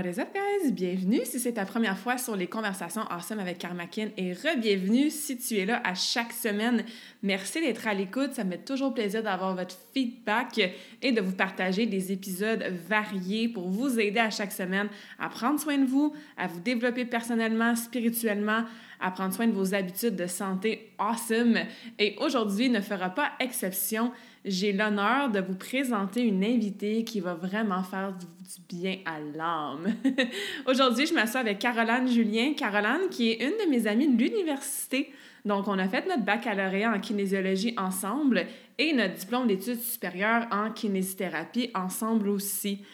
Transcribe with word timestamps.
What 0.00 0.08
is 0.08 0.18
up, 0.18 0.28
guys? 0.32 0.72
Bienvenue 0.72 1.20
si 1.26 1.38
c'est 1.38 1.52
ta 1.52 1.66
première 1.66 1.98
fois 1.98 2.16
sur 2.16 2.34
les 2.34 2.46
conversations 2.46 3.02
awesome 3.10 3.38
avec 3.38 3.58
Karmakin 3.58 4.08
et 4.16 4.32
re-bienvenue 4.32 5.10
si 5.10 5.36
tu 5.36 5.58
es 5.58 5.66
là 5.66 5.82
à 5.84 5.92
chaque 5.92 6.32
semaine. 6.32 6.86
Merci 7.22 7.60
d'être 7.60 7.86
à 7.86 7.92
l'écoute. 7.92 8.32
Ça 8.32 8.44
me 8.44 8.52
fait 8.52 8.64
toujours 8.64 8.94
plaisir 8.94 9.22
d'avoir 9.22 9.54
votre 9.54 9.76
feedback 9.92 10.58
et 11.02 11.12
de 11.12 11.20
vous 11.20 11.34
partager 11.34 11.84
des 11.84 12.12
épisodes 12.12 12.64
variés 12.88 13.48
pour 13.48 13.68
vous 13.68 14.00
aider 14.00 14.20
à 14.20 14.30
chaque 14.30 14.52
semaine 14.52 14.88
à 15.18 15.28
prendre 15.28 15.60
soin 15.60 15.76
de 15.76 15.84
vous, 15.84 16.14
à 16.38 16.46
vous 16.46 16.60
développer 16.60 17.04
personnellement, 17.04 17.76
spirituellement, 17.76 18.64
à 19.00 19.10
prendre 19.10 19.34
soin 19.34 19.48
de 19.48 19.52
vos 19.52 19.74
habitudes 19.74 20.16
de 20.16 20.26
santé 20.26 20.94
awesome. 20.98 21.58
Et 21.98 22.16
aujourd'hui 22.20 22.70
ne 22.70 22.80
fera 22.80 23.10
pas 23.10 23.32
exception. 23.38 24.12
J'ai 24.46 24.72
l'honneur 24.72 25.28
de 25.28 25.40
vous 25.40 25.56
présenter 25.56 26.22
une 26.22 26.42
invitée 26.42 27.04
qui 27.04 27.20
va 27.20 27.34
vraiment 27.34 27.82
faire 27.82 28.14
du, 28.58 28.76
bien 28.76 28.98
à 29.04 29.20
l'âme. 29.20 29.94
aujourd'hui, 30.66 31.06
je 31.06 31.14
m'assois 31.14 31.40
avec 31.40 31.58
Caroline 31.58 32.08
Julien. 32.08 32.54
Caroline, 32.54 33.08
qui 33.10 33.30
est 33.30 33.42
une 33.42 33.64
de 33.64 33.70
mes 33.70 33.86
amies 33.86 34.08
de 34.08 34.22
l'université. 34.22 35.12
Donc, 35.44 35.68
on 35.68 35.78
a 35.78 35.88
fait 35.88 36.06
notre 36.06 36.24
baccalauréat 36.24 36.92
en 36.92 37.00
kinésiologie 37.00 37.74
ensemble 37.76 38.46
et 38.78 38.92
notre 38.92 39.14
diplôme 39.14 39.46
d'études 39.46 39.80
supérieures 39.80 40.46
en 40.50 40.70
kinésithérapie 40.70 41.70
ensemble 41.74 42.28
aussi. 42.28 42.84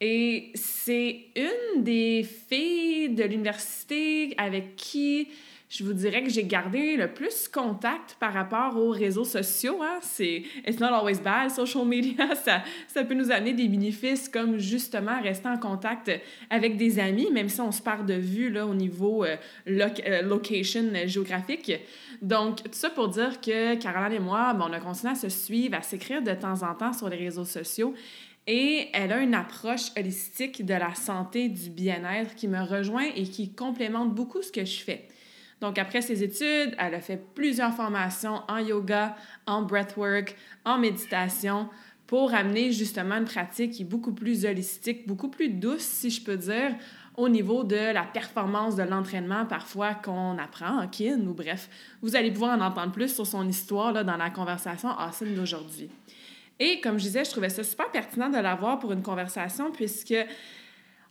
Et 0.00 0.50
c'est 0.54 1.26
une 1.36 1.82
des 1.82 2.22
filles 2.22 3.10
de 3.10 3.24
l'université 3.24 4.34
avec 4.38 4.76
qui 4.76 5.28
je 5.70 5.84
vous 5.84 5.92
dirais 5.92 6.24
que 6.24 6.30
j'ai 6.30 6.42
gardé 6.42 6.96
le 6.96 7.06
plus 7.06 7.46
contact 7.46 8.16
par 8.18 8.32
rapport 8.32 8.76
aux 8.76 8.90
réseaux 8.90 9.24
sociaux. 9.24 9.80
Hein? 9.80 10.00
C'est 10.02 10.42
it's 10.66 10.80
not 10.80 10.88
always 10.88 11.20
bad, 11.20 11.48
social 11.48 11.86
media. 11.86 12.34
Ça, 12.44 12.64
ça 12.88 13.04
peut 13.04 13.14
nous 13.14 13.30
amener 13.30 13.52
des 13.52 13.68
bénéfices 13.68 14.28
comme 14.28 14.58
justement 14.58 15.22
rester 15.22 15.48
en 15.48 15.58
contact 15.58 16.10
avec 16.50 16.76
des 16.76 16.98
amis, 16.98 17.30
même 17.30 17.48
si 17.48 17.60
on 17.60 17.70
se 17.70 17.80
perd 17.80 18.04
de 18.04 18.14
vue 18.14 18.50
là, 18.50 18.66
au 18.66 18.74
niveau 18.74 19.24
euh, 19.24 19.36
euh, 19.68 20.22
location 20.22 20.90
géographique. 21.06 21.72
Donc, 22.20 22.64
tout 22.64 22.70
ça 22.72 22.90
pour 22.90 23.08
dire 23.08 23.40
que 23.40 23.76
Caroline 23.76 24.16
et 24.16 24.18
moi, 24.18 24.52
bon, 24.54 24.64
on 24.68 24.72
a 24.72 24.80
continué 24.80 25.12
à 25.12 25.14
se 25.14 25.28
suivre, 25.28 25.76
à 25.76 25.82
s'écrire 25.82 26.20
de 26.20 26.32
temps 26.32 26.64
en 26.64 26.74
temps 26.74 26.92
sur 26.92 27.08
les 27.08 27.16
réseaux 27.16 27.44
sociaux. 27.44 27.94
Et 28.48 28.88
elle 28.92 29.12
a 29.12 29.20
une 29.20 29.34
approche 29.34 29.92
holistique 29.96 30.66
de 30.66 30.74
la 30.74 30.96
santé, 30.96 31.48
du 31.48 31.70
bien-être 31.70 32.34
qui 32.34 32.48
me 32.48 32.60
rejoint 32.60 33.06
et 33.14 33.22
qui 33.22 33.52
complémente 33.52 34.12
beaucoup 34.12 34.42
ce 34.42 34.50
que 34.50 34.64
je 34.64 34.80
fais. 34.80 35.06
Donc, 35.60 35.78
après 35.78 36.00
ses 36.00 36.22
études, 36.22 36.74
elle 36.78 36.94
a 36.94 37.00
fait 37.00 37.22
plusieurs 37.34 37.74
formations 37.74 38.42
en 38.48 38.58
yoga, 38.58 39.16
en 39.46 39.62
breathwork, 39.62 40.36
en 40.64 40.78
méditation 40.78 41.68
pour 42.06 42.34
amener 42.34 42.72
justement 42.72 43.16
une 43.16 43.24
pratique 43.24 43.72
qui 43.72 43.82
est 43.82 43.84
beaucoup 43.84 44.12
plus 44.12 44.44
holistique, 44.44 45.06
beaucoup 45.06 45.28
plus 45.28 45.48
douce, 45.48 45.82
si 45.82 46.10
je 46.10 46.20
peux 46.20 46.36
dire, 46.36 46.74
au 47.16 47.28
niveau 47.28 47.62
de 47.62 47.92
la 47.92 48.02
performance 48.02 48.76
de 48.76 48.82
l'entraînement 48.82 49.44
parfois 49.46 49.94
qu'on 49.94 50.38
apprend 50.38 50.82
en 50.82 50.88
kin 50.88 51.20
ou 51.20 51.34
bref. 51.34 51.68
Vous 52.02 52.16
allez 52.16 52.32
pouvoir 52.32 52.58
en 52.58 52.62
entendre 52.62 52.92
plus 52.92 53.14
sur 53.14 53.26
son 53.26 53.46
histoire 53.48 53.92
là, 53.92 54.02
dans 54.02 54.16
la 54.16 54.30
conversation 54.30 54.88
awesome 54.88 55.34
d'aujourd'hui. 55.34 55.88
Et 56.58 56.80
comme 56.80 56.98
je 56.98 57.04
disais, 57.04 57.24
je 57.24 57.30
trouvais 57.30 57.48
ça 57.48 57.62
super 57.62 57.90
pertinent 57.90 58.28
de 58.28 58.38
l'avoir 58.38 58.78
pour 58.78 58.92
une 58.92 59.02
conversation 59.02 59.70
puisque 59.70 60.14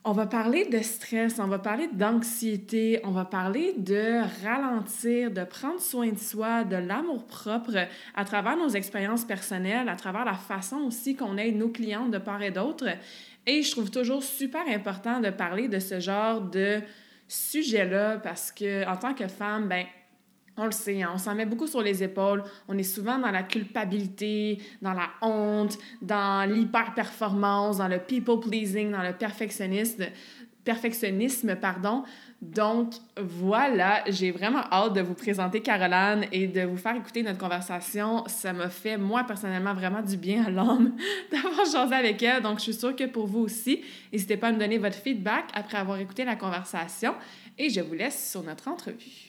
on 0.05 0.13
va 0.13 0.25
parler 0.25 0.65
de 0.65 0.79
stress, 0.79 1.39
on 1.39 1.47
va 1.47 1.59
parler 1.59 1.89
d'anxiété, 1.91 3.01
on 3.03 3.11
va 3.11 3.25
parler 3.25 3.73
de 3.77 4.21
ralentir, 4.45 5.29
de 5.29 5.43
prendre 5.43 5.81
soin 5.81 6.09
de 6.09 6.17
soi, 6.17 6.63
de 6.63 6.77
l'amour 6.77 7.25
propre 7.27 7.87
à 8.15 8.25
travers 8.25 8.55
nos 8.55 8.69
expériences 8.69 9.25
personnelles, 9.25 9.89
à 9.89 9.95
travers 9.95 10.23
la 10.23 10.35
façon 10.35 10.77
aussi 10.77 11.15
qu'on 11.15 11.37
aide 11.37 11.57
nos 11.57 11.69
clientes 11.69 12.11
de 12.11 12.17
part 12.17 12.41
et 12.41 12.51
d'autre. 12.51 12.85
Et 13.45 13.61
je 13.61 13.71
trouve 13.71 13.91
toujours 13.91 14.23
super 14.23 14.65
important 14.69 15.19
de 15.19 15.29
parler 15.31 15.67
de 15.67 15.79
ce 15.79 15.99
genre 15.99 16.41
de 16.41 16.79
sujet-là 17.27 18.17
parce 18.17 18.51
que 18.51 18.87
en 18.87 18.95
tant 18.95 19.13
que 19.13 19.27
femme, 19.27 19.67
ben 19.67 19.85
on 20.59 20.65
le 20.65 20.71
sait, 20.71 21.01
hein, 21.01 21.11
on 21.13 21.17
s'en 21.17 21.35
met 21.35 21.45
beaucoup 21.45 21.67
sur 21.67 21.81
les 21.81 22.03
épaules. 22.03 22.43
On 22.67 22.77
est 22.77 22.83
souvent 22.83 23.17
dans 23.17 23.31
la 23.31 23.43
culpabilité, 23.43 24.59
dans 24.81 24.93
la 24.93 25.09
honte, 25.21 25.77
dans 26.01 26.49
l'hyper-performance, 26.49 27.77
dans 27.77 27.87
le 27.87 27.99
people-pleasing, 27.99 28.91
dans 28.91 29.03
le 29.03 29.13
perfectionnisme. 29.13 30.05
Pardon. 31.55 32.03
Donc 32.41 32.93
voilà, 33.17 34.03
j'ai 34.07 34.31
vraiment 34.31 34.61
hâte 34.71 34.93
de 34.93 35.01
vous 35.01 35.13
présenter 35.13 35.61
Caroline 35.61 36.25
et 36.31 36.47
de 36.47 36.61
vous 36.61 36.77
faire 36.77 36.95
écouter 36.95 37.21
notre 37.21 37.37
conversation. 37.37 38.23
Ça 38.27 38.53
m'a 38.53 38.69
fait, 38.69 38.97
moi, 38.97 39.25
personnellement, 39.25 39.73
vraiment 39.73 40.01
du 40.01 40.15
bien 40.15 40.45
à 40.45 40.49
l'âme 40.49 40.95
d'avoir 41.31 41.65
changé 41.65 41.95
avec 41.95 42.23
elle. 42.23 42.41
Donc 42.41 42.59
je 42.59 42.63
suis 42.63 42.73
sûre 42.73 42.95
que 42.95 43.05
pour 43.05 43.27
vous 43.27 43.39
aussi, 43.39 43.81
n'hésitez 44.13 44.37
pas 44.37 44.47
à 44.47 44.51
me 44.51 44.59
donner 44.59 44.77
votre 44.77 44.97
feedback 44.97 45.45
après 45.53 45.77
avoir 45.77 45.99
écouté 45.99 46.23
la 46.23 46.35
conversation. 46.35 47.13
Et 47.57 47.69
je 47.69 47.81
vous 47.81 47.93
laisse 47.93 48.31
sur 48.31 48.41
notre 48.41 48.69
entrevue. 48.69 49.28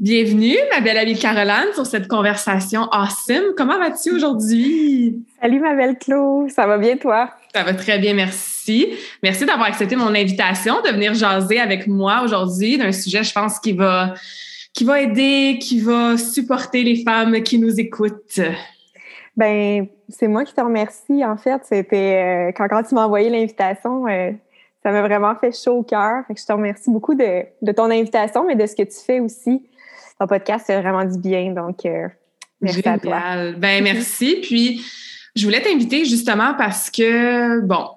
Bienvenue, 0.00 0.56
ma 0.72 0.80
belle 0.80 0.96
amie 0.96 1.14
Caroline, 1.14 1.74
sur 1.74 1.84
cette 1.84 2.08
conversation 2.08 2.88
awesome. 2.90 3.52
Comment 3.54 3.78
vas-tu 3.78 4.12
aujourd'hui? 4.12 5.22
Salut, 5.42 5.60
ma 5.60 5.74
belle 5.74 5.98
Chloé. 5.98 6.48
Ça 6.48 6.66
va 6.66 6.78
bien, 6.78 6.96
toi? 6.96 7.28
Ça 7.54 7.64
va 7.64 7.74
très 7.74 7.98
bien, 7.98 8.14
merci. 8.14 8.94
Merci 9.22 9.44
d'avoir 9.44 9.68
accepté 9.68 9.96
mon 9.96 10.14
invitation 10.14 10.80
de 10.80 10.88
venir 10.88 11.12
jaser 11.12 11.60
avec 11.60 11.86
moi 11.86 12.22
aujourd'hui 12.24 12.78
d'un 12.78 12.92
sujet, 12.92 13.22
je 13.22 13.34
pense, 13.34 13.58
qui 13.60 13.74
va, 13.74 14.14
qui 14.72 14.84
va 14.84 15.02
aider, 15.02 15.58
qui 15.60 15.80
va 15.80 16.16
supporter 16.16 16.82
les 16.82 17.04
femmes 17.04 17.42
qui 17.42 17.58
nous 17.58 17.78
écoutent. 17.78 18.40
Ben, 19.36 19.86
c'est 20.08 20.28
moi 20.28 20.46
qui 20.46 20.54
te 20.54 20.62
remercie. 20.62 21.22
En 21.26 21.36
fait, 21.36 21.60
c'était 21.66 22.48
euh, 22.48 22.52
quand, 22.56 22.68
quand 22.68 22.84
tu 22.84 22.94
m'as 22.94 23.04
envoyé 23.04 23.28
l'invitation, 23.28 24.06
euh, 24.06 24.30
ça 24.82 24.92
m'a 24.92 25.02
vraiment 25.02 25.34
fait 25.34 25.52
chaud 25.52 25.80
au 25.80 25.82
cœur. 25.82 26.24
je 26.34 26.42
te 26.42 26.52
remercie 26.52 26.90
beaucoup 26.90 27.14
de, 27.14 27.42
de, 27.60 27.72
ton 27.72 27.90
invitation, 27.90 28.46
mais 28.46 28.56
de 28.56 28.64
ce 28.64 28.74
que 28.74 28.84
tu 28.84 28.96
fais 29.04 29.20
aussi 29.20 29.62
ton 30.20 30.26
podcast, 30.26 30.64
c'est 30.66 30.80
vraiment 30.80 31.04
du 31.04 31.18
bien. 31.18 31.52
Donc, 31.52 31.84
euh, 31.86 32.08
merci 32.60 32.86
à 32.86 32.98
toi. 32.98 33.52
Ben, 33.56 33.82
merci. 33.82 34.38
Puis, 34.42 34.84
je 35.34 35.44
voulais 35.44 35.62
t'inviter 35.62 36.04
justement 36.04 36.54
parce 36.54 36.90
que, 36.90 37.60
bon, 37.60 37.88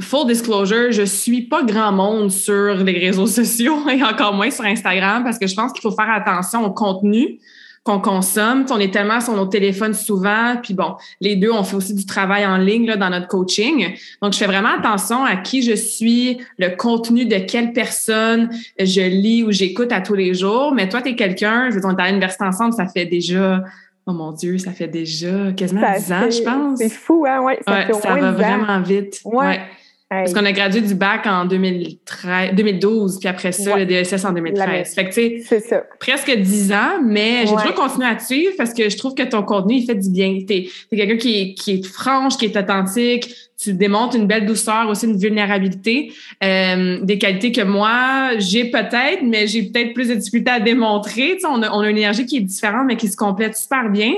full 0.00 0.28
disclosure, 0.28 0.92
je 0.92 1.02
suis 1.02 1.42
pas 1.42 1.64
grand 1.64 1.92
monde 1.92 2.30
sur 2.30 2.74
les 2.76 2.98
réseaux 2.98 3.26
sociaux 3.26 3.88
et 3.88 4.02
encore 4.02 4.32
moins 4.32 4.50
sur 4.50 4.64
Instagram 4.64 5.24
parce 5.24 5.38
que 5.38 5.46
je 5.46 5.54
pense 5.54 5.72
qu'il 5.72 5.82
faut 5.82 5.90
faire 5.90 6.10
attention 6.10 6.64
au 6.64 6.70
contenu 6.70 7.40
qu'on 7.86 8.00
consomme. 8.00 8.66
On 8.70 8.80
est 8.80 8.92
tellement 8.92 9.20
sur 9.20 9.34
nos 9.34 9.46
téléphones 9.46 9.94
souvent. 9.94 10.56
Puis 10.60 10.74
bon, 10.74 10.96
les 11.20 11.36
deux, 11.36 11.52
on 11.52 11.62
fait 11.62 11.76
aussi 11.76 11.94
du 11.94 12.04
travail 12.04 12.44
en 12.44 12.56
ligne 12.56 12.86
là, 12.86 12.96
dans 12.96 13.10
notre 13.10 13.28
coaching. 13.28 13.94
Donc, 14.20 14.32
je 14.32 14.38
fais 14.38 14.46
vraiment 14.46 14.76
attention 14.76 15.24
à 15.24 15.36
qui 15.36 15.62
je 15.62 15.74
suis, 15.74 16.38
le 16.58 16.76
contenu 16.76 17.26
de 17.26 17.36
quelle 17.38 17.72
personne 17.72 18.50
je 18.78 19.00
lis 19.00 19.44
ou 19.44 19.52
j'écoute 19.52 19.92
à 19.92 20.00
tous 20.00 20.14
les 20.14 20.34
jours. 20.34 20.74
Mais 20.74 20.88
toi, 20.88 21.00
tu 21.00 21.10
es 21.10 21.14
quelqu'un, 21.14 21.70
je 21.70 21.76
veux 21.76 21.80
dire, 21.80 21.90
on 21.90 21.96
est 21.96 22.02
à 22.02 22.08
l'université 22.08 22.44
ensemble, 22.44 22.72
ça 22.74 22.86
fait 22.86 23.06
déjà 23.06 23.62
Oh 24.08 24.12
mon 24.12 24.30
Dieu, 24.30 24.56
ça 24.58 24.70
fait 24.70 24.86
déjà 24.86 25.50
quasiment 25.56 25.80
10 25.96 26.12
ans, 26.12 26.30
je 26.30 26.42
pense. 26.42 26.78
C'est 26.78 26.88
fou, 26.88 27.24
hein? 27.28 27.40
Ouais, 27.40 27.58
ça, 27.66 27.74
ouais, 27.74 27.92
ça 27.92 28.14
va 28.14 28.30
vraiment 28.30 28.80
vite. 28.80 29.20
ouais. 29.24 29.60
Parce 30.08 30.32
qu'on 30.32 30.44
a 30.44 30.52
gradué 30.52 30.82
du 30.82 30.94
bac 30.94 31.26
en 31.26 31.46
2013, 31.46 32.54
2012, 32.54 33.18
puis 33.18 33.28
après 33.28 33.50
ça, 33.50 33.76
le 33.76 33.86
DSS 33.86 34.24
en 34.24 34.32
2013. 34.32 34.94
Fait 34.94 35.08
que, 35.08 35.12
tu 35.12 35.42
sais, 35.42 35.82
presque 35.98 36.30
10 36.30 36.72
ans, 36.72 37.02
mais 37.04 37.44
j'ai 37.44 37.54
toujours 37.56 37.74
continué 37.74 38.06
à 38.06 38.14
te 38.14 38.22
suivre 38.22 38.52
parce 38.56 38.72
que 38.72 38.88
je 38.88 38.96
trouve 38.96 39.14
que 39.14 39.24
ton 39.24 39.42
contenu, 39.42 39.76
il 39.76 39.86
fait 39.86 39.96
du 39.96 40.10
bien. 40.10 40.38
T'es 40.46 40.68
es, 40.92 40.96
quelqu'un 40.96 41.16
qui 41.16 41.54
qui 41.54 41.72
est 41.72 41.86
franche, 41.86 42.36
qui 42.36 42.44
est 42.44 42.56
authentique, 42.56 43.34
tu 43.58 43.72
démontres 43.72 44.16
une 44.16 44.26
belle 44.26 44.44
douceur, 44.44 44.88
aussi 44.88 45.06
une 45.06 45.16
vulnérabilité, 45.16 46.12
euh, 46.44 46.98
des 47.02 47.18
qualités 47.18 47.52
que 47.52 47.62
moi, 47.62 48.38
j'ai 48.38 48.66
peut-être, 48.66 49.22
mais 49.22 49.46
j'ai 49.46 49.62
peut-être 49.64 49.94
plus 49.94 50.08
de 50.08 50.14
difficultés 50.14 50.50
à 50.50 50.60
démontrer. 50.60 51.34
Tu 51.34 51.40
sais, 51.40 51.46
on, 51.48 51.62
a, 51.62 51.70
on 51.70 51.80
a 51.80 51.88
une 51.88 51.96
énergie 51.96 52.26
qui 52.26 52.36
est 52.36 52.40
différente, 52.40 52.84
mais 52.86 52.96
qui 52.96 53.08
se 53.08 53.16
complète 53.16 53.56
super 53.56 53.88
bien. 53.88 54.12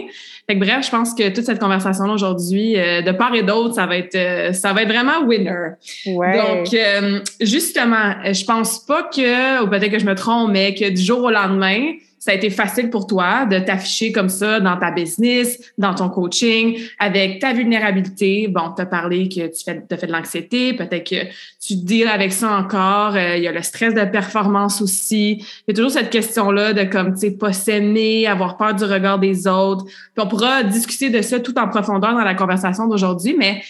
Fait 0.48 0.54
que 0.58 0.64
bref, 0.64 0.84
je 0.84 0.90
pense 0.90 1.14
que 1.14 1.28
toute 1.28 1.44
cette 1.44 1.60
conversation-là 1.60 2.14
aujourd'hui, 2.14 2.78
euh, 2.78 3.02
de 3.02 3.12
part 3.12 3.34
et 3.34 3.42
d'autre, 3.42 3.74
ça 3.74 3.86
va 3.86 3.98
être 3.98 4.14
euh, 4.14 4.52
ça 4.54 4.72
va 4.72 4.82
être 4.82 4.88
vraiment 4.88 5.22
winner. 5.24 5.74
Ouais. 6.06 6.38
Donc, 6.38 6.72
euh, 6.72 7.20
justement, 7.40 8.14
je 8.24 8.44
pense 8.44 8.84
pas 8.84 9.02
que, 9.02 9.62
ou 9.62 9.68
peut-être 9.68 9.92
que 9.92 9.98
je 9.98 10.06
me 10.06 10.14
trompe, 10.14 10.50
mais 10.50 10.74
que 10.74 10.88
du 10.88 11.02
jour 11.02 11.22
au 11.22 11.30
lendemain, 11.30 11.92
ça 12.18 12.32
a 12.32 12.34
été 12.34 12.50
facile 12.50 12.90
pour 12.90 13.06
toi 13.06 13.46
de 13.46 13.58
t'afficher 13.58 14.12
comme 14.12 14.28
ça 14.28 14.60
dans 14.60 14.76
ta 14.76 14.90
business, 14.90 15.72
dans 15.78 15.94
ton 15.94 16.08
coaching, 16.08 16.78
avec 16.98 17.38
ta 17.40 17.52
vulnérabilité. 17.52 18.48
Bon, 18.48 18.72
tu 18.74 18.82
as 18.82 18.86
parlé 18.86 19.28
que 19.28 19.46
tu 19.46 19.64
fais, 19.64 19.82
as 19.90 19.96
fait 19.96 20.06
de 20.06 20.12
l'anxiété, 20.12 20.72
peut-être 20.72 21.08
que 21.08 21.26
tu 21.64 21.76
deals 21.76 22.08
avec 22.08 22.32
ça 22.32 22.56
encore. 22.56 23.14
Euh, 23.14 23.36
il 23.36 23.42
y 23.42 23.48
a 23.48 23.52
le 23.52 23.62
stress 23.62 23.94
de 23.94 24.04
performance 24.04 24.82
aussi. 24.82 25.38
Il 25.38 25.64
y 25.68 25.70
a 25.70 25.74
toujours 25.74 25.92
cette 25.92 26.10
question-là 26.10 26.72
de 26.72 26.84
comme, 26.84 27.14
tu 27.14 27.20
sais, 27.20 27.30
pas 27.30 27.52
s'aimer, 27.52 28.26
avoir 28.26 28.56
peur 28.56 28.74
du 28.74 28.84
regard 28.84 29.18
des 29.18 29.46
autres. 29.46 29.84
On 30.16 30.26
pourra 30.26 30.64
discuter 30.64 31.10
de 31.10 31.22
ça 31.22 31.38
tout 31.38 31.56
en 31.58 31.68
profondeur 31.68 32.12
dans 32.12 32.24
la 32.24 32.34
conversation 32.34 32.88
d'aujourd'hui, 32.88 33.36
mais 33.38 33.62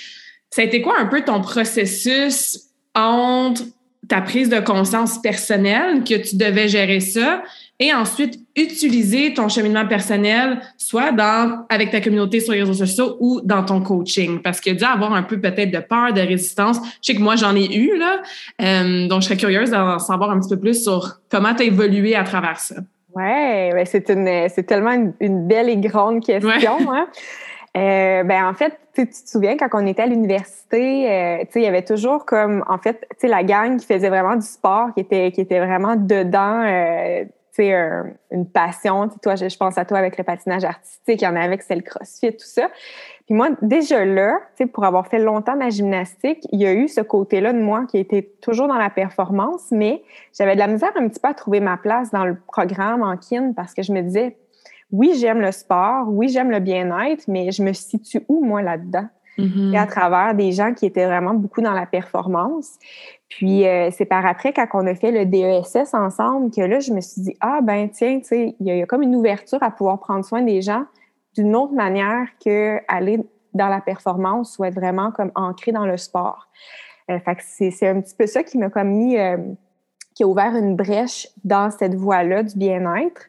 ça 0.50 0.62
a 0.62 0.64
été 0.64 0.80
quoi 0.80 0.94
un 0.98 1.06
peu 1.06 1.22
ton 1.22 1.40
processus 1.42 2.60
entre 2.94 3.62
ta 4.08 4.22
prise 4.22 4.48
de 4.48 4.60
conscience 4.60 5.20
personnelle 5.20 6.02
que 6.02 6.14
tu 6.14 6.36
devais 6.36 6.68
gérer 6.68 7.00
ça 7.00 7.42
et 7.80 7.94
ensuite 7.94 8.40
utiliser 8.56 9.34
ton 9.34 9.48
cheminement 9.48 9.86
personnel, 9.86 10.60
soit 10.76 11.12
dans, 11.12 11.64
avec 11.68 11.90
ta 11.90 12.00
communauté 12.00 12.40
sur 12.40 12.52
les 12.52 12.60
réseaux 12.60 12.86
sociaux 12.86 13.16
ou 13.20 13.40
dans 13.44 13.64
ton 13.64 13.80
coaching. 13.80 14.40
Parce 14.42 14.60
que 14.60 14.70
dû 14.70 14.84
avoir 14.84 15.12
un 15.12 15.22
peu 15.22 15.40
peut-être 15.40 15.70
de 15.70 15.78
peur, 15.78 16.12
de 16.12 16.20
résistance, 16.20 16.78
je 17.02 17.12
sais 17.12 17.14
que 17.14 17.22
moi 17.22 17.36
j'en 17.36 17.54
ai 17.54 17.72
eu, 17.72 17.96
là. 17.96 18.20
Euh, 18.60 19.06
donc, 19.06 19.22
je 19.22 19.26
serais 19.26 19.36
curieuse 19.36 19.70
d'en 19.70 19.98
savoir 19.98 20.30
un 20.30 20.40
petit 20.40 20.48
peu 20.48 20.60
plus 20.60 20.82
sur 20.82 21.20
comment 21.30 21.54
tu 21.54 21.62
as 21.62 21.66
évolué 21.66 22.14
à 22.16 22.24
travers 22.24 22.58
ça. 22.58 22.76
Ouais, 23.14 23.70
ben 23.72 23.86
c'est 23.86 24.10
une 24.10 24.48
c'est 24.48 24.64
tellement 24.64 24.92
une, 25.20 25.46
belle 25.48 25.68
et 25.68 25.76
grande 25.76 26.24
question. 26.24 26.76
Hein? 26.92 27.06
Euh, 27.76 28.22
ben 28.24 28.46
en 28.46 28.54
fait, 28.54 28.78
tu 28.94 29.08
te 29.08 29.14
souviens 29.14 29.56
quand 29.56 29.68
on 29.72 29.86
était 29.86 30.02
à 30.02 30.06
l'université, 30.06 31.10
euh, 31.10 31.44
il 31.54 31.62
y 31.62 31.66
avait 31.66 31.84
toujours 31.84 32.24
comme 32.24 32.64
en 32.68 32.78
fait, 32.78 33.06
tu 33.10 33.16
sais 33.18 33.28
la 33.28 33.44
gang 33.44 33.76
qui 33.76 33.86
faisait 33.86 34.08
vraiment 34.08 34.36
du 34.36 34.46
sport, 34.46 34.92
qui 34.94 35.00
était 35.00 35.30
qui 35.32 35.40
était 35.40 35.58
vraiment 35.58 35.94
dedans 35.96 36.62
euh, 36.64 37.24
une 37.60 38.46
passion. 38.52 39.08
toi, 39.22 39.36
je, 39.36 39.56
pense 39.56 39.78
à 39.78 39.84
toi 39.84 39.98
avec 39.98 40.16
le 40.18 40.24
patinage 40.24 40.64
artistique, 40.64 41.20
il 41.20 41.24
y 41.24 41.26
en 41.26 41.36
avait 41.36 41.58
que 41.58 41.64
c'est 41.64 41.74
le 41.74 41.82
crossfit, 41.82 42.32
tout 42.32 42.46
ça. 42.46 42.68
Puis 43.26 43.34
moi, 43.34 43.50
déjà 43.62 44.04
là, 44.04 44.38
pour 44.72 44.84
avoir 44.84 45.08
fait 45.08 45.18
longtemps 45.18 45.56
ma 45.56 45.70
gymnastique, 45.70 46.46
il 46.52 46.60
y 46.60 46.66
a 46.66 46.72
eu 46.72 46.88
ce 46.88 47.00
côté-là 47.00 47.52
de 47.52 47.60
moi 47.60 47.84
qui 47.86 47.98
était 47.98 48.30
toujours 48.40 48.68
dans 48.68 48.78
la 48.78 48.90
performance, 48.90 49.66
mais 49.70 50.02
j'avais 50.36 50.54
de 50.54 50.60
la 50.60 50.66
misère 50.66 50.92
un 50.96 51.08
petit 51.08 51.20
peu 51.20 51.28
à 51.28 51.34
trouver 51.34 51.60
ma 51.60 51.76
place 51.76 52.10
dans 52.10 52.24
le 52.24 52.36
programme 52.36 53.02
en 53.02 53.16
kin 53.16 53.52
parce 53.54 53.74
que 53.74 53.82
je 53.82 53.92
me 53.92 54.00
disais, 54.02 54.36
oui, 54.90 55.14
j'aime 55.18 55.40
le 55.40 55.52
sport, 55.52 56.06
oui, 56.08 56.28
j'aime 56.28 56.50
le 56.50 56.60
bien-être, 56.60 57.24
mais 57.28 57.50
je 57.52 57.62
me 57.62 57.72
situe 57.72 58.24
où, 58.28 58.42
moi, 58.44 58.62
là-dedans? 58.62 59.08
Mm-hmm. 59.38 59.76
À 59.76 59.86
travers 59.86 60.34
des 60.34 60.50
gens 60.50 60.74
qui 60.74 60.84
étaient 60.84 61.06
vraiment 61.06 61.34
beaucoup 61.34 61.60
dans 61.60 61.72
la 61.72 61.86
performance. 61.86 62.76
Puis 63.28 63.66
euh, 63.66 63.90
c'est 63.92 64.04
par 64.04 64.26
après, 64.26 64.52
quand 64.52 64.66
on 64.74 64.86
a 64.86 64.94
fait 64.94 65.12
le 65.12 65.26
DESS 65.26 65.94
ensemble, 65.94 66.50
que 66.50 66.60
là, 66.60 66.80
je 66.80 66.92
me 66.92 67.00
suis 67.00 67.22
dit, 67.22 67.36
ah 67.40 67.60
ben 67.62 67.88
tiens, 67.88 68.18
tu 68.18 68.24
sais, 68.24 68.56
il 68.58 68.66
y, 68.66 68.82
a 68.82 68.86
comme 68.86 69.02
une 69.02 69.14
ouverture 69.14 69.62
à 69.62 69.70
pouvoir 69.70 70.00
prendre 70.00 70.24
soin 70.24 70.42
des 70.42 70.60
gens 70.60 70.84
d'une 71.36 71.54
autre 71.54 71.72
manière 71.72 72.26
que 72.44 72.78
aller 72.88 73.20
dans 73.54 73.68
la 73.68 73.80
performance 73.80 74.58
ou 74.58 74.64
être 74.64 74.74
vraiment 74.74 75.12
comme 75.12 75.30
ancré 75.36 75.70
dans 75.70 75.86
le 75.86 75.96
sport. 75.96 76.48
Euh, 77.10 77.20
fait 77.20 77.36
que 77.36 77.42
c'est 77.70 77.88
un 77.88 78.00
petit 78.00 78.16
peu 78.16 78.26
ça 78.26 78.42
qui 78.42 78.58
m'a 78.58 78.70
comme 78.70 78.88
mis, 78.88 79.16
euh, 79.18 79.36
qui 80.16 80.24
a 80.24 80.26
ouvert 80.26 80.56
une 80.56 80.74
brèche 80.74 81.28
dans 81.44 81.70
cette 81.70 81.94
voie-là 81.94 82.42
du 82.42 82.58
bien-être. 82.58 83.26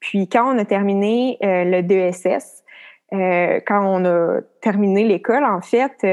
Puis 0.00 0.28
quand 0.28 0.54
on 0.54 0.58
a 0.58 0.66
terminé 0.66 1.38
le 1.40 1.80
DESS, 3.12 3.62
quand 3.66 3.84
on 3.84 4.04
a 4.04 4.40
terminé 4.60 5.04
l'école, 5.04 5.44
en 5.44 5.60
fait, 5.60 6.04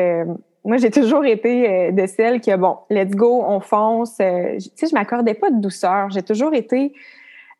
moi, 0.65 0.77
j'ai 0.77 0.91
toujours 0.91 1.25
été 1.25 1.69
euh, 1.69 1.91
de 1.91 2.05
celles 2.07 2.39
qui, 2.39 2.55
bon, 2.55 2.77
let's 2.89 3.11
go, 3.11 3.43
on 3.45 3.59
fonce. 3.59 4.17
Euh, 4.21 4.57
tu 4.57 4.69
sais, 4.75 4.87
je 4.87 4.93
m'accordais 4.93 5.33
pas 5.33 5.49
de 5.49 5.59
douceur. 5.59 6.09
J'ai 6.09 6.23
toujours 6.23 6.53
été 6.53 6.93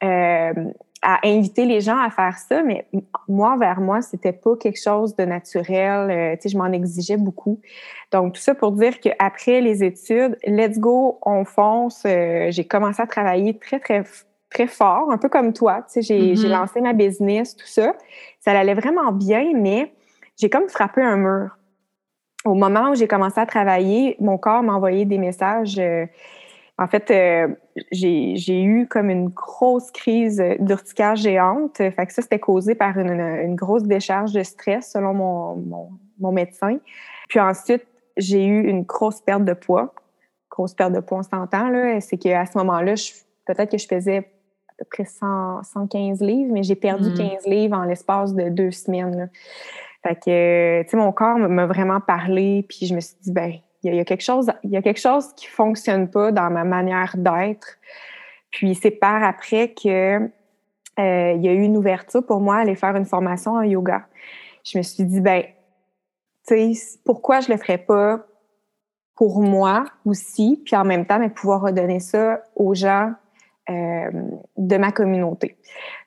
euh, 0.04 0.54
à 1.02 1.20
inviter 1.26 1.66
les 1.66 1.82
gens 1.82 1.98
à 1.98 2.10
faire 2.10 2.38
ça, 2.38 2.64
mais 2.64 2.88
moi, 3.28 3.58
vers 3.58 3.82
moi, 3.82 4.02
c'était 4.02 4.32
pas 4.32 4.56
quelque 4.56 4.82
chose 4.82 5.18
de 5.18 5.26
naturel. 5.26 6.38
tu 6.38 6.44
sais, 6.44 6.50
je 6.54 6.58
m'en 6.58 6.72
exigeais 6.72 7.18
beaucoup. 7.18 7.60
Donc, 8.14 8.34
tout 8.34 8.42
ça 8.42 8.56
pour 8.56 8.72
dire 8.72 8.98
qu'après 9.02 9.60
les 9.60 9.84
études, 9.84 10.38
let's 10.46 10.80
go, 10.80 11.20
on 11.26 11.44
fonce. 11.44 12.04
j'ai 12.06 12.66
commencé 12.66 13.02
à 13.02 13.08
travailler 13.08 13.58
très, 13.58 13.82
très, 13.82 14.04
très 14.54 14.68
fort, 14.68 15.12
un 15.12 15.18
peu 15.18 15.30
comme 15.30 15.54
toi. 15.54 15.84
Tu 15.92 16.02
sais, 16.02 16.02
j'ai, 16.02 16.34
mm-hmm. 16.34 16.50
lancé 16.50 16.82
ma 16.82 16.94
business, 16.94 17.56
tout 17.56 17.68
ça. 17.68 17.94
Ça 18.40 18.52
allait 18.52 18.76
vraiment 18.76 19.12
bien, 19.12 19.52
mais 19.56 19.94
j'ai 20.40 20.50
comme 20.50 20.70
frappé 20.70 21.02
un 21.02 21.18
mur 21.18 21.58
au 22.46 22.56
moment 22.56 22.92
où 22.92 22.96
j'ai 22.96 23.08
commencé 23.08 23.40
à 23.40 23.46
travailler, 23.46 24.16
mon 24.20 24.38
corps 24.38 24.64
m'a 24.64 24.74
envoyé 24.74 25.06
des 25.06 25.18
messages. 25.18 25.80
Euh, 25.80 26.06
en 26.78 26.88
fait, 26.88 27.12
euh, 27.12 27.48
j'ai 27.92 28.62
eu 28.62 28.88
comme 28.88 29.10
une 29.10 29.30
grosse 29.30 29.92
crise 29.92 30.44
d'urticaire 30.60 31.16
géante. 31.16 31.78
Fait 31.78 32.06
que 32.06 32.12
ça, 32.12 32.22
c'était 32.22 32.40
causé 32.40 32.76
par 32.76 32.98
une, 32.98 33.56
grosse 33.56 33.84
décharge 33.84 34.34
de 34.34 34.44
stress, 34.44 34.92
selon 34.92 35.14
mon, 35.14 35.90
mon, 36.20 36.32
médecin. 36.32 36.78
Puis 37.30 37.40
ensuite, 37.40 37.86
j'ai 38.18 38.46
eu 38.46 38.68
une 38.68 38.84
grosse 38.84 39.22
perte 39.22 39.46
de 39.46 39.54
poids. 39.54 39.94
Grosse 40.50 40.74
perte 40.74 40.94
de 40.94 41.00
poids, 41.00 41.20
on 41.20 41.24
s'entend, 41.24 41.70
là. 41.70 42.02
C'est 42.02 42.18
qu'à 42.18 42.46
ce 42.46 42.58
moment-là, 42.58 42.96
peut-être 43.46 43.72
que 43.72 43.78
je 43.78 43.88
faisais 43.88 44.32
à 44.80 44.84
peu 44.84 44.86
près 44.90 45.06
115 45.06 46.22
livres, 46.22 46.52
mais 46.52 46.64
j'ai 46.64 46.76
perdu 46.76 47.14
15 47.14 47.46
mmh. 47.46 47.50
livres 47.50 47.78
en 47.78 47.84
l'espace 47.84 48.34
de 48.34 48.50
deux 48.50 48.72
semaines. 48.72 49.18
Là. 49.18 49.26
Fait 50.04 50.16
que, 50.16 50.84
tu 50.84 50.90
sais, 50.90 50.98
mon 50.98 51.12
corps 51.12 51.38
m'a 51.38 51.66
vraiment 51.66 52.02
parlé, 52.02 52.66
puis 52.68 52.86
je 52.86 52.94
me 52.94 53.00
suis 53.00 53.16
dit, 53.22 53.32
ben, 53.32 53.54
il 53.84 53.96
y, 53.96 54.00
a 54.00 54.06
quelque 54.06 54.24
chose, 54.24 54.52
il 54.64 54.70
y 54.70 54.78
a 54.78 54.82
quelque 54.82 55.00
chose 55.00 55.34
qui 55.36 55.48
fonctionne 55.48 56.10
pas 56.10 56.32
dans 56.32 56.50
ma 56.50 56.64
manière 56.64 57.16
d'être. 57.18 57.78
Puis 58.50 58.76
c'est 58.76 58.92
par 58.92 59.24
après 59.24 59.74
que 59.74 60.20
euh, 61.00 61.34
il 61.36 61.42
y 61.42 61.48
a 61.48 61.54
eu 61.54 61.62
une 61.64 61.76
ouverture 61.76 62.26
pour 62.26 62.40
moi 62.40 62.58
à 62.58 62.60
aller 62.60 62.76
faire 62.76 62.96
une 62.96 63.06
formation 63.06 63.54
en 63.54 63.64
yoga. 63.64 64.06
Je 64.64 64.78
me 64.78 64.84
suis 64.84 65.04
dit, 65.04 65.20
ben, 65.20 65.44
tu 66.48 66.74
sais, 66.74 67.00
pourquoi 67.04 67.42
je 67.42 67.52
le 67.52 67.58
ferais 67.58 67.78
pas 67.78 68.26
pour 69.16 69.42
moi 69.42 69.86
aussi, 70.06 70.62
puis 70.66 70.76
en 70.76 70.86
même 70.86 71.06
temps, 71.06 71.20
mais 71.20 71.30
pouvoir 71.30 71.62
redonner 71.62 72.00
ça 72.00 72.42
aux 72.56 72.74
gens 72.74 73.14
euh, 73.70 74.12
de 74.58 74.78
ma 74.78 74.92
communauté. 74.92 75.58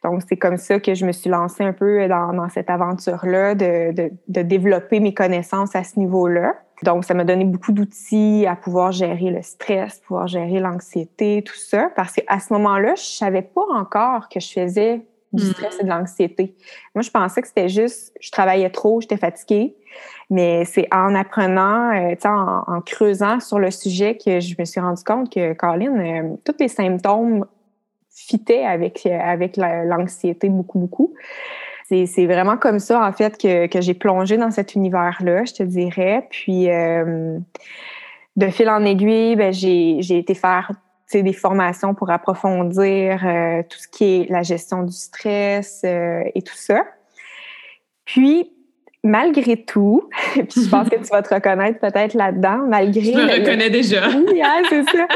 Donc, 0.04 0.22
c'est 0.28 0.36
comme 0.36 0.58
ça 0.58 0.78
que 0.78 0.94
je 0.94 1.06
me 1.06 1.12
suis 1.12 1.30
lancée 1.30 1.64
un 1.64 1.72
peu 1.72 2.06
dans, 2.06 2.48
cette 2.50 2.68
aventure-là 2.68 3.54
de, 3.54 4.10
de, 4.28 4.42
développer 4.42 5.00
mes 5.00 5.14
connaissances 5.14 5.74
à 5.74 5.82
ce 5.82 5.98
niveau-là. 5.98 6.54
Donc, 6.82 7.04
ça 7.04 7.14
m'a 7.14 7.24
donné 7.24 7.46
beaucoup 7.46 7.72
d'outils 7.72 8.44
à 8.46 8.56
pouvoir 8.56 8.92
gérer 8.92 9.30
le 9.30 9.40
stress, 9.40 10.00
pouvoir 10.00 10.26
gérer 10.26 10.60
l'anxiété, 10.60 11.42
tout 11.46 11.56
ça, 11.56 11.90
parce 11.96 12.12
qu'à 12.12 12.38
ce 12.38 12.52
moment-là, 12.52 12.94
je 12.94 13.02
savais 13.02 13.42
pas 13.42 13.64
encore 13.72 14.28
que 14.28 14.38
je 14.38 14.52
faisais 14.52 15.06
du 15.32 15.44
mm. 15.44 15.52
stress 15.52 15.80
et 15.80 15.84
de 15.84 15.88
l'anxiété. 15.88 16.54
Moi, 16.94 17.02
je 17.02 17.10
pensais 17.10 17.42
que 17.42 17.48
c'était 17.48 17.68
juste, 17.68 18.12
je 18.20 18.30
travaillais 18.30 18.70
trop, 18.70 19.00
j'étais 19.00 19.16
fatiguée. 19.16 19.76
Mais 20.28 20.64
c'est 20.64 20.88
en 20.92 21.14
apprenant, 21.14 21.94
euh, 21.94 22.14
en, 22.24 22.62
en, 22.66 22.80
creusant 22.80 23.38
sur 23.40 23.58
le 23.58 23.70
sujet 23.70 24.16
que 24.16 24.40
je 24.40 24.54
me 24.58 24.64
suis 24.64 24.80
rendu 24.80 25.02
compte 25.04 25.32
que, 25.32 25.52
Colin, 25.54 25.98
euh, 25.98 26.36
tous 26.44 26.56
les 26.58 26.68
symptômes 26.68 27.46
fitaient 28.10 28.64
avec, 28.64 29.06
euh, 29.06 29.18
avec 29.18 29.56
l'anxiété 29.56 30.48
beaucoup, 30.48 30.78
beaucoup. 30.78 31.14
C'est 31.88 32.26
vraiment 32.26 32.56
comme 32.56 32.80
ça, 32.80 33.06
en 33.06 33.12
fait, 33.12 33.38
que, 33.38 33.68
que 33.68 33.80
j'ai 33.80 33.94
plongé 33.94 34.36
dans 34.36 34.50
cet 34.50 34.74
univers-là, 34.74 35.44
je 35.44 35.52
te 35.52 35.62
dirais. 35.62 36.26
Puis, 36.30 36.66
de 36.66 38.48
fil 38.48 38.68
en 38.68 38.84
aiguille, 38.84 39.36
ben, 39.36 39.52
j'ai 39.52 40.18
été 40.18 40.34
faire 40.34 40.72
des 41.14 41.32
formations 41.32 41.94
pour 41.94 42.10
approfondir 42.10 43.20
tout 43.68 43.78
ce 43.78 43.88
qui 43.88 44.04
est 44.04 44.30
la 44.30 44.42
gestion 44.42 44.82
du 44.82 44.92
stress 44.92 45.82
et 45.84 46.42
tout 46.42 46.56
ça. 46.56 46.82
Puis, 48.04 48.50
malgré 49.06 49.56
tout, 49.56 50.08
puis 50.32 50.64
je 50.64 50.68
pense 50.68 50.88
que 50.88 50.96
tu 50.96 51.10
vas 51.10 51.22
te 51.22 51.34
reconnaître 51.34 51.78
peut-être 51.78 52.14
là-dedans, 52.14 52.58
malgré... 52.68 53.12
Je 53.12 53.18
me 53.18 53.40
reconnais 53.40 53.70
déjà. 53.70 54.08
Oui, 54.16 54.40
hein, 54.42 54.62
c'est 54.68 54.84
ça. 54.84 55.06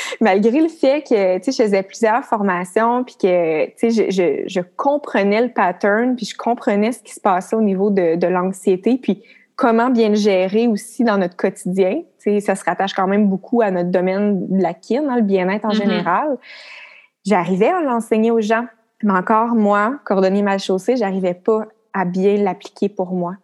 malgré 0.20 0.60
le 0.60 0.68
fait 0.68 1.02
que, 1.02 1.38
tu 1.38 1.44
sais, 1.44 1.52
je 1.52 1.62
faisais 1.64 1.82
plusieurs 1.82 2.24
formations, 2.24 3.04
puis 3.04 3.16
que, 3.20 3.66
tu 3.66 3.90
sais, 3.90 4.10
je, 4.10 4.44
je, 4.46 4.60
comprenais 4.76 5.42
le 5.42 5.48
pattern, 5.48 6.16
puis 6.16 6.26
je 6.26 6.36
comprenais 6.36 6.92
ce 6.92 7.02
qui 7.02 7.12
se 7.12 7.20
passait 7.20 7.56
au 7.56 7.62
niveau 7.62 7.90
de, 7.90 8.16
de 8.16 8.26
l'anxiété, 8.26 8.98
puis 9.00 9.22
comment 9.56 9.88
bien 9.88 10.10
le 10.10 10.14
gérer 10.14 10.68
aussi 10.68 11.02
dans 11.02 11.18
notre 11.18 11.36
quotidien. 11.36 12.02
Tu 12.20 12.30
sais, 12.30 12.40
ça 12.40 12.54
se 12.54 12.64
rattache 12.64 12.94
quand 12.94 13.06
même 13.06 13.28
beaucoup 13.28 13.62
à 13.62 13.70
notre 13.70 13.90
domaine 13.90 14.46
de 14.48 14.62
la 14.62 14.74
kin, 14.74 15.08
hein, 15.08 15.16
le 15.16 15.22
bien-être 15.22 15.64
en 15.64 15.70
mm-hmm. 15.70 15.76
général. 15.76 16.38
J'arrivais 17.24 17.68
à 17.68 17.80
l'enseigner 17.80 18.30
aux 18.30 18.40
gens, 18.40 18.66
mais 19.02 19.12
encore, 19.12 19.54
moi, 19.54 19.98
coordonner 20.04 20.42
mal 20.42 20.60
chaussée, 20.60 20.96
j'arrivais 20.96 21.34
pas 21.34 21.66
à 21.92 22.04
bien 22.04 22.36
l'appliquer 22.36 22.88
pour 22.88 23.12
moi. 23.12 23.36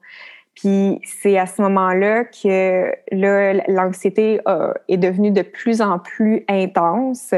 Puis 0.54 1.00
c'est 1.04 1.38
à 1.38 1.47
ce 1.47 1.62
moment-là 1.62 2.25
que 2.25 2.92
l'anxiété 3.69 4.38
est 4.88 4.99
devenue 4.99 5.31
de 5.31 5.42
plus 5.42 5.81
en 5.81 5.99
plus 5.99 6.45
intense 6.47 7.33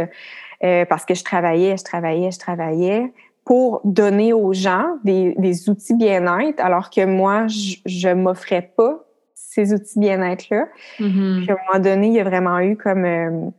euh, 0.64 0.84
parce 0.84 1.04
que 1.04 1.14
je 1.14 1.22
travaillais, 1.22 1.76
je 1.76 1.84
travaillais, 1.84 2.32
je 2.32 2.38
travaillais 2.38 3.12
pour 3.44 3.80
donner 3.84 4.32
aux 4.32 4.52
gens 4.52 4.96
des, 5.04 5.34
des 5.38 5.68
outils 5.68 5.94
bien-être, 5.94 6.60
alors 6.60 6.90
que 6.90 7.04
moi, 7.04 7.46
je, 7.48 8.08
ne 8.08 8.14
m'offrais 8.14 8.72
pas 8.76 9.04
ces 9.34 9.74
outils 9.74 9.98
bien-être-là. 9.98 10.66
Mm-hmm. 10.98 11.40
Puis 11.42 11.50
à 11.50 11.52
un 11.52 11.72
moment 11.72 11.84
donné, 11.84 12.06
il 12.08 12.14
y 12.14 12.20
a 12.20 12.24
vraiment 12.24 12.58
eu 12.60 12.76
comme... 12.76 13.04
Euh, 13.04 13.50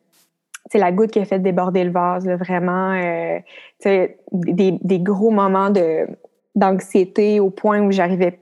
c'est 0.71 0.79
la 0.79 0.91
goutte 0.91 1.11
qui 1.11 1.19
a 1.19 1.25
fait 1.25 1.37
déborder 1.37 1.83
le 1.83 1.91
vase, 1.91 2.25
là, 2.25 2.37
vraiment. 2.37 2.93
Euh, 2.93 3.37
des, 4.31 4.71
des, 4.81 4.99
gros 4.99 5.29
moments 5.29 5.69
de 5.69 6.07
d'anxiété 6.55 7.39
au 7.39 7.51
point 7.51 7.81
où 7.81 7.91
j'arrivais 7.91 8.39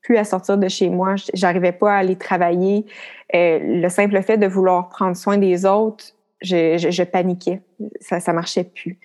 plus 0.00 0.16
à 0.16 0.24
sortir 0.24 0.56
de 0.56 0.68
chez 0.68 0.88
moi, 0.88 1.16
j'arrivais 1.34 1.72
pas 1.72 1.92
à 1.92 1.98
aller 1.98 2.16
travailler. 2.16 2.86
Euh, 3.34 3.58
le 3.62 3.88
simple 3.90 4.22
fait 4.22 4.38
de 4.38 4.46
vouloir 4.46 4.88
prendre 4.88 5.16
soin 5.16 5.36
des 5.36 5.66
autres, 5.66 6.06
je, 6.40 6.78
je, 6.78 6.90
je 6.90 7.02
paniquais. 7.02 7.60
Ça, 8.00 8.20
ça 8.20 8.32
marchait 8.32 8.64
plus. 8.64 8.98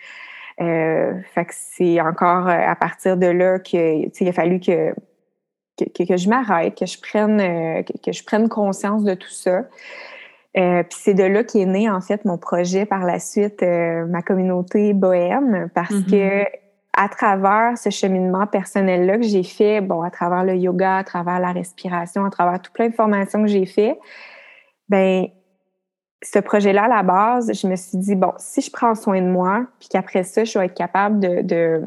Euh, 0.61 1.13
fait 1.33 1.45
que 1.45 1.53
c'est 1.55 1.99
encore 1.99 2.47
euh, 2.47 2.59
à 2.67 2.75
partir 2.75 3.17
de 3.17 3.25
là 3.25 3.57
que 3.59 4.21
il 4.21 4.27
a 4.27 4.33
fallu 4.33 4.59
que 4.59 4.93
que, 5.77 6.03
que 6.03 6.17
je 6.17 6.29
m'arrête, 6.29 6.77
que 6.77 6.85
je 6.85 6.99
prenne 6.99 7.39
euh, 7.39 7.81
que, 8.03 8.11
je 8.11 8.23
prenne 8.23 8.49
conscience 8.49 9.03
de 9.03 9.13
tout 9.15 9.29
ça. 9.29 9.63
Euh, 10.55 10.83
puis 10.83 10.99
c'est 11.01 11.15
de 11.15 11.23
là 11.23 11.43
qu'est 11.43 11.65
né 11.65 11.89
en 11.89 11.99
fait 11.99 12.25
mon 12.25 12.37
projet 12.37 12.85
par 12.85 13.03
la 13.05 13.19
suite, 13.19 13.63
euh, 13.63 14.05
ma 14.05 14.21
communauté 14.21 14.93
bohème, 14.93 15.69
parce 15.73 15.91
mm-hmm. 15.91 16.11
que 16.11 16.45
à 16.95 17.09
travers 17.09 17.75
ce 17.75 17.89
cheminement 17.89 18.45
personnel-là 18.45 19.17
que 19.17 19.23
j'ai 19.23 19.41
fait, 19.41 19.81
bon, 19.81 20.03
à 20.03 20.11
travers 20.11 20.43
le 20.43 20.55
yoga, 20.55 20.97
à 20.97 21.03
travers 21.03 21.39
la 21.39 21.51
respiration, 21.51 22.23
à 22.23 22.29
travers 22.29 22.61
tout 22.61 22.71
plein 22.71 22.89
de 22.89 22.93
formations 22.93 23.41
que 23.41 23.47
j'ai 23.47 23.65
fait, 23.65 23.97
ben 24.89 25.25
ce 26.23 26.39
projet-là, 26.39 26.85
à 26.85 26.87
la 26.87 27.03
base, 27.03 27.51
je 27.53 27.67
me 27.67 27.75
suis 27.75 27.97
dit, 27.97 28.15
bon, 28.15 28.31
si 28.37 28.61
je 28.61 28.71
prends 28.71 28.95
soin 28.95 29.21
de 29.21 29.27
moi, 29.27 29.65
puis 29.79 29.89
qu'après 29.89 30.23
ça, 30.23 30.43
je 30.43 30.57
vais 30.57 30.65
être 30.65 30.73
capable 30.73 31.19
de, 31.19 31.81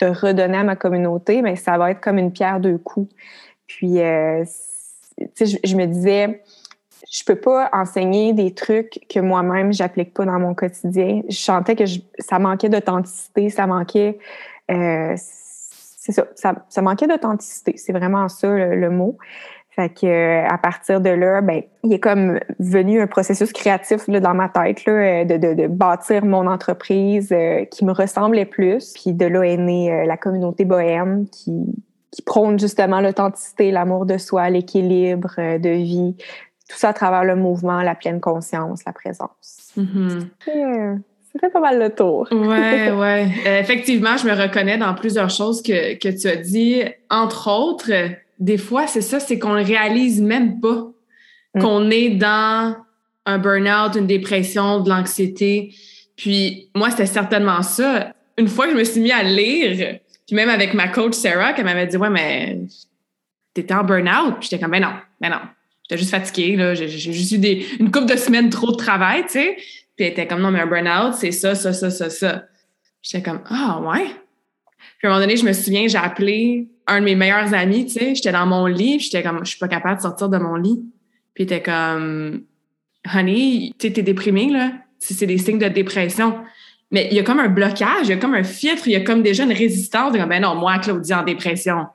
redonner 0.00 0.58
à 0.58 0.64
ma 0.64 0.76
communauté, 0.76 1.42
mais 1.42 1.50
ben, 1.50 1.56
ça 1.56 1.76
va 1.76 1.90
être 1.90 2.00
comme 2.00 2.18
une 2.18 2.32
pierre 2.32 2.60
deux 2.60 2.78
coups. 2.78 3.12
Puis, 3.66 4.00
euh, 4.00 4.44
tu 5.18 5.46
sais, 5.46 5.58
je, 5.64 5.76
me 5.76 5.86
disais, 5.86 6.42
je 7.10 7.24
peux 7.24 7.34
pas 7.36 7.68
enseigner 7.72 8.32
des 8.32 8.54
trucs 8.54 9.00
que 9.08 9.18
moi-même 9.18 9.72
j'applique 9.72 10.14
pas 10.14 10.24
dans 10.24 10.38
mon 10.38 10.54
quotidien. 10.54 11.22
Je 11.28 11.36
sentais 11.36 11.74
que 11.74 11.84
ça 12.18 12.38
manquait 12.38 12.68
d'authenticité, 12.68 13.50
ça 13.50 13.66
manquait, 13.66 14.18
euh, 14.70 15.14
c'est 15.16 16.12
ça, 16.12 16.54
ça, 16.68 16.82
manquait 16.82 17.08
d'authenticité. 17.08 17.76
C'est 17.76 17.92
vraiment 17.92 18.28
ça 18.28 18.48
le, 18.48 18.90
mot. 18.90 19.18
Fait 19.76 19.90
que 19.90 20.06
euh, 20.06 20.46
à 20.48 20.56
partir 20.56 21.02
de 21.02 21.10
là, 21.10 21.42
ben 21.42 21.62
il 21.84 21.92
est 21.92 22.00
comme 22.00 22.40
venu 22.58 23.00
un 23.02 23.06
processus 23.06 23.52
créatif 23.52 24.08
là, 24.08 24.20
dans 24.20 24.32
ma 24.32 24.48
tête 24.48 24.86
là, 24.86 25.24
de, 25.26 25.36
de, 25.36 25.52
de 25.52 25.66
bâtir 25.66 26.24
mon 26.24 26.46
entreprise 26.46 27.30
euh, 27.30 27.66
qui 27.66 27.84
me 27.84 27.92
ressemblait 27.92 28.46
plus. 28.46 28.94
Puis 28.94 29.12
de 29.12 29.26
là 29.26 29.42
est 29.42 29.58
née 29.58 29.92
euh, 29.92 30.06
la 30.06 30.16
communauté 30.16 30.64
bohème 30.64 31.26
qui 31.30 31.52
qui 32.12 32.22
prône 32.22 32.58
justement 32.58 33.02
l'authenticité, 33.02 33.70
l'amour 33.70 34.06
de 34.06 34.16
soi, 34.16 34.48
l'équilibre 34.48 35.34
de 35.36 35.68
vie, 35.68 36.14
tout 36.66 36.78
ça 36.78 36.90
à 36.90 36.92
travers 36.94 37.24
le 37.24 37.36
mouvement, 37.36 37.82
la 37.82 37.94
pleine 37.94 38.20
conscience, 38.20 38.80
la 38.86 38.94
présence. 38.94 39.74
Ça 41.36 41.40
fait 41.40 41.52
pas 41.52 41.60
mal 41.60 41.78
le 41.78 41.90
tour. 41.90 42.26
ouais, 42.32 42.90
ouais. 42.98 43.28
Euh, 43.46 43.60
effectivement, 43.60 44.16
je 44.16 44.26
me 44.26 44.32
reconnais 44.32 44.78
dans 44.78 44.94
plusieurs 44.94 45.28
choses 45.28 45.60
que, 45.62 45.98
que 45.98 46.08
tu 46.08 46.26
as 46.28 46.36
dit. 46.36 46.82
Entre 47.10 47.50
autres, 47.50 47.92
des 48.38 48.58
fois, 48.58 48.86
c'est 48.86 49.00
ça, 49.00 49.20
c'est 49.20 49.38
qu'on 49.38 49.54
ne 49.54 49.64
réalise 49.64 50.20
même 50.20 50.60
pas 50.60 50.92
mm. 51.54 51.60
qu'on 51.60 51.90
est 51.90 52.10
dans 52.10 52.76
un 53.24 53.38
burn-out, 53.38 53.96
une 53.96 54.06
dépression, 54.06 54.80
de 54.80 54.88
l'anxiété. 54.88 55.74
Puis 56.16 56.70
moi, 56.74 56.90
c'était 56.90 57.06
certainement 57.06 57.62
ça. 57.62 58.14
Une 58.38 58.48
fois 58.48 58.66
que 58.66 58.72
je 58.72 58.76
me 58.78 58.84
suis 58.84 59.00
mis 59.00 59.12
à 59.12 59.22
lire, 59.22 59.98
puis 60.26 60.36
même 60.36 60.48
avec 60.48 60.74
ma 60.74 60.88
coach 60.88 61.14
Sarah, 61.14 61.52
qui 61.52 61.62
m'avait 61.62 61.86
dit 61.86 61.96
Ouais, 61.96 62.10
mais 62.10 62.60
t'étais 63.54 63.74
en 63.74 63.84
burn-out. 63.84 64.36
Puis 64.38 64.48
j'étais 64.50 64.62
comme 64.62 64.72
Ben 64.72 64.82
non, 64.82 64.92
ben 65.20 65.30
non. 65.30 65.40
J'étais 65.82 65.98
juste 65.98 66.10
fatiguée, 66.10 66.56
là. 66.56 66.74
J'ai, 66.74 66.88
juste 66.88 67.32
eu 67.32 67.38
des, 67.38 67.66
une 67.78 67.90
couple 67.92 68.06
de 68.06 68.16
semaines 68.16 68.50
trop 68.50 68.72
de 68.72 68.76
travail, 68.76 69.22
tu 69.24 69.32
sais. 69.32 69.56
Puis 69.96 70.04
elle 70.04 70.12
était 70.12 70.26
comme, 70.26 70.40
non, 70.42 70.50
mais 70.50 70.60
un 70.60 70.66
burn-out, 70.66 71.14
c'est 71.14 71.30
ça, 71.30 71.54
ça, 71.54 71.72
ça, 71.72 71.90
ça, 71.90 72.10
ça. 72.10 72.44
J'étais 73.02 73.22
comme, 73.22 73.40
ah, 73.48 73.80
ouais. 73.80 74.06
Puis 74.98 75.06
à 75.06 75.06
un 75.06 75.10
moment 75.10 75.20
donné, 75.20 75.36
je 75.36 75.44
me 75.44 75.52
souviens, 75.52 75.86
j'ai 75.86 75.96
appelé 75.96 76.66
un 76.86 77.00
de 77.00 77.04
mes 77.04 77.14
meilleurs 77.14 77.52
amis, 77.54 77.86
tu 77.86 77.92
sais. 77.92 78.14
J'étais 78.14 78.32
dans 78.32 78.46
mon 78.46 78.66
lit, 78.66 79.00
j'étais 79.00 79.22
comme, 79.22 79.40
je 79.44 79.50
suis 79.50 79.58
pas 79.58 79.68
capable 79.68 79.96
de 79.96 80.02
sortir 80.02 80.28
de 80.28 80.38
mon 80.38 80.56
lit. 80.56 80.84
Puis 81.34 81.44
il 81.44 81.52
était 81.52 81.62
comme, 81.62 82.42
honey, 83.14 83.72
tu 83.78 83.88
sais, 83.88 83.92
t'es 83.92 84.02
déprimée, 84.02 84.50
là. 84.50 84.72
C'est 84.98 85.26
des 85.26 85.38
signes 85.38 85.58
de 85.58 85.68
dépression. 85.68 86.36
Mais 86.90 87.08
il 87.10 87.16
y 87.16 87.20
a 87.20 87.22
comme 87.22 87.40
un 87.40 87.48
blocage, 87.48 88.04
il 88.04 88.10
y 88.10 88.12
a 88.12 88.16
comme 88.16 88.34
un 88.34 88.44
filtre, 88.44 88.86
il 88.86 88.92
y 88.92 88.96
a 88.96 89.00
comme 89.00 89.22
déjà 89.22 89.44
une 89.44 89.52
résistance. 89.52 90.12
De, 90.12 90.24
ben 90.24 90.40
non, 90.42 90.54
moi, 90.54 90.78
Claudie, 90.78 91.12
en 91.12 91.22
dépression, 91.22 91.86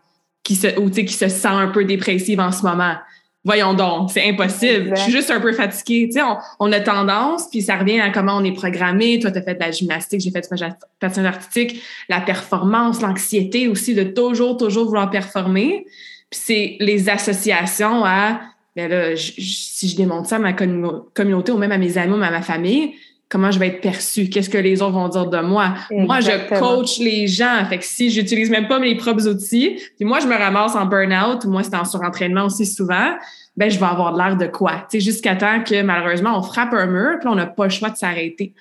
qui 0.43 0.55
se, 0.55 0.79
ou, 0.79 0.89
qui 0.89 1.07
se 1.07 1.29
sent 1.29 1.47
un 1.47 1.69
peu 1.69 1.85
dépressive 1.85 2.39
en 2.39 2.51
ce 2.51 2.63
moment 2.63 2.95
voyons 3.43 3.73
donc, 3.73 4.11
c'est 4.11 4.27
impossible. 4.27 4.93
Je 4.95 5.01
suis 5.01 5.11
juste 5.11 5.31
un 5.31 5.39
peu 5.39 5.53
fatiguée. 5.53 6.07
Tu 6.07 6.19
sais, 6.19 6.25
on, 6.59 6.71
a 6.71 6.79
tendance, 6.79 7.49
puis 7.49 7.61
ça 7.61 7.77
revient 7.77 7.99
à 7.99 8.09
comment 8.09 8.37
on 8.37 8.43
est 8.43 8.53
programmé. 8.53 9.19
Toi, 9.19 9.31
tu 9.31 9.37
as 9.37 9.41
fait 9.41 9.55
de 9.55 9.59
la 9.59 9.71
gymnastique, 9.71 10.21
j'ai 10.21 10.31
fait 10.31 10.41
du 10.41 10.63
patin 10.99 11.25
artistique, 11.25 11.81
la 12.09 12.21
performance, 12.21 13.01
l'anxiété 13.01 13.67
aussi 13.67 13.95
de 13.95 14.03
toujours, 14.03 14.57
toujours 14.57 14.85
vouloir 14.85 15.09
performer. 15.09 15.85
Puis 16.29 16.39
c'est 16.43 16.77
les 16.79 17.09
associations 17.09 18.05
à, 18.05 18.41
ben 18.75 18.89
là, 18.89 19.15
si 19.15 19.89
je 19.89 19.95
démontre 19.95 20.29
ça 20.29 20.37
à 20.37 20.39
ma 20.39 20.53
communauté 20.53 21.51
ou 21.51 21.57
même 21.57 21.71
à 21.71 21.77
mes 21.77 21.97
amis 21.97 22.13
ou 22.13 22.23
à 22.23 22.31
ma 22.31 22.41
famille, 22.41 22.93
comment 23.31 23.49
je 23.49 23.59
vais 23.59 23.67
être 23.67 23.81
perçue, 23.81 24.29
qu'est-ce 24.29 24.49
que 24.49 24.57
les 24.57 24.81
autres 24.81 24.91
vont 24.91 25.07
dire 25.07 25.25
de 25.25 25.39
moi. 25.39 25.73
Moi, 25.89 26.19
je 26.19 26.59
coach 26.59 26.99
les 26.99 27.27
gens. 27.27 27.65
Fait 27.69 27.77
que 27.77 27.85
si 27.85 28.09
j'utilise 28.09 28.49
même 28.49 28.67
pas 28.67 28.77
mes 28.77 28.95
propres 28.95 29.25
outils, 29.25 29.79
puis 29.95 30.05
moi, 30.05 30.19
je 30.19 30.27
me 30.27 30.35
ramasse 30.35 30.75
en 30.75 30.85
burn-out, 30.85 31.45
ou 31.45 31.49
moi, 31.49 31.63
c'est 31.63 31.75
en 31.75 31.85
surentraînement 31.85 32.45
aussi 32.45 32.65
souvent, 32.65 33.15
ben 33.57 33.69
je 33.69 33.77
vais 33.77 33.85
avoir 33.85 34.15
l'air 34.15 34.37
de 34.37 34.47
quoi? 34.47 34.87
Jusqu'à 34.93 35.35
temps 35.35 35.61
que 35.63 35.81
malheureusement, 35.81 36.37
on 36.37 36.41
frappe 36.41 36.73
un 36.73 36.85
mur, 36.85 37.19
puis 37.19 37.27
on 37.27 37.35
n'a 37.35 37.45
pas 37.45 37.65
le 37.65 37.69
choix 37.69 37.89
de 37.89 37.97
s'arrêter. 37.97 38.53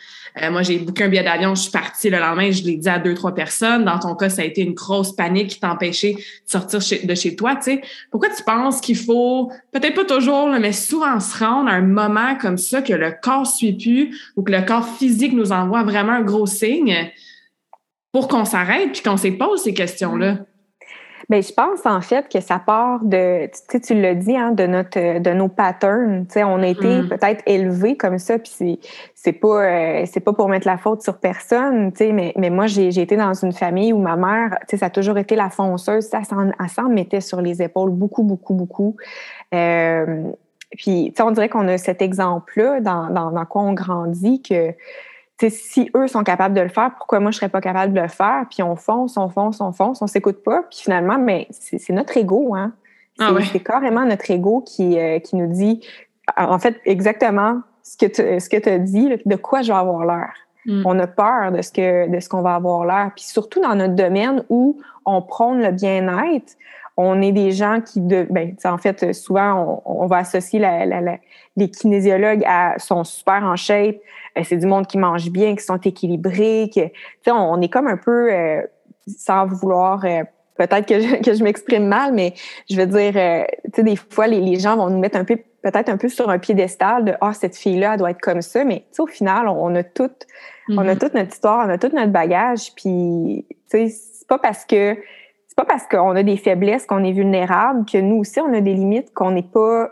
Euh, 0.42 0.50
moi, 0.50 0.62
j'ai 0.62 0.78
booké 0.78 1.04
un 1.04 1.08
billet 1.08 1.22
d'avion, 1.22 1.54
je 1.54 1.62
suis 1.62 1.70
partie 1.70 2.10
le 2.10 2.18
lendemain, 2.18 2.50
je 2.50 2.64
l'ai 2.64 2.76
dit 2.76 2.88
à 2.88 2.98
deux, 2.98 3.14
trois 3.14 3.32
personnes. 3.32 3.84
Dans 3.84 3.98
ton 3.98 4.14
cas, 4.16 4.28
ça 4.28 4.42
a 4.42 4.44
été 4.44 4.62
une 4.62 4.74
grosse 4.74 5.14
panique 5.14 5.48
qui 5.48 5.60
t'a 5.60 5.70
empêché 5.70 6.14
de 6.14 6.20
sortir 6.44 6.80
de 7.04 7.14
chez 7.14 7.36
toi. 7.36 7.56
Sais. 7.60 7.82
Pourquoi 8.10 8.30
tu 8.30 8.42
penses 8.42 8.80
qu'il 8.80 8.96
faut, 8.96 9.50
peut-être 9.72 9.94
pas 9.94 10.04
toujours, 10.04 10.48
mais 10.48 10.72
souvent 10.72 11.20
se 11.20 11.38
rendre 11.38 11.70
à 11.70 11.74
un 11.74 11.82
moment 11.82 12.34
comme 12.40 12.58
ça 12.58 12.82
que 12.82 12.92
le 12.92 13.12
corps 13.22 13.46
suit 13.46 13.74
plus 13.74 14.32
ou 14.36 14.42
que 14.42 14.52
le 14.52 14.62
corps 14.62 14.88
physique 14.96 15.32
nous 15.32 15.52
envoie 15.52 15.84
vraiment 15.84 16.12
un 16.12 16.22
gros 16.22 16.46
signe 16.46 17.10
pour 18.12 18.26
qu'on 18.26 18.44
s'arrête 18.44 18.92
puis 18.92 19.02
qu'on 19.02 19.16
se 19.16 19.28
pose 19.28 19.62
ces 19.62 19.74
questions-là? 19.74 20.38
Bien, 21.30 21.42
je 21.42 21.52
pense 21.52 21.86
en 21.86 22.00
fait 22.00 22.28
que 22.28 22.40
ça 22.40 22.58
part 22.58 23.04
de, 23.04 23.46
tu 23.46 23.52
sais, 23.68 23.80
tu 23.80 23.94
l'as 23.94 24.16
dit, 24.16 24.36
hein, 24.36 24.50
de 24.50 24.66
notre, 24.66 25.20
de 25.20 25.30
nos 25.30 25.46
patterns. 25.46 26.26
Tu 26.26 26.32
sais, 26.32 26.42
on 26.42 26.56
a 26.56 26.66
été 26.66 27.02
mm. 27.02 27.08
peut-être 27.08 27.44
élevés 27.46 27.96
comme 27.96 28.18
ça, 28.18 28.36
puis 28.40 28.80
c'est 29.14 29.32
pas, 29.34 29.64
euh, 29.64 30.02
c'est 30.06 30.18
pas 30.18 30.32
pour 30.32 30.48
mettre 30.48 30.66
la 30.66 30.76
faute 30.76 31.02
sur 31.02 31.18
personne. 31.18 31.92
Tu 31.92 31.98
sais, 31.98 32.12
mais, 32.12 32.32
mais 32.36 32.50
moi 32.50 32.66
j'ai 32.66 32.88
été 32.88 33.16
dans 33.16 33.32
une 33.32 33.52
famille 33.52 33.92
où 33.92 33.98
ma 33.98 34.16
mère, 34.16 34.58
tu 34.62 34.70
sais, 34.70 34.78
ça 34.78 34.86
a 34.86 34.90
toujours 34.90 35.18
été 35.18 35.36
la 35.36 35.50
fonceuse. 35.50 36.08
Ça, 36.08 36.18
elle 36.18 36.68
s'en 36.68 36.88
mettait 36.88 37.20
sur 37.20 37.40
les 37.40 37.62
épaules 37.62 37.90
beaucoup, 37.92 38.24
beaucoup, 38.24 38.54
beaucoup. 38.54 38.96
Euh, 39.54 40.32
puis, 40.76 41.12
tu 41.12 41.16
sais, 41.16 41.22
on 41.22 41.30
dirait 41.30 41.48
qu'on 41.48 41.68
a 41.68 41.78
cet 41.78 42.02
exemple-là 42.02 42.80
dans, 42.80 43.08
dans, 43.08 43.30
dans 43.30 43.44
quoi 43.44 43.62
on 43.62 43.72
grandit 43.72 44.42
que 44.42 44.74
si 45.48 45.90
eux 45.96 46.06
sont 46.06 46.22
capables 46.22 46.54
de 46.54 46.60
le 46.60 46.68
faire, 46.68 46.92
pourquoi 46.96 47.20
moi 47.20 47.30
je 47.30 47.38
serais 47.38 47.48
pas 47.48 47.60
capable 47.60 47.92
de 47.94 48.00
le 48.00 48.08
faire? 48.08 48.44
Puis 48.50 48.62
on 48.62 48.76
fonce, 48.76 49.16
on 49.16 49.28
fonce, 49.28 49.60
on 49.60 49.72
fonce, 49.72 50.02
on 50.02 50.06
s'écoute 50.06 50.42
pas. 50.42 50.64
Puis 50.70 50.80
finalement, 50.82 51.18
mais 51.18 51.48
c'est 51.50 51.92
notre 51.92 52.16
ego, 52.16 52.54
hein? 52.54 52.72
Ah 53.18 53.32
c'est 53.52 53.60
carrément 53.60 54.04
notre 54.06 54.30
ego 54.30 54.62
qui, 54.62 54.98
euh, 54.98 55.18
qui 55.18 55.36
nous 55.36 55.46
dit, 55.46 55.86
en 56.38 56.58
fait, 56.58 56.80
exactement 56.86 57.60
ce 57.82 57.96
que 57.96 58.06
tu 58.06 58.40
ce 58.40 58.48
que 58.48 58.68
as 58.68 58.78
dit, 58.78 59.10
de 59.24 59.36
quoi 59.36 59.62
je 59.62 59.72
vais 59.72 59.78
avoir 59.78 60.04
l'air. 60.06 60.32
Mm. 60.66 60.82
On 60.86 60.98
a 60.98 61.06
peur 61.06 61.52
de 61.52 61.62
ce 61.62 61.72
que 61.72 62.08
de 62.08 62.20
ce 62.20 62.28
qu'on 62.28 62.42
va 62.42 62.54
avoir 62.54 62.84
l'air. 62.84 63.10
Puis 63.14 63.24
surtout 63.24 63.60
dans 63.60 63.74
notre 63.74 63.94
domaine 63.94 64.44
où 64.48 64.80
on 65.16 65.22
prône 65.22 65.62
le 65.62 65.72
bien-être, 65.72 66.56
on 66.96 67.22
est 67.22 67.32
des 67.32 67.52
gens 67.52 67.80
qui, 67.80 68.00
de, 68.00 68.26
ben, 68.30 68.54
en 68.64 68.78
fait, 68.78 69.14
souvent, 69.14 69.82
on, 69.86 70.06
va 70.06 70.18
associer 70.18 70.58
la, 70.58 71.00
les 71.56 71.70
kinésiologues 71.70 72.42
à 72.46 72.78
sont 72.78 73.04
super 73.04 73.42
en 73.44 73.56
shape. 73.56 73.96
Euh, 74.36 74.42
c'est 74.44 74.56
du 74.56 74.66
monde 74.66 74.86
qui 74.86 74.98
mange 74.98 75.30
bien, 75.30 75.54
qui 75.56 75.64
sont 75.64 75.78
équilibrés. 75.78 76.70
Que, 76.74 76.80
on, 77.30 77.54
on 77.54 77.60
est 77.60 77.68
comme 77.68 77.86
un 77.86 77.96
peu, 77.96 78.32
euh, 78.32 78.62
sans 79.06 79.46
vouloir, 79.46 80.04
euh, 80.04 80.24
peut-être 80.56 80.86
que 80.86 81.00
je, 81.00 81.16
que 81.22 81.34
je 81.34 81.42
m'exprime 81.42 81.86
mal, 81.86 82.12
mais 82.12 82.34
je 82.68 82.76
veux 82.76 82.86
dire, 82.86 83.12
tu 83.12 83.74
sais, 83.74 83.82
des 83.82 83.96
fois, 83.96 84.26
les, 84.26 84.40
les, 84.40 84.58
gens 84.58 84.76
vont 84.76 84.90
nous 84.90 84.98
mettre 84.98 85.16
un 85.16 85.24
peu, 85.24 85.36
peut-être 85.62 85.88
un 85.88 85.96
peu 85.96 86.08
sur 86.08 86.28
un 86.28 86.38
piédestal 86.38 87.04
de, 87.04 87.14
ah, 87.20 87.32
cette 87.32 87.56
fille-là, 87.56 87.94
elle 87.94 87.98
doit 87.98 88.10
être 88.10 88.20
comme 88.20 88.42
ça. 88.42 88.64
Mais, 88.64 88.80
tu 88.80 88.96
sais, 88.96 89.02
au 89.02 89.06
final, 89.06 89.48
on, 89.48 89.74
a 89.74 89.82
tout, 89.82 90.10
on 90.68 90.78
a 90.78 90.94
mm-hmm. 90.94 90.98
toute 90.98 91.14
notre 91.14 91.32
histoire, 91.32 91.66
on 91.66 91.70
a 91.70 91.78
tout 91.78 91.90
notre 91.94 92.12
bagage. 92.12 92.74
Puis, 92.74 93.46
tu 93.70 93.88
sais, 93.88 94.09
pas 94.30 94.38
parce 94.38 94.64
que 94.64 94.96
pas 95.56 95.64
parce 95.66 95.86
qu'on 95.86 96.16
a 96.16 96.22
des 96.22 96.38
faiblesses 96.38 96.86
qu'on 96.86 97.04
est 97.04 97.12
vulnérable 97.12 97.84
que 97.84 97.98
nous 97.98 98.16
aussi 98.20 98.40
on 98.40 98.54
a 98.54 98.62
des 98.62 98.72
limites 98.72 99.12
qu'on 99.12 99.32
n'est 99.32 99.42
pas 99.42 99.90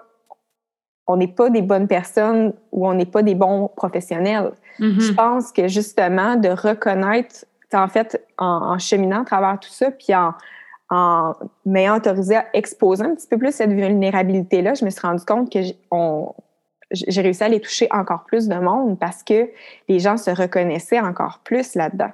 on 1.07 1.17
n'est 1.17 1.29
pas 1.29 1.51
des 1.51 1.63
bonnes 1.63 1.89
personnes 1.89 2.55
ou 2.71 2.87
on 2.87 2.95
n'est 2.95 3.07
pas 3.07 3.23
des 3.23 3.35
bons 3.35 3.69
professionnels. 3.77 4.53
Mm-hmm. 4.79 5.01
Je 5.01 5.13
pense 5.13 5.53
que 5.53 5.67
justement 5.67 6.37
de 6.37 6.51
reconnaître, 6.51 7.47
en 7.73 7.89
fait, 7.89 8.23
en, 8.37 8.79
cheminant 8.79 9.23
à 9.23 9.25
travers 9.25 9.59
tout 9.59 9.71
ça, 9.71 9.91
puis 9.91 10.15
en, 10.15 10.35
en 10.91 11.33
m'ayant 11.65 11.97
autorisé 11.97 12.37
à 12.37 12.47
exposer 12.53 13.05
un 13.05 13.15
petit 13.15 13.27
peu 13.27 13.39
plus 13.39 13.53
cette 13.53 13.73
vulnérabilité-là, 13.73 14.75
je 14.75 14.85
me 14.85 14.91
suis 14.91 15.01
rendu 15.01 15.25
compte 15.25 15.51
que 15.51 15.61
j'ai 16.93 17.21
réussi 17.23 17.43
à 17.43 17.47
aller 17.47 17.61
toucher 17.61 17.89
encore 17.91 18.25
plus 18.25 18.47
de 18.47 18.57
monde 18.57 18.99
parce 18.99 19.23
que 19.23 19.49
les 19.89 20.01
gens 20.01 20.19
se 20.19 20.31
reconnaissaient 20.31 21.01
encore 21.01 21.41
plus 21.43 21.75
là-dedans. 21.75 22.13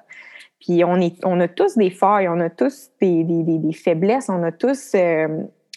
Puis 0.65 0.83
on, 0.83 0.97
est, 0.97 1.23
on 1.25 1.41
a 1.41 1.49
tous 1.49 1.77
des 1.77 1.91
failles, 1.91 2.27
on 2.29 2.41
a 2.41 2.49
tous 2.49 2.91
des, 3.01 3.23
des, 3.23 3.59
des, 3.59 3.73
faiblesses, 3.73 4.31
on 4.31 4.43
a 4.43 4.51
tous, 4.51 4.93
euh, 4.95 5.29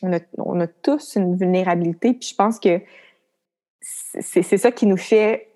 on, 0.01 0.13
a, 0.13 0.19
on 0.37 0.61
a 0.61 0.67
tous 0.67 1.17
une 1.17 1.35
vulnérabilité. 1.35 2.13
Puis 2.13 2.29
je 2.29 2.35
pense 2.35 2.57
que 2.57 2.79
c'est 3.81 4.43
ça 4.43 4.71
qui 4.71 4.85
nous 4.85 4.97
fait 4.97 5.49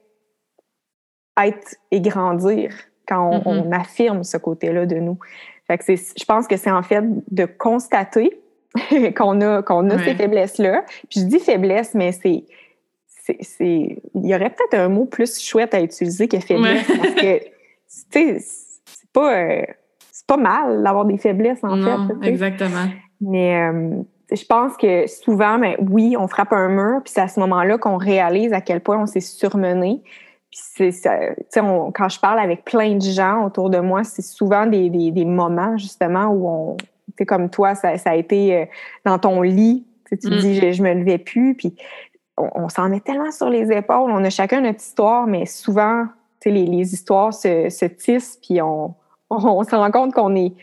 être 1.41 1.75
et 1.91 2.01
grandir 2.01 2.73
quand 3.07 3.41
on, 3.45 3.63
mm-hmm. 3.63 3.79
affirme 3.79 4.23
ce 4.25 4.35
côté-là 4.35 4.85
de 4.85 4.95
nous. 4.95 5.17
Fait 5.65 5.77
que 5.77 5.95
je 5.95 6.25
pense 6.25 6.45
que 6.45 6.57
c'est 6.57 6.71
en 6.71 6.83
fait 6.83 7.03
de 7.31 7.45
constater 7.45 8.41
qu'on 9.15 9.39
a, 9.39 9.61
qu'on 9.61 9.89
a 9.89 10.03
ces 10.03 10.13
faiblesses-là. 10.13 10.83
Puis 11.09 11.21
je 11.21 11.25
dis 11.25 11.39
faiblesse, 11.39 11.93
mais 11.93 12.11
c'est 12.11 12.43
il 13.61 14.27
y 14.27 14.35
aurait 14.35 14.49
peut-être 14.49 14.73
un 14.73 14.89
mot 14.89 15.05
plus 15.05 15.39
chouette 15.39 15.73
à 15.73 15.81
utiliser 15.81 16.27
que 16.27 16.39
faiblesse 16.39 16.85
parce 16.85 17.13
que 17.13 17.39
tu 17.39 18.39
sais 18.39 18.70
pas, 19.13 19.35
euh, 19.35 19.61
c'est 20.11 20.27
pas 20.27 20.37
mal 20.37 20.83
d'avoir 20.83 21.05
des 21.05 21.17
faiblesses, 21.17 21.63
en 21.63 21.81
fait. 21.81 22.27
Exactement. 22.27 22.87
Mais 23.21 23.69
euh, 23.69 24.01
je 24.31 24.45
pense 24.45 24.77
que 24.77 25.07
souvent, 25.07 25.59
ben, 25.59 25.75
oui, 25.89 26.15
on 26.17 26.27
frappe 26.27 26.53
un 26.53 26.69
mur, 26.69 27.01
puis 27.03 27.13
c'est 27.13 27.21
à 27.21 27.27
ce 27.27 27.39
moment-là 27.41 27.77
qu'on 27.77 27.97
réalise 27.97 28.53
à 28.53 28.61
quel 28.61 28.81
point 28.81 28.97
on 28.97 29.05
s'est 29.05 29.19
surmené. 29.19 30.01
Puis 30.51 30.91
c'est, 30.91 31.15
quand 31.53 32.09
je 32.09 32.19
parle 32.19 32.39
avec 32.39 32.65
plein 32.65 32.95
de 32.95 33.01
gens 33.01 33.45
autour 33.45 33.69
de 33.69 33.79
moi, 33.79 34.03
c'est 34.03 34.21
souvent 34.21 34.65
des, 34.65 34.89
des, 34.89 35.25
moments, 35.25 35.77
justement, 35.77 36.25
où 36.27 36.49
on, 36.49 36.77
tu 37.17 37.25
comme 37.25 37.49
toi, 37.49 37.75
ça, 37.75 37.97
ça, 37.97 38.11
a 38.11 38.15
été 38.15 38.55
euh, 38.55 38.65
dans 39.05 39.17
ton 39.17 39.41
lit, 39.41 39.85
tu 40.09 40.17
te 40.17 40.27
mm. 40.27 40.37
dis, 40.39 40.55
je, 40.55 40.71
je 40.71 40.83
me 40.83 40.93
levais 40.93 41.19
plus, 41.19 41.55
puis 41.55 41.75
on, 42.37 42.69
s'en 42.69 42.89
met 42.89 42.99
tellement 42.99 43.31
sur 43.31 43.49
les 43.49 43.71
épaules, 43.71 44.11
on 44.11 44.23
a 44.23 44.29
chacun 44.29 44.61
notre 44.61 44.79
histoire, 44.79 45.27
mais 45.27 45.45
souvent, 45.45 46.05
les, 46.45 46.65
les 46.65 46.93
histoires 46.93 47.33
se, 47.33 47.69
se 47.69 47.85
tissent, 47.85 48.39
puis 48.41 48.61
on, 48.61 48.93
on, 49.31 49.63
se 49.63 49.75
rend 49.75 49.91
compte 49.91 50.13
qu'on 50.13 50.35
est, 50.35 50.53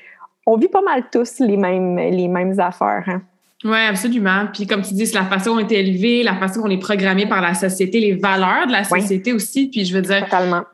on 0.47 0.57
vit 0.57 0.69
pas 0.69 0.83
mal 0.83 1.05
tous 1.11 1.41
les 1.41 1.57
mêmes, 1.57 1.97
les 1.97 2.29
mêmes 2.29 2.59
affaires. 2.61 3.05
Hein? 3.07 3.23
Oui, 3.65 3.79
absolument. 3.89 4.47
Puis 4.53 4.67
comme 4.67 4.83
tu 4.83 4.95
dis, 4.95 5.07
c'est 5.07 5.19
la 5.19 5.25
façon 5.25 5.57
dont 5.57 5.63
on 5.63 5.69
est 5.69 5.73
élevé, 5.73 6.23
la 6.23 6.37
façon 6.37 6.61
dont 6.61 6.69
on 6.69 6.71
est 6.71 6.79
programmé 6.79 7.27
par 7.27 7.43
la 7.43 7.55
société, 7.55 7.99
les 7.99 8.15
valeurs 8.15 8.69
de 8.69 8.73
la 8.73 8.85
société 8.85 9.33
aussi. 9.33 9.69
Puis 9.69 9.85
je 9.85 9.95
veux 9.95 10.03
dire, 10.03 10.27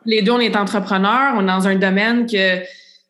les 0.05 0.21
deux, 0.21 0.33
on 0.33 0.41
est 0.41 0.55
entrepreneurs, 0.55 1.35
on 1.37 1.43
est 1.43 1.47
dans 1.47 1.67
un 1.67 1.77
domaine 1.77 2.27
que 2.27 2.61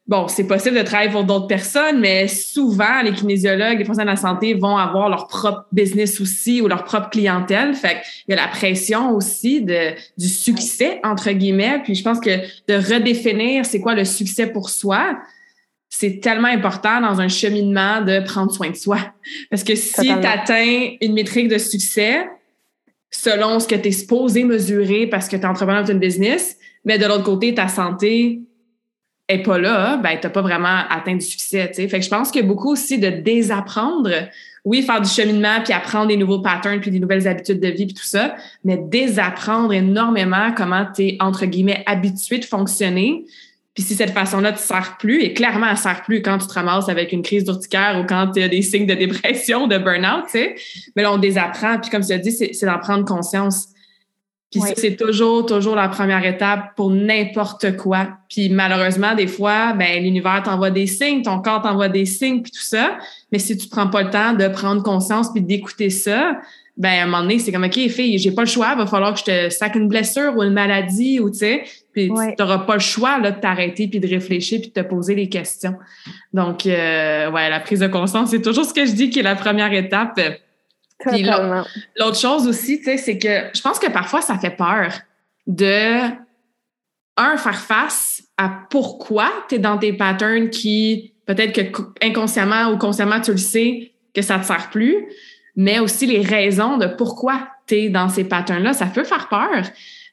bon, 0.07 0.29
c'est 0.29 0.47
possible 0.47 0.77
de 0.77 0.83
travailler 0.83 1.11
pour 1.11 1.25
d'autres 1.25 1.47
personnes, 1.47 2.01
mais 2.01 2.29
souvent, 2.29 3.03
les 3.03 3.13
kinésiologues, 3.13 3.79
les 3.79 3.85
professionnels 3.85 4.15
de 4.15 4.23
la 4.23 4.29
santé 4.29 4.55
vont 4.55 4.77
avoir 4.77 5.09
leur 5.09 5.27
propre 5.29 5.67
business 5.73 6.21
aussi 6.21 6.61
ou 6.61 6.69
leur 6.69 6.85
propre 6.85 7.11
clientèle. 7.11 7.75
Fait 7.75 8.03
qu'il 8.03 8.35
y 8.35 8.39
a 8.39 8.43
la 8.43 8.49
pression 8.49 9.13
aussi 9.13 9.63
de, 9.63 9.93
du 10.19 10.29
succès, 10.29 11.01
entre 11.05 11.31
guillemets. 11.31 11.81
Puis 11.83 11.95
je 11.95 12.03
pense 12.03 12.21
que 12.21 12.31
de 12.69 12.75
redéfinir 12.75 13.65
c'est 13.65 13.81
quoi 13.81 13.95
le 13.95 14.05
succès 14.05 14.47
pour 14.47 14.69
soi, 14.69 15.19
c'est 15.89 16.21
tellement 16.21 16.49
important 16.49 17.01
dans 17.01 17.21
un 17.21 17.29
cheminement 17.29 18.03
de 18.03 18.21
prendre 18.21 18.53
soin 18.53 18.71
de 18.71 18.77
soi. 18.77 18.99
Parce 19.49 19.63
que 19.63 19.77
si 19.77 20.03
tu 20.03 20.11
atteins 20.11 20.97
une 21.01 21.15
métrique 21.15 21.49
de 21.49 21.59
succès, 21.59 22.27
selon 23.11 23.61
ce 23.61 23.69
que 23.69 23.77
tu 23.77 23.89
es 23.89 23.93
supposé 23.93 24.43
mesurer 24.43 25.07
parce 25.07 25.29
que 25.29 25.37
tu 25.37 25.43
es 25.43 25.47
entrepreneur 25.47 25.85
d'une 25.85 26.01
business, 26.01 26.57
mais 26.85 26.99
de 26.99 27.07
l'autre 27.07 27.23
côté, 27.23 27.55
ta 27.55 27.69
santé, 27.69 28.41
est 29.29 29.43
pas 29.43 29.59
là, 29.59 29.97
ben 29.97 30.19
t'as 30.21 30.29
pas 30.29 30.43
vraiment 30.43 30.83
atteint 30.91 31.15
du 31.15 31.25
succès. 31.25 31.71
sais. 31.73 31.89
Fait 31.89 31.99
que 31.99 32.05
je 32.05 32.11
pense 32.11 32.31
qu'il 32.31 32.43
y 32.43 32.45
a 32.45 32.49
beaucoup 32.49 32.71
aussi 32.71 32.99
de 32.99 33.09
désapprendre. 33.09 34.11
Oui, 34.65 34.83
faire 34.83 35.01
du 35.01 35.09
cheminement, 35.11 35.61
puis 35.63 35.75
apprendre 35.75 36.09
des 36.09 36.17
nouveaux 36.17 36.41
patterns, 36.41 36.81
puis 36.81 36.91
des 36.91 36.99
nouvelles 36.99 37.29
habitudes 37.29 37.61
de 37.61 37.69
vie, 37.69 37.85
puis 37.85 37.95
tout 37.95 38.05
ça, 38.05 38.35
mais 38.65 38.79
désapprendre 38.79 39.73
énormément 39.75 40.53
comment 40.57 40.87
tu 40.95 41.03
es, 41.03 41.17
entre 41.21 41.45
guillemets, 41.45 41.83
habitué 41.87 42.39
de 42.39 42.47
fonctionner. 42.47 43.25
Puis 43.75 43.83
si 43.83 43.95
cette 43.95 44.13
façon-là 44.13 44.53
ne 44.53 44.57
te 44.57 44.61
sert 44.61 44.97
plus, 44.99 45.21
et 45.21 45.35
clairement, 45.35 45.67
elle 45.67 45.73
ne 45.73 45.79
sert 45.79 46.03
plus 46.03 46.23
quand 46.23 46.39
tu 46.39 46.47
te 46.47 46.55
ramasses 46.55 46.89
avec 46.89 47.13
une 47.13 47.23
crise 47.23 47.45
d'urticaire 47.45 48.01
ou 48.01 48.07
quand 48.07 48.31
tu 48.33 48.43
as 48.43 48.49
des 48.49 48.63
signes 48.63 48.87
de 48.87 48.95
dépression, 48.95 49.67
de 49.67 49.77
burn-out, 49.77 50.25
tu 50.27 50.39
sais. 50.39 50.55
Mais 50.97 51.03
là, 51.03 51.13
on 51.13 51.19
désapprend. 51.19 51.79
Puis 51.79 51.91
comme 51.91 52.05
tu 52.05 52.13
as 52.13 52.19
dit, 52.19 52.33
c'est 52.33 52.65
d'en 52.65 52.79
prendre 52.79 53.05
conscience. 53.05 53.69
Puis 54.61 54.73
c'est 54.77 54.97
toujours, 54.97 55.47
toujours 55.47 55.75
la 55.75 55.89
première 55.89 56.25
étape 56.25 56.77
pour 56.77 56.91
n'importe 56.91 57.77
quoi. 57.77 58.09
Puis 58.29 58.49
malheureusement, 58.51 59.15
des 59.15 59.27
fois, 59.27 59.73
ben 59.73 60.03
l'univers 60.03 60.43
t'envoie 60.45 60.71
des 60.71 60.87
signes, 60.87 61.23
ton 61.23 61.41
corps 61.41 61.63
t'envoie 61.63 61.89
des 61.89 62.07
signes, 62.07 62.43
puis 62.43 62.53
tout 62.53 62.63
ça. 62.63 62.99
Mais 63.33 63.39
si 63.39 63.57
tu 63.57 63.69
prends 63.69 63.89
pas 63.89 64.03
le 64.03 64.11
temps 64.11 64.33
de 64.33 64.47
prendre 64.49 64.83
conscience 64.83 65.33
puis 65.33 65.43
d'écouter 65.43 65.91
ça, 65.91 66.39
ben 66.77 66.91
à 66.91 67.03
un 67.03 67.07
moment 67.07 67.23
donné, 67.23 67.39
c'est 67.39 67.53
comme 67.53 67.65
OK, 67.65 67.89
fille, 67.89 68.19
j'ai 68.19 68.33
pas 68.33 68.43
le 68.43 68.49
choix, 68.49 68.73
il 68.75 68.79
va 68.79 68.87
falloir 68.87 69.15
que 69.15 69.21
je 69.21 69.25
te 69.25 69.51
sac 69.51 69.77
une 69.77 69.87
blessure 69.87 70.37
ou 70.37 70.43
une 70.43 70.53
maladie 70.53 71.21
ou 71.21 71.31
tu 71.31 71.39
sais, 71.39 71.65
puis 71.93 72.09
tu 72.09 72.43
n'auras 72.43 72.59
pas 72.59 72.75
le 72.75 72.81
choix 72.81 73.19
là 73.21 73.31
de 73.31 73.41
t'arrêter 73.41 73.87
puis 73.87 74.01
de 74.01 74.09
réfléchir 74.09 74.61
puis 74.61 74.71
de 74.71 74.83
te 74.83 74.87
poser 74.87 75.15
les 75.15 75.29
questions. 75.29 75.77
Donc 76.33 76.67
euh, 76.67 77.31
ouais, 77.31 77.49
la 77.49 77.61
prise 77.61 77.81
de 77.81 77.87
conscience, 77.87 78.31
c'est 78.31 78.43
toujours 78.43 78.65
ce 78.65 78.75
que 78.75 78.87
je 78.87 78.93
dis 78.93 79.11
qui 79.11 79.21
est 79.21 79.23
la 79.23 79.37
première 79.37 79.73
étape 79.73 80.19
l'autre 81.97 82.19
chose 82.19 82.47
aussi, 82.47 82.79
tu 82.79 82.85
sais, 82.85 82.97
c'est 82.97 83.19
que 83.19 83.51
je 83.55 83.61
pense 83.61 83.79
que 83.79 83.91
parfois 83.91 84.21
ça 84.21 84.39
fait 84.39 84.57
peur 84.57 84.93
de, 85.47 86.01
un, 87.17 87.37
faire 87.37 87.59
face 87.59 88.23
à 88.37 88.51
pourquoi 88.71 89.31
tu 89.49 89.57
es 89.57 89.59
dans 89.59 89.79
tes 89.79 89.93
patterns 89.93 90.51
qui, 90.51 91.15
peut-être 91.27 91.53
que 91.53 91.83
inconsciemment 92.03 92.71
ou 92.71 92.79
consciemment, 92.79 93.21
tu 93.21 93.33
le 93.33 93.39
sais 93.39 93.93
que 94.15 94.23
ça 94.23 94.39
te 94.39 94.47
sert 94.47 94.71
plus, 94.71 95.07
mais 95.57 95.79
aussi 95.79 96.07
les 96.07 96.23
raisons 96.23 96.79
de 96.79 96.87
pourquoi 96.87 97.49
tu 97.67 97.75
es 97.75 97.89
dans 97.89 98.09
ces 98.09 98.25
patterns-là. 98.25 98.73
Ça 98.73 98.87
peut 98.87 99.05
faire 99.05 99.29
peur. 99.29 99.63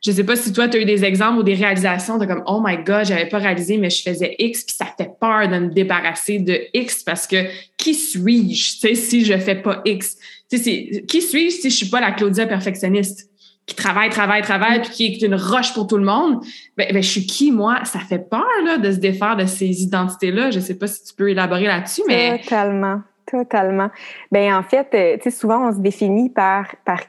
Je 0.04 0.12
sais 0.12 0.24
pas 0.24 0.36
si 0.36 0.52
toi, 0.52 0.67
tu 0.67 0.78
as 0.78 0.82
eu 0.82 0.86
des 0.86 1.06
exemples 1.06 1.39
ou 1.39 1.44
des 1.44 1.54
réalisations 1.54 2.17
de 2.17 2.26
comme, 2.26 2.44
oh 2.48 2.62
my 2.63 2.78
God, 2.78 3.06
j'avais 3.06 3.28
pas 3.28 3.38
réalisé, 3.38 3.78
mais 3.78 3.91
je 3.91 4.02
faisais 4.02 4.36
X, 4.39 4.63
puis 4.63 4.76
ça 4.76 4.88
fait 4.98 5.12
peur 5.20 5.48
de 5.48 5.58
me 5.60 5.67
débarrasser 5.67 6.39
de 6.39 6.60
X 6.74 7.04
parce 7.04 7.28
que 7.28 7.46
qui 7.78 7.94
suis-je, 7.94 8.74
tu 8.74 8.80
sais, 8.80 8.96
si 8.96 9.24
je 9.24 9.38
fais 9.38 9.56
pas 9.56 9.82
X? 9.86 10.17
Qui 10.58 11.22
suis-je 11.22 11.56
si 11.56 11.70
je 11.70 11.76
suis 11.76 11.90
pas 11.90 12.02
la 12.02 12.12
Claudia 12.12 12.46
perfectionniste 12.46 13.30
qui 13.66 13.76
travaille, 13.76 14.10
travaille, 14.10 14.42
travaille, 14.42 14.82
puis 14.82 14.90
qui 14.90 15.06
est 15.06 15.22
une 15.22 15.36
roche 15.36 15.74
pour 15.74 15.88
tout 15.88 15.98
le 15.98 16.04
monde? 16.04 16.44
Ben, 16.78 16.88
ben, 16.92 17.02
je 17.02 17.08
suis 17.08 17.26
qui, 17.26 17.52
moi? 17.52 17.86
Ça 17.86 18.00
fait 18.00 18.20
peur, 18.20 18.46
là, 18.66 18.78
de 18.78 18.92
se 18.92 18.98
défaire 18.98 19.36
de 19.38 19.46
ces 19.46 19.84
identités-là. 19.84 20.52
Je 20.52 20.60
sais 20.60 20.78
pas 20.78 20.88
si 20.88 21.04
tu 21.04 21.14
peux 21.14 21.30
élaborer 21.30 21.66
là-dessus, 21.66 22.02
mais... 22.08 22.40
Totalement. 22.40 23.02
Totalement. 23.26 23.90
Ben 24.30 24.54
en 24.54 24.64
fait, 24.64 24.88
euh, 24.94 25.16
tu 25.16 25.24
sais, 25.24 25.32
souvent 25.32 25.70
on 25.70 25.72
se 25.72 25.80
définit 25.80 26.30
par, 26.30 26.76
par 26.84 27.00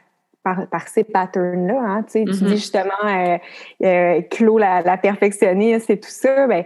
par, 0.43 0.89
ces 0.89 1.05
patterns-là. 1.05 1.81
Hein, 1.81 2.03
tu, 2.03 2.13
sais, 2.13 2.25
tu 2.25 2.33
dis 2.33 2.45
mm-hmm. 2.45 2.51
justement 2.51 2.91
euh, 3.05 3.39
euh, 3.85 4.21
Claude, 4.31 4.61
la, 4.61 4.83
la, 4.83 4.97
perfectionniste 4.97 5.89
et 5.91 6.01
tout 6.01 6.11
ça. 6.11 6.47
Ben, 6.47 6.65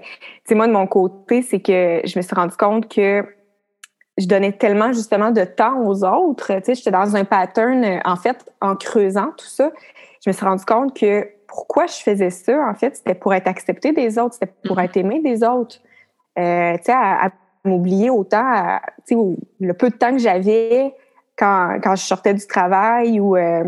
moi, 0.53 0.67
de 0.67 0.73
mon 0.73 0.87
côté, 0.87 1.43
c'est 1.43 1.61
que 1.61 2.01
je 2.05 2.19
me 2.19 2.23
suis 2.23 2.35
rendu 2.35 2.57
compte 2.57 2.93
que 2.93 3.25
je 4.19 4.27
donnais 4.27 4.53
tellement 4.53 4.93
justement 4.93 5.31
de 5.31 5.45
temps 5.45 5.83
aux 5.85 6.05
autres. 6.05 6.53
Tu 6.55 6.65
sais, 6.65 6.75
j'étais 6.75 6.91
dans 6.91 7.17
un 7.17 7.25
pattern, 7.25 7.85
euh, 7.85 7.99
en 8.05 8.17
fait, 8.17 8.51
en 8.61 8.75
creusant 8.77 9.33
tout 9.37 9.47
ça, 9.47 9.71
je 10.25 10.31
me 10.31 10.33
suis 10.33 10.45
rendu 10.45 10.65
compte 10.65 10.97
que 10.99 11.29
pourquoi 11.47 11.87
je 11.87 11.97
faisais 11.97 12.31
ça, 12.31 12.59
en 12.69 12.75
fait, 12.75 12.97
c'était 12.97 13.15
pour 13.15 13.35
être 13.35 13.47
accepté 13.47 13.93
des 13.93 14.19
autres, 14.19 14.35
c'était 14.35 14.53
pour 14.65 14.79
mm-hmm. 14.79 14.85
être 14.85 14.97
aimé 14.97 15.21
des 15.23 15.45
autres. 15.45 15.77
Euh, 16.39 16.77
tu 16.79 16.85
sais, 16.85 16.93
à, 16.93 17.31
m'oublier 17.65 18.11
autant, 18.11 18.79
tu 19.09 19.17
sais, 19.17 19.37
le 19.59 19.75
peu 19.75 19.91
de 19.91 19.97
temps 19.97 20.13
que 20.13 20.19
j'avais 20.19 20.95
quand, 21.37 21.81
quand 21.83 21.97
je 21.97 22.03
sortais 22.03 22.33
du 22.33 22.47
travail 22.47 23.19
ou 23.19 23.37
euh, 23.37 23.65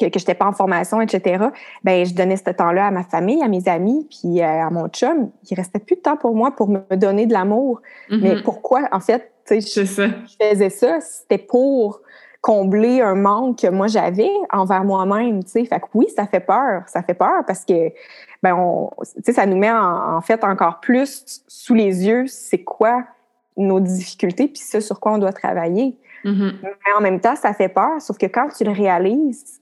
que, 0.00 0.06
que 0.06 0.18
je 0.18 0.24
n'étais 0.24 0.34
pas 0.34 0.46
en 0.46 0.52
formation, 0.52 1.02
etc., 1.02 1.44
ben 1.84 2.06
je 2.06 2.14
donnais 2.14 2.36
ce 2.38 2.50
temps-là 2.50 2.86
à 2.86 2.90
ma 2.90 3.02
famille, 3.02 3.42
à 3.42 3.48
mes 3.48 3.68
amis, 3.68 4.08
puis 4.08 4.40
à 4.40 4.70
mon 4.70 4.88
chum. 4.88 5.30
Il 5.50 5.54
restait 5.54 5.80
plus 5.80 5.96
de 5.96 6.00
temps 6.00 6.16
pour 6.16 6.34
moi 6.34 6.52
pour 6.52 6.70
me 6.70 6.96
donner 6.96 7.26
de 7.26 7.34
l'amour. 7.34 7.82
Mm-hmm. 8.08 8.20
Mais 8.22 8.42
pourquoi, 8.42 8.88
en 8.90 9.00
fait, 9.00 9.30
je, 9.58 9.84
faisais 10.40 10.70
ça, 10.70 11.00
c'était 11.00 11.38
pour 11.38 12.00
combler 12.40 13.00
un 13.02 13.14
manque 13.14 13.60
que 13.60 13.66
moi 13.66 13.86
j'avais 13.86 14.30
envers 14.50 14.84
moi-même, 14.84 15.42
tu 15.44 15.50
sais. 15.50 15.64
Fait 15.64 15.80
que 15.80 15.86
oui, 15.94 16.08
ça 16.14 16.26
fait 16.26 16.40
peur, 16.40 16.82
ça 16.86 17.02
fait 17.02 17.14
peur 17.14 17.44
parce 17.46 17.64
que 17.64 17.92
ben 18.42 18.54
on, 18.54 18.90
ça 19.02 19.46
nous 19.46 19.58
met 19.58 19.70
en, 19.70 20.20
fait 20.20 20.42
encore 20.44 20.80
plus 20.80 21.42
sous 21.46 21.74
les 21.74 22.06
yeux 22.06 22.26
c'est 22.26 22.62
quoi 22.62 23.04
nos 23.56 23.80
difficultés 23.80 24.48
puis 24.48 24.62
ce 24.62 24.80
sur 24.80 25.00
quoi 25.00 25.12
on 25.12 25.18
doit 25.18 25.32
travailler. 25.32 25.98
Mm-hmm. 26.24 26.52
Mais 26.62 26.92
en 26.96 27.00
même 27.00 27.20
temps, 27.20 27.36
ça 27.36 27.52
fait 27.52 27.68
peur, 27.68 28.00
sauf 28.00 28.16
que 28.16 28.26
quand 28.26 28.48
tu 28.56 28.64
le 28.64 28.72
réalises, 28.72 29.60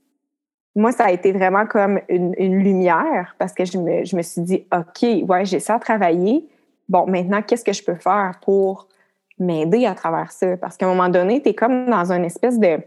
moi, 0.79 0.93
ça 0.93 1.07
a 1.07 1.11
été 1.11 1.33
vraiment 1.33 1.67
comme 1.67 2.01
une, 2.09 2.35
lumière 2.39 3.35
parce 3.39 3.53
que 3.53 3.65
je 3.65 3.79
me, 3.79 4.05
je 4.05 4.17
me 4.17 4.23
suis 4.23 4.43
dit, 4.43 4.67
OK, 4.73 5.29
ouais, 5.29 5.45
j'ai 5.45 5.59
ça 5.59 5.75
à 5.75 5.79
travailler. 5.79 6.47
Bon, 6.89 7.07
maintenant, 7.07 7.43
qu'est-ce 7.43 7.65
que 7.65 7.73
je 7.73 7.83
peux 7.83 7.97
faire 7.97 8.39
pour 8.43 8.87
m'aider 9.39 9.87
à 9.87 9.95
travers 9.95 10.33
ça. 10.33 10.57
Parce 10.57 10.77
qu'à 10.77 10.87
un 10.87 10.91
moment 10.91 11.09
donné, 11.09 11.43
tu 11.43 11.51
es 11.51 11.55
comme 11.55 11.87
dans 11.87 12.13
une 12.13 12.25
espèce 12.25 12.59
de, 12.59 12.79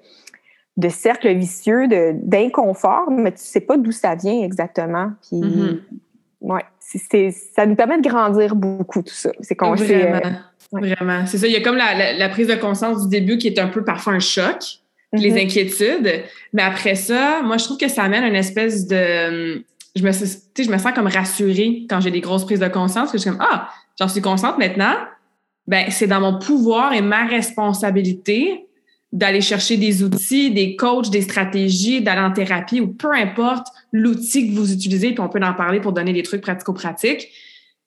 de 0.78 0.90
cercle 0.90 1.34
vicieux 1.34 1.88
d'inconfort, 1.88 3.12
mais 3.12 3.32
tu 3.32 3.42
sais 3.44 3.62
pas 3.62 3.78
d'où 3.78 3.92
ça 3.92 4.16
vient 4.16 4.42
exactement. 4.42 5.12
Puis, 5.28 5.40
mm-hmm. 5.40 5.80
ouais, 6.42 6.66
ça 7.54 7.66
nous 7.66 7.76
permet 7.76 8.00
de 8.00 8.08
grandir 8.08 8.56
beaucoup, 8.56 9.02
tout 9.02 9.14
ça. 9.14 9.32
C'est 9.42 9.56
qu'on 9.56 9.76
Vraiment. 9.76 10.20
Vraiment. 10.72 11.26
C'est 11.26 11.38
ça. 11.38 11.48
Il 11.48 11.54
y 11.54 11.58
a 11.58 11.62
comme 11.62 11.76
la, 11.76 12.30
prise 12.30 12.48
de 12.48 12.56
conscience 12.56 13.04
du 13.04 13.10
début 13.10 13.38
qui 13.38 13.48
est 13.48 13.60
un 13.60 13.68
peu 13.68 13.84
parfois 13.84 14.14
un 14.14 14.20
choc, 14.20 14.80
les 15.14 15.34
mm-hmm. 15.34 15.44
inquiétudes. 15.44 16.24
Mais 16.54 16.62
après 16.62 16.96
ça, 16.96 17.42
moi, 17.44 17.58
je 17.58 17.66
trouve 17.66 17.78
que 17.78 17.90
ça 17.90 18.04
amène 18.04 18.24
une 18.24 18.36
espèce 18.36 18.88
de. 18.88 19.64
Je 19.94 20.04
me, 20.04 20.12
je 20.12 20.72
me 20.72 20.78
sens 20.78 20.94
comme 20.94 21.08
rassurée 21.08 21.86
quand 21.90 22.00
j'ai 22.00 22.12
des 22.12 22.22
grosses 22.22 22.46
prises 22.46 22.62
de 22.62 22.70
conscience, 22.70 23.12
que 23.12 23.18
je 23.18 23.24
suis 23.24 23.30
comme 23.30 23.42
Ah, 23.42 23.70
j'en 24.00 24.08
suis 24.08 24.22
consciente 24.22 24.58
maintenant. 24.58 24.96
Ben, 25.72 25.86
c'est 25.90 26.08
dans 26.08 26.20
mon 26.20 26.38
pouvoir 26.38 26.92
et 26.92 27.02
ma 27.02 27.26
responsabilité 27.26 28.66
d'aller 29.14 29.40
chercher 29.40 29.78
des 29.78 30.04
outils, 30.04 30.52
des 30.52 30.76
coachs, 30.76 31.10
des 31.10 31.22
stratégies, 31.22 32.02
d'aller 32.02 32.20
en 32.20 32.32
thérapie 32.34 32.82
ou 32.82 32.90
peu 32.90 33.14
importe 33.14 33.68
l'outil 33.94 34.50
que 34.50 34.54
vous 34.54 34.74
utilisez, 34.74 35.14
puis 35.14 35.22
on 35.22 35.30
peut 35.30 35.40
en 35.42 35.54
parler 35.54 35.80
pour 35.80 35.94
donner 35.94 36.12
des 36.12 36.24
trucs 36.24 36.42
pratico-pratiques. 36.42 37.30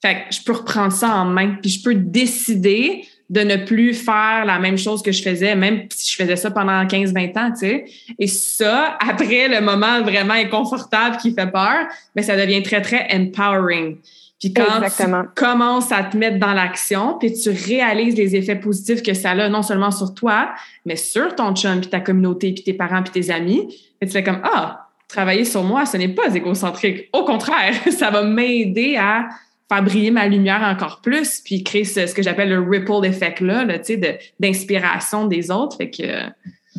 Fait 0.01 0.15
que 0.15 0.35
je 0.35 0.41
peux 0.41 0.53
reprendre 0.53 0.93
ça 0.93 1.15
en 1.15 1.25
main, 1.25 1.57
puis 1.61 1.69
je 1.69 1.83
peux 1.83 1.93
décider 1.93 3.05
de 3.29 3.41
ne 3.41 3.55
plus 3.55 3.93
faire 3.93 4.45
la 4.45 4.57
même 4.57 4.79
chose 4.79 5.03
que 5.03 5.11
je 5.11 5.21
faisais, 5.21 5.55
même 5.55 5.83
si 5.93 6.11
je 6.11 6.15
faisais 6.15 6.35
ça 6.37 6.49
pendant 6.49 6.83
15-20 6.85 7.39
ans, 7.39 7.51
tu 7.51 7.59
sais. 7.59 7.85
Et 8.17 8.27
ça, 8.27 8.97
après 8.99 9.47
le 9.47 9.61
moment 9.61 10.01
vraiment 10.01 10.33
inconfortable 10.33 11.17
qui 11.17 11.35
fait 11.35 11.51
peur, 11.51 11.85
mais 12.15 12.23
ben, 12.23 12.23
ça 12.23 12.35
devient 12.35 12.63
très, 12.63 12.81
très 12.81 13.07
empowering. 13.13 13.97
Puis 14.39 14.53
quand 14.53 14.81
tu 14.81 15.03
commences 15.35 15.91
à 15.91 16.03
te 16.03 16.17
mettre 16.17 16.39
dans 16.39 16.53
l'action, 16.53 17.17
puis 17.17 17.33
tu 17.33 17.49
réalises 17.49 18.17
les 18.17 18.35
effets 18.35 18.57
positifs 18.57 19.01
que 19.01 19.13
ça 19.13 19.31
a 19.31 19.49
non 19.49 19.61
seulement 19.61 19.91
sur 19.91 20.13
toi, 20.13 20.53
mais 20.85 20.97
sur 20.97 21.35
ton 21.35 21.55
chum, 21.55 21.79
puis 21.79 21.89
ta 21.89 22.01
communauté, 22.01 22.53
puis 22.53 22.63
tes 22.63 22.73
parents, 22.73 23.01
puis 23.01 23.21
tes 23.21 23.31
amis, 23.31 23.73
et 24.01 24.05
tu 24.05 24.11
fais 24.11 24.23
comme 24.23 24.41
ah, 24.43 24.89
travailler 25.07 25.45
sur 25.45 25.63
moi, 25.63 25.85
ce 25.85 25.97
n'est 25.97 26.09
pas 26.09 26.35
égocentrique. 26.35 27.09
Au 27.13 27.23
contraire, 27.23 27.73
ça 27.91 28.11
va 28.11 28.23
m'aider 28.23 28.97
à 28.97 29.29
faire 29.69 29.83
briller 29.83 30.11
ma 30.11 30.27
lumière 30.27 30.61
encore 30.63 31.01
plus, 31.01 31.39
puis 31.39 31.63
créer 31.63 31.85
ce, 31.85 32.13
que 32.13 32.21
j'appelle 32.21 32.49
le 32.49 32.59
ripple 32.59 33.05
effect 33.05 33.39
là, 33.39 33.63
là 33.63 33.79
tu 33.79 33.95
sais, 33.95 34.19
d'inspiration 34.39 35.27
des 35.27 35.49
autres. 35.49 35.77
Fait 35.77 35.89
que 35.89 36.29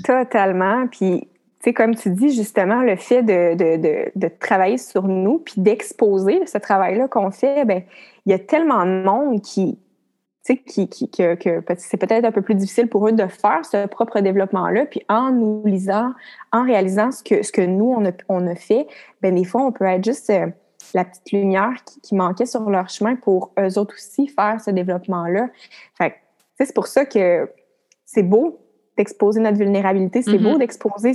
totalement. 0.04 0.86
Puis 0.88 1.26
comme 1.74 1.94
tu 1.94 2.10
dis, 2.10 2.30
justement, 2.30 2.82
le 2.82 2.96
fait 2.96 3.22
de, 3.22 4.28
travailler 4.38 4.78
sur 4.78 5.08
nous 5.08 5.38
puis 5.38 5.54
d'exposer 5.56 6.46
ce 6.46 6.58
travail-là 6.58 7.08
qu'on 7.08 7.30
fait, 7.30 7.64
ben 7.64 7.82
il 8.24 8.32
y 8.32 8.34
a 8.34 8.38
tellement 8.38 8.84
de 8.84 9.02
monde 9.02 9.40
qui, 9.40 9.78
qui, 10.44 10.88
qui, 10.88 11.10
que, 11.10 11.36
c'est 11.76 11.96
peut-être 11.96 12.24
un 12.24 12.32
peu 12.32 12.42
plus 12.42 12.54
difficile 12.54 12.88
pour 12.88 13.08
eux 13.08 13.12
de 13.12 13.26
faire 13.26 13.64
ce 13.64 13.86
propre 13.86 14.20
développement-là. 14.20 14.86
Puis 14.86 15.02
en 15.08 15.32
nous 15.32 15.62
lisant, 15.64 16.12
en 16.52 16.64
réalisant 16.64 17.10
ce 17.10 17.24
que, 17.24 17.42
ce 17.42 17.50
que 17.50 17.62
nous, 17.62 17.92
on 17.96 18.04
a, 18.06 18.12
on 18.28 18.46
a 18.46 18.54
fait, 18.54 18.86
ben 19.22 19.34
des 19.34 19.44
fois, 19.44 19.62
on 19.62 19.72
peut 19.72 19.84
être 19.84 20.04
juste 20.04 20.30
euh, 20.30 20.46
la 20.94 21.04
petite 21.04 21.32
lumière 21.32 21.74
qui, 22.02 22.14
manquait 22.14 22.46
sur 22.46 22.68
leur 22.70 22.88
chemin 22.88 23.16
pour 23.16 23.52
eux 23.58 23.78
autres 23.78 23.94
aussi 23.94 24.28
faire 24.28 24.60
ce 24.60 24.70
développement-là. 24.70 25.48
Fait 25.94 26.14
c'est 26.58 26.74
pour 26.74 26.86
ça 26.86 27.04
que 27.04 27.50
c'est 28.04 28.22
beau 28.22 28.58
d'exposer 28.96 29.40
notre 29.40 29.58
vulnérabilité. 29.58 30.22
C'est 30.22 30.38
beau 30.38 30.54
mm-hmm. 30.54 30.58
d'exposer 30.58 31.12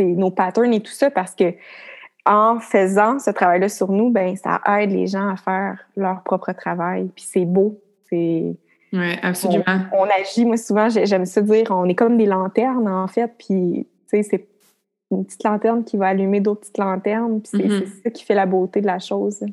nos 0.00 0.30
patterns 0.30 0.72
et 0.72 0.80
tout 0.80 0.92
ça 0.92 1.10
parce 1.10 1.34
que 1.34 1.54
en 2.26 2.58
faisant 2.58 3.18
ce 3.18 3.30
travail-là 3.30 3.68
sur 3.68 3.90
nous, 3.90 4.10
ben 4.10 4.36
ça 4.36 4.60
aide 4.78 4.90
les 4.90 5.06
gens 5.06 5.28
à 5.28 5.36
faire 5.36 5.78
leur 5.96 6.22
propre 6.22 6.52
travail. 6.52 7.08
Puis 7.14 7.24
c'est 7.26 7.44
beau. 7.44 7.80
C'est. 8.08 8.56
Oui, 8.92 9.12
absolument. 9.22 9.64
On, 9.92 10.04
agit, 10.04 10.44
moi 10.44 10.56
souvent, 10.56 10.88
j'aime 10.88 11.26
ça 11.26 11.40
dire, 11.40 11.66
on 11.70 11.88
est 11.88 11.94
comme 11.94 12.16
des 12.16 12.26
lanternes 12.26 12.88
en 12.88 13.06
fait. 13.06 13.30
Puis, 13.38 13.86
tu 14.10 14.22
sais, 14.22 14.22
c'est 14.22 14.48
une 15.10 15.24
petite 15.24 15.44
lanterne 15.44 15.84
qui 15.84 15.96
va 15.96 16.08
allumer 16.08 16.40
d'autres 16.40 16.60
petites 16.60 16.78
lanternes. 16.78 17.40
Puis 17.40 17.50
c'est 17.52 17.68
mm-hmm. 17.68 18.02
ça 18.04 18.10
qui 18.10 18.24
fait 18.24 18.34
la 18.34 18.46
beauté 18.46 18.80
de 18.80 18.86
la 18.86 18.98
chose. 18.98 19.44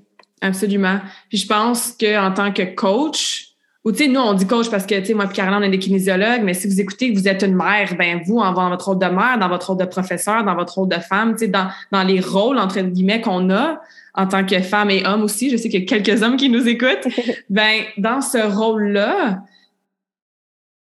Absolument. 0.42 1.00
Puis 1.30 1.40
je 1.40 1.48
pense 1.48 1.92
qu'en 1.92 2.34
tant 2.34 2.52
que 2.52 2.64
coach, 2.64 3.53
ou 3.86 3.92
tu 3.92 3.98
sais, 3.98 4.08
nous, 4.08 4.20
on 4.20 4.34
dit 4.34 4.48
coach 4.48 4.70
parce 4.70 4.86
que, 4.86 4.98
tu 5.00 5.08
sais, 5.08 5.14
moi 5.14 5.26
et 5.26 5.34
Caroline, 5.34 5.60
on 5.60 5.62
est 5.62 5.70
des 5.70 5.80
kinésiologues, 5.80 6.42
mais 6.44 6.54
si 6.54 6.68
vous 6.68 6.80
écoutez 6.80 7.12
que 7.12 7.20
vous 7.20 7.28
êtes 7.28 7.44
une 7.44 7.56
mère, 7.56 7.96
ben 7.98 8.22
vous, 8.26 8.38
en 8.38 8.54
votre 8.70 8.86
rôle 8.86 9.00
de 9.00 9.08
mère, 9.08 9.38
dans 9.40 9.50
votre 9.50 9.68
rôle 9.68 9.78
de 9.78 9.86
professeur, 9.86 10.46
dans 10.46 10.56
votre 10.56 10.76
rôle 10.76 10.88
de 10.88 11.00
femme, 11.00 11.34
tu 11.34 11.40
sais, 11.40 11.48
dans, 11.50 11.68
dans 11.92 12.04
les 12.04 12.22
rôles, 12.22 12.60
entre 12.60 12.80
guillemets, 12.80 13.20
qu'on 13.20 13.50
a 13.50 13.82
en 14.16 14.28
tant 14.28 14.46
que 14.46 14.60
femme 14.62 14.90
et 14.90 15.06
homme 15.06 15.24
aussi, 15.24 15.50
je 15.50 15.58
sais 15.58 15.70
qu'il 15.70 15.82
y 15.82 15.84
a 15.84 15.86
quelques 15.86 16.22
hommes 16.24 16.38
qui 16.38 16.50
nous 16.50 16.68
écoutent, 16.68 17.08
ben 17.50 17.82
dans 17.98 18.22
ce 18.22 18.38
rôle-là, 18.38 19.42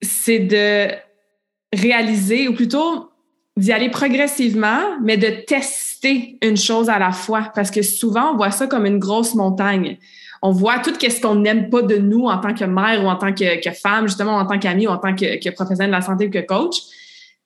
c'est 0.01 0.39
de 0.39 0.87
réaliser, 1.73 2.47
ou 2.47 2.53
plutôt 2.53 3.09
d'y 3.57 3.73
aller 3.73 3.89
progressivement, 3.89 4.97
mais 5.03 5.17
de 5.17 5.43
tester 5.45 6.37
une 6.41 6.57
chose 6.57 6.89
à 6.89 6.99
la 6.99 7.11
fois, 7.11 7.51
parce 7.53 7.69
que 7.69 7.81
souvent, 7.81 8.31
on 8.33 8.37
voit 8.37 8.51
ça 8.51 8.67
comme 8.67 8.85
une 8.85 8.99
grosse 8.99 9.35
montagne 9.35 9.97
on 10.41 10.51
voit 10.51 10.79
tout 10.79 10.93
ce 10.99 11.21
qu'on 11.21 11.35
n'aime 11.35 11.69
pas 11.69 11.81
de 11.81 11.97
nous 11.97 12.25
en 12.25 12.37
tant 12.37 12.53
que 12.53 12.65
mère 12.65 13.03
ou 13.03 13.07
en 13.07 13.15
tant 13.15 13.33
que, 13.33 13.71
femme, 13.71 14.07
justement, 14.07 14.37
en 14.37 14.45
tant 14.45 14.59
qu'amie 14.59 14.87
ou 14.87 14.91
en 14.91 14.97
tant 14.97 15.15
que, 15.15 15.41
que, 15.41 15.49
professionnelle 15.49 15.91
de 15.91 15.95
la 15.95 16.01
santé 16.01 16.27
ou 16.27 16.29
que 16.29 16.45
coach. 16.45 16.77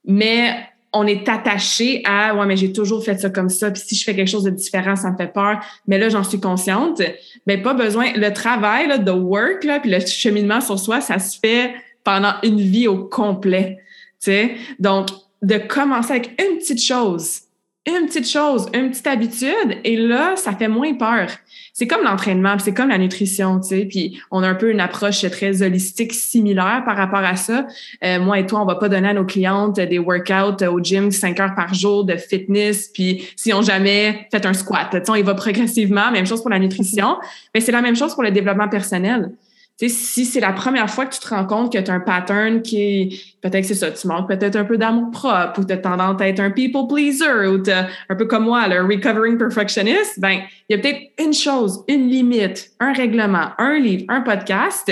Mais 0.05 0.55
on 0.93 1.07
est 1.07 1.29
attaché 1.29 2.01
à 2.03 2.35
ouais 2.35 2.45
mais 2.45 2.57
j'ai 2.57 2.73
toujours 2.73 3.01
fait 3.01 3.17
ça 3.17 3.29
comme 3.29 3.47
ça 3.47 3.71
puis 3.71 3.81
si 3.85 3.95
je 3.95 4.03
fais 4.03 4.13
quelque 4.13 4.27
chose 4.27 4.43
de 4.43 4.49
différent 4.49 4.97
ça 4.97 5.09
me 5.09 5.15
fait 5.15 5.31
peur 5.31 5.61
mais 5.87 5.97
là 5.97 6.09
j'en 6.09 6.21
suis 6.21 6.41
consciente 6.41 7.01
ben 7.47 7.61
pas 7.61 7.73
besoin 7.73 8.11
le 8.13 8.29
travail 8.33 8.89
là, 8.89 8.97
de 8.97 9.11
work 9.11 9.63
là 9.63 9.79
puis 9.79 9.89
le 9.89 10.01
cheminement 10.01 10.59
sur 10.59 10.77
soi 10.77 10.99
ça 10.99 11.17
se 11.17 11.39
fait 11.39 11.73
pendant 12.03 12.33
une 12.43 12.59
vie 12.59 12.89
au 12.89 13.05
complet 13.05 13.79
tu 14.21 14.31
sais 14.31 14.55
donc 14.79 15.07
de 15.41 15.59
commencer 15.59 16.11
avec 16.11 16.41
une 16.41 16.57
petite 16.57 16.83
chose 16.83 17.43
une 17.87 18.05
petite 18.05 18.29
chose, 18.29 18.67
une 18.73 18.91
petite 18.91 19.07
habitude, 19.07 19.79
et 19.83 19.97
là, 19.97 20.35
ça 20.35 20.53
fait 20.53 20.67
moins 20.67 20.93
peur. 20.93 21.29
C'est 21.73 21.87
comme 21.87 22.03
l'entraînement, 22.03 22.57
c'est 22.59 22.73
comme 22.73 22.89
la 22.89 22.97
nutrition, 22.97 23.59
tu 23.59 23.69
sais, 23.69 23.85
puis 23.85 24.21
on 24.29 24.43
a 24.43 24.49
un 24.49 24.55
peu 24.55 24.71
une 24.71 24.79
approche 24.79 25.21
très 25.29 25.61
holistique 25.61 26.13
similaire 26.13 26.83
par 26.85 26.97
rapport 26.97 27.19
à 27.19 27.35
ça. 27.35 27.65
Euh, 28.03 28.19
moi 28.19 28.39
et 28.39 28.45
toi, 28.45 28.61
on 28.61 28.65
va 28.65 28.75
pas 28.75 28.89
donner 28.89 29.09
à 29.09 29.13
nos 29.13 29.25
clientes 29.25 29.79
des 29.79 29.99
workouts 29.99 30.63
au 30.65 30.79
gym 30.83 31.11
cinq 31.11 31.39
heures 31.39 31.55
par 31.55 31.73
jour 31.73 32.03
de 32.03 32.15
fitness, 32.15 32.89
puis 32.93 33.27
si 33.35 33.53
on 33.53 33.61
jamais 33.61 34.27
fait 34.31 34.45
un 34.45 34.53
squat, 34.53 34.87
tu 34.91 34.97
sais, 34.97 35.09
on 35.09 35.23
va 35.23 35.33
progressivement, 35.33 36.11
même 36.11 36.25
chose 36.25 36.41
pour 36.41 36.49
la 36.49 36.59
nutrition, 36.59 37.17
mais 37.53 37.61
c'est 37.61 37.71
la 37.71 37.81
même 37.81 37.95
chose 37.95 38.13
pour 38.13 38.23
le 38.23 38.31
développement 38.31 38.67
personnel 38.67 39.31
si 39.89 40.25
c'est 40.25 40.39
la 40.39 40.53
première 40.53 40.89
fois 40.89 41.05
que 41.05 41.13
tu 41.13 41.19
te 41.19 41.29
rends 41.29 41.45
compte 41.45 41.73
que 41.73 41.77
tu 41.79 41.89
as 41.89 41.93
un 41.93 41.99
pattern 41.99 42.61
qui 42.61 43.35
peut-être 43.41 43.65
c'est 43.65 43.75
ça, 43.75 43.91
tu 43.91 44.07
manques 44.07 44.27
peut-être 44.27 44.55
un 44.55 44.63
peu 44.63 44.77
d'amour 44.77 45.11
propre 45.11 45.59
ou 45.59 45.65
tu 45.65 45.73
as 45.73 45.77
tendance 45.77 46.21
à 46.21 46.27
être 46.27 46.39
un 46.39 46.51
people 46.51 46.87
pleaser 46.87 47.47
ou 47.47 47.61
un 48.09 48.15
peu 48.15 48.25
comme 48.25 48.43
moi, 48.43 48.67
le 48.67 48.81
recovering 48.81 49.37
perfectionist, 49.37 50.19
ben, 50.19 50.41
il 50.69 50.75
y 50.75 50.79
a 50.79 50.81
peut-être 50.81 51.11
une 51.19 51.33
chose, 51.33 51.83
une 51.87 52.09
limite, 52.09 52.71
un 52.79 52.93
règlement, 52.93 53.49
un 53.57 53.79
livre, 53.79 54.05
un 54.09 54.21
podcast. 54.21 54.91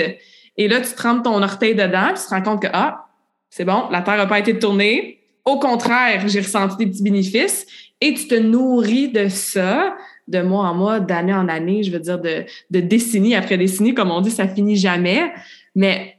Et 0.56 0.68
là, 0.68 0.80
tu 0.80 0.92
trempes 0.94 1.24
ton 1.24 1.42
orteil 1.42 1.74
dedans, 1.74 2.08
puis 2.12 2.22
tu 2.22 2.28
te 2.28 2.34
rends 2.34 2.42
compte 2.42 2.62
que, 2.62 2.68
ah, 2.72 3.06
c'est 3.48 3.64
bon, 3.64 3.88
la 3.90 4.02
Terre 4.02 4.16
n'a 4.16 4.26
pas 4.26 4.38
été 4.38 4.58
tournée. 4.58 5.20
Au 5.44 5.58
contraire, 5.58 6.22
j'ai 6.26 6.40
ressenti 6.40 6.76
des 6.76 6.86
petits 6.86 7.02
bénéfices 7.02 7.66
et 8.00 8.14
tu 8.14 8.28
te 8.28 8.34
nourris 8.34 9.08
de 9.08 9.28
ça 9.28 9.96
de 10.30 10.40
mois 10.42 10.68
en 10.68 10.74
mois, 10.74 11.00
d'année 11.00 11.34
en 11.34 11.48
année, 11.48 11.82
je 11.82 11.90
veux 11.90 11.98
dire 11.98 12.18
de, 12.18 12.44
de 12.70 12.80
décennie 12.80 13.34
après 13.34 13.58
décennie, 13.58 13.94
comme 13.94 14.10
on 14.10 14.20
dit, 14.20 14.30
ça 14.30 14.48
finit 14.48 14.76
jamais, 14.76 15.32
mais 15.74 16.16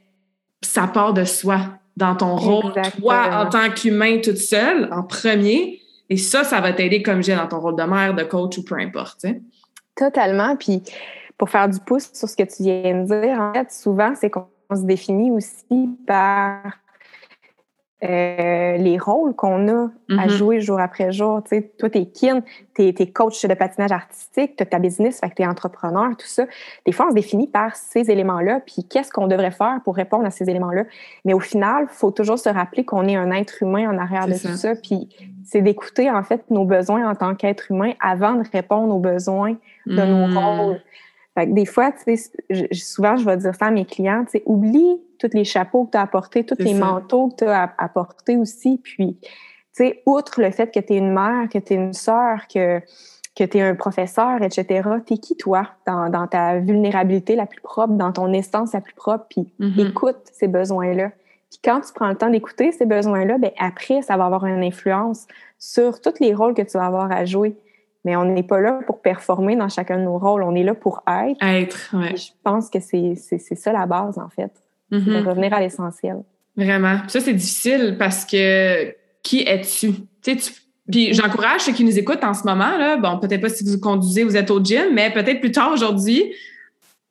ça 0.62 0.86
part 0.86 1.12
de 1.14 1.24
soi, 1.24 1.60
dans 1.96 2.14
ton 2.14 2.36
rôle, 2.36 2.72
toi 3.00 3.44
en 3.44 3.48
tant 3.48 3.70
qu'humain 3.70 4.18
toute 4.22 4.38
seule, 4.38 4.88
en 4.92 5.02
premier, 5.02 5.80
et 6.08 6.16
ça, 6.16 6.44
ça 6.44 6.60
va 6.60 6.72
t'aider 6.72 7.02
comme 7.02 7.22
j'ai 7.22 7.34
dans 7.34 7.48
ton 7.48 7.60
rôle 7.60 7.76
de 7.76 7.82
mère, 7.84 8.14
de 8.14 8.22
coach 8.22 8.58
ou 8.58 8.64
peu 8.64 8.76
importe. 8.76 9.26
Totalement, 9.94 10.56
puis 10.56 10.82
pour 11.38 11.50
faire 11.50 11.68
du 11.68 11.78
pouce 11.80 12.10
sur 12.12 12.28
ce 12.28 12.36
que 12.36 12.42
tu 12.42 12.62
viens 12.62 13.02
de 13.02 13.06
dire, 13.06 13.40
en 13.40 13.52
fait, 13.52 13.72
souvent, 13.72 14.14
c'est 14.14 14.30
qu'on 14.30 14.46
se 14.74 14.84
définit 14.84 15.30
aussi 15.30 15.90
par 16.06 16.62
euh, 18.04 18.76
les 18.78 18.98
rôles 18.98 19.34
qu'on 19.34 19.68
a 19.68 19.82
à 19.82 19.88
mm-hmm. 20.08 20.28
jouer 20.28 20.60
jour 20.60 20.80
après 20.80 21.12
jour. 21.12 21.40
Tu 21.44 21.56
sais, 21.56 21.72
toi, 21.78 21.88
t'es 21.88 22.06
kin, 22.06 22.42
t'es 22.74 22.92
es 22.98 23.06
coach 23.06 23.44
de 23.46 23.54
patinage 23.54 23.92
artistique, 23.92 24.56
t'as 24.56 24.64
ta 24.64 24.80
business, 24.80 25.20
fait 25.20 25.30
que 25.30 25.34
t'es 25.36 25.46
entrepreneur, 25.46 26.10
tout 26.16 26.26
ça. 26.26 26.46
Des 26.84 26.90
fois, 26.90 27.06
on 27.06 27.10
se 27.10 27.14
définit 27.14 27.46
par 27.46 27.76
ces 27.76 28.10
éléments-là, 28.10 28.60
puis 28.66 28.84
qu'est-ce 28.88 29.12
qu'on 29.12 29.28
devrait 29.28 29.52
faire 29.52 29.80
pour 29.84 29.94
répondre 29.94 30.26
à 30.26 30.30
ces 30.30 30.50
éléments-là. 30.50 30.84
Mais 31.24 31.32
au 31.32 31.40
final, 31.40 31.86
il 31.88 31.94
faut 31.94 32.10
toujours 32.10 32.40
se 32.40 32.48
rappeler 32.48 32.84
qu'on 32.84 33.06
est 33.06 33.14
un 33.14 33.30
être 33.30 33.62
humain 33.62 33.88
en 33.88 33.98
arrière 33.98 34.26
de 34.26 34.34
tout 34.34 34.56
ça, 34.56 34.74
puis 34.74 35.08
c'est 35.44 35.62
d'écouter, 35.62 36.10
en 36.10 36.24
fait, 36.24 36.42
nos 36.50 36.64
besoins 36.64 37.08
en 37.08 37.14
tant 37.14 37.36
qu'être 37.36 37.70
humain 37.70 37.92
avant 38.00 38.34
de 38.34 38.44
répondre 38.52 38.92
aux 38.94 39.00
besoins 39.00 39.54
de 39.86 40.02
nos 40.02 40.26
mm. 40.26 40.38
rôles. 40.38 40.80
Fait 41.34 41.46
que 41.46 41.52
des 41.52 41.64
fois, 41.64 41.92
tu 41.92 42.16
sais, 42.16 42.68
souvent, 42.72 43.16
je 43.16 43.24
vais 43.24 43.36
dire 43.36 43.54
ça 43.54 43.66
à 43.66 43.70
mes 43.70 43.84
clients, 43.84 44.24
tu 44.24 44.32
sais, 44.32 44.42
oublie 44.44 45.00
tous 45.28 45.36
les 45.36 45.44
chapeaux 45.44 45.84
que 45.84 45.92
tu 45.92 45.98
as 45.98 46.02
apportés, 46.02 46.44
tous 46.44 46.58
les 46.58 46.74
manteaux 46.74 47.28
que 47.28 47.36
tu 47.36 47.44
as 47.44 47.72
apportés 47.78 48.36
aussi. 48.36 48.80
Puis, 48.82 49.18
tu 49.20 49.28
sais, 49.72 50.02
outre 50.06 50.40
le 50.42 50.50
fait 50.50 50.72
que 50.72 50.80
tu 50.80 50.94
es 50.94 50.98
une 50.98 51.12
mère, 51.12 51.48
que 51.48 51.58
tu 51.58 51.72
es 51.74 51.76
une 51.76 51.92
sœur, 51.92 52.46
que 52.52 52.80
que 53.34 53.44
tu 53.44 53.56
es 53.56 53.62
un 53.62 53.74
professeur, 53.74 54.42
etc. 54.42 54.86
T'es 55.06 55.16
qui, 55.16 55.36
toi, 55.38 55.66
dans, 55.86 56.10
dans, 56.10 56.26
ta 56.26 56.58
vulnérabilité 56.58 57.34
la 57.34 57.46
plus 57.46 57.62
propre, 57.62 57.94
dans 57.94 58.12
ton 58.12 58.30
essence 58.34 58.74
la 58.74 58.82
plus 58.82 58.92
propre, 58.94 59.24
puis 59.30 59.50
Mhm. 59.58 59.86
écoute 59.88 60.18
ces 60.34 60.48
besoins-là. 60.48 61.12
Puis 61.50 61.58
quand 61.64 61.80
tu 61.80 61.94
prends 61.94 62.08
le 62.08 62.14
temps 62.14 62.28
d'écouter 62.28 62.72
ces 62.72 62.84
besoins-là, 62.84 63.38
ben 63.38 63.50
après, 63.58 64.02
ça 64.02 64.18
va 64.18 64.26
avoir 64.26 64.44
une 64.44 64.62
influence 64.62 65.26
sur 65.58 66.02
tous 66.02 66.20
les 66.20 66.34
rôles 66.34 66.52
que 66.52 66.60
tu 66.60 66.76
vas 66.76 66.84
avoir 66.84 67.10
à 67.10 67.24
jouer. 67.24 67.56
Mais 68.04 68.16
on 68.16 68.24
n'est 68.26 68.42
pas 68.42 68.60
là 68.60 68.80
pour 68.86 69.00
performer 69.00 69.56
dans 69.56 69.68
chacun 69.70 69.96
de 69.96 70.02
nos 70.02 70.18
rôles, 70.18 70.42
on 70.42 70.54
est 70.54 70.64
là 70.64 70.74
pour 70.74 71.02
être. 71.08 71.42
Être, 71.42 71.94
ouais. 71.96 72.14
Je 72.16 72.32
pense 72.44 72.68
que 72.68 72.80
c'est 72.80 73.14
ça 73.14 73.72
la 73.72 73.86
base, 73.86 74.18
en 74.18 74.28
fait, 74.28 74.52
Mhm. 74.92 75.22
de 75.22 75.28
revenir 75.28 75.52
à 75.54 75.60
l'essentiel. 75.60 76.18
Vraiment. 76.56 76.98
Ça, 77.08 77.20
c'est 77.20 77.32
difficile 77.32 77.96
parce 77.98 78.24
que 78.24 78.94
qui 79.22 79.40
es-tu? 79.40 79.92
Tu 80.22 80.38
sais, 80.38 80.52
Puis 80.90 81.14
j'encourage 81.14 81.62
ceux 81.62 81.72
qui 81.72 81.84
nous 81.84 81.98
écoutent 81.98 82.22
en 82.22 82.34
ce 82.34 82.44
moment, 82.44 82.76
là, 82.76 82.96
bon, 82.96 83.18
peut-être 83.18 83.40
pas 83.40 83.48
si 83.48 83.64
vous 83.64 83.78
conduisez, 83.78 84.24
vous 84.24 84.36
êtes 84.36 84.50
au 84.50 84.62
gym, 84.62 84.92
mais 84.92 85.10
peut-être 85.10 85.40
plus 85.40 85.52
tard 85.52 85.72
aujourd'hui, 85.72 86.34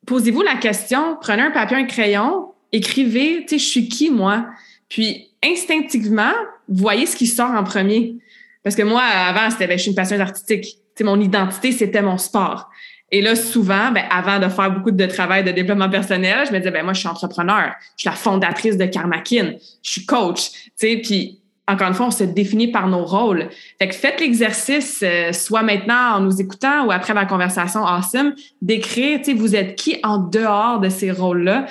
posez-vous 0.06 0.42
la 0.42 0.56
question, 0.56 1.16
prenez 1.20 1.42
un 1.42 1.50
papier, 1.50 1.76
un 1.76 1.84
crayon, 1.84 2.52
écrivez, 2.70 3.40
tu 3.40 3.48
sais, 3.48 3.58
je 3.58 3.64
suis 3.64 3.88
qui, 3.88 4.10
moi? 4.10 4.46
Puis 4.88 5.30
instinctivement, 5.44 6.32
voyez 6.68 7.06
ce 7.06 7.16
qui 7.16 7.26
sort 7.26 7.50
en 7.50 7.64
premier. 7.64 8.16
Parce 8.62 8.76
que 8.76 8.82
moi, 8.82 9.02
avant, 9.02 9.50
c'était, 9.50 9.66
ben, 9.66 9.76
je 9.76 9.82
suis 9.82 9.90
une 9.90 9.96
passionnaire 9.96 10.28
artistique. 10.28 10.64
Tu 10.64 10.78
sais, 10.98 11.04
mon 11.04 11.20
identité, 11.20 11.72
c'était 11.72 12.02
mon 12.02 12.18
sport. 12.18 12.70
Et 13.14 13.20
là, 13.20 13.36
souvent, 13.36 13.92
ben, 13.92 14.04
avant 14.10 14.38
de 14.38 14.48
faire 14.48 14.70
beaucoup 14.70 14.90
de 14.90 15.06
travail 15.06 15.44
de 15.44 15.50
développement 15.50 15.90
personnel, 15.90 16.46
je 16.46 16.52
me 16.52 16.58
disais, 16.58 16.70
ben, 16.70 16.82
moi, 16.82 16.94
je 16.94 17.00
suis 17.00 17.08
entrepreneur. 17.08 17.74
Je 17.96 18.02
suis 18.02 18.08
la 18.08 18.16
fondatrice 18.16 18.78
de 18.78 18.86
Karmakin. 18.86 19.52
Je 19.82 19.90
suis 19.90 20.06
coach. 20.06 20.50
Tu 20.50 20.70
sais, 20.76 20.96
puis 20.96 21.38
encore 21.68 21.88
une 21.88 21.94
fois, 21.94 22.06
on 22.06 22.10
se 22.10 22.24
définit 22.24 22.68
par 22.68 22.88
nos 22.88 23.04
rôles. 23.04 23.48
Fait 23.78 23.92
faites 23.92 24.20
l'exercice, 24.20 25.00
euh, 25.02 25.32
soit 25.32 25.62
maintenant 25.62 26.16
en 26.16 26.20
nous 26.20 26.40
écoutant 26.40 26.86
ou 26.86 26.90
après 26.90 27.14
la 27.14 27.26
conversation 27.26 27.84
awesome, 27.84 28.34
d'écrire, 28.62 29.18
tu 29.18 29.26
sais, 29.26 29.32
vous 29.34 29.54
êtes 29.54 29.76
qui 29.76 29.98
en 30.02 30.18
dehors 30.18 30.80
de 30.80 30.88
ces 30.88 31.12
rôles-là. 31.12 31.66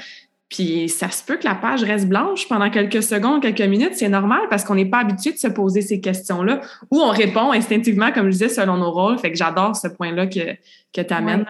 Puis 0.52 0.90
ça 0.90 1.10
se 1.10 1.24
peut 1.24 1.38
que 1.38 1.46
la 1.46 1.56
page 1.56 1.82
reste 1.82 2.10
blanche 2.10 2.48
pendant 2.50 2.70
quelques 2.70 3.02
secondes, 3.02 3.42
quelques 3.42 3.62
minutes, 3.62 3.94
c'est 3.94 4.10
normal 4.10 4.42
parce 4.50 4.66
qu'on 4.66 4.76
n'est 4.76 4.86
pas 4.86 5.00
habitué 5.00 5.32
de 5.32 5.38
se 5.38 5.48
poser 5.48 5.82
ces 5.82 6.02
questions-là 6.02 6.60
ou 6.92 7.00
on 7.00 7.10
répond 7.10 7.54
instinctivement, 7.54 8.12
comme 8.12 8.26
je 8.26 8.32
disais, 8.32 8.50
selon 8.50 8.76
nos 8.76 8.92
rôles. 8.92 9.18
Fait 9.18 9.32
que 9.32 9.38
j'adore 9.38 9.78
ce 9.78 9.88
point-là 9.88 10.28
que, 10.28 10.56
que 10.94 11.02
tu 11.02 11.14
amènes. 11.14 11.46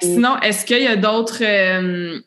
Sinon, 0.00 0.38
est-ce 0.40 0.64
qu'il 0.64 0.82
y 0.82 0.86
a 0.86 0.96
d'autres... 0.96 1.42
euh, 1.42 2.18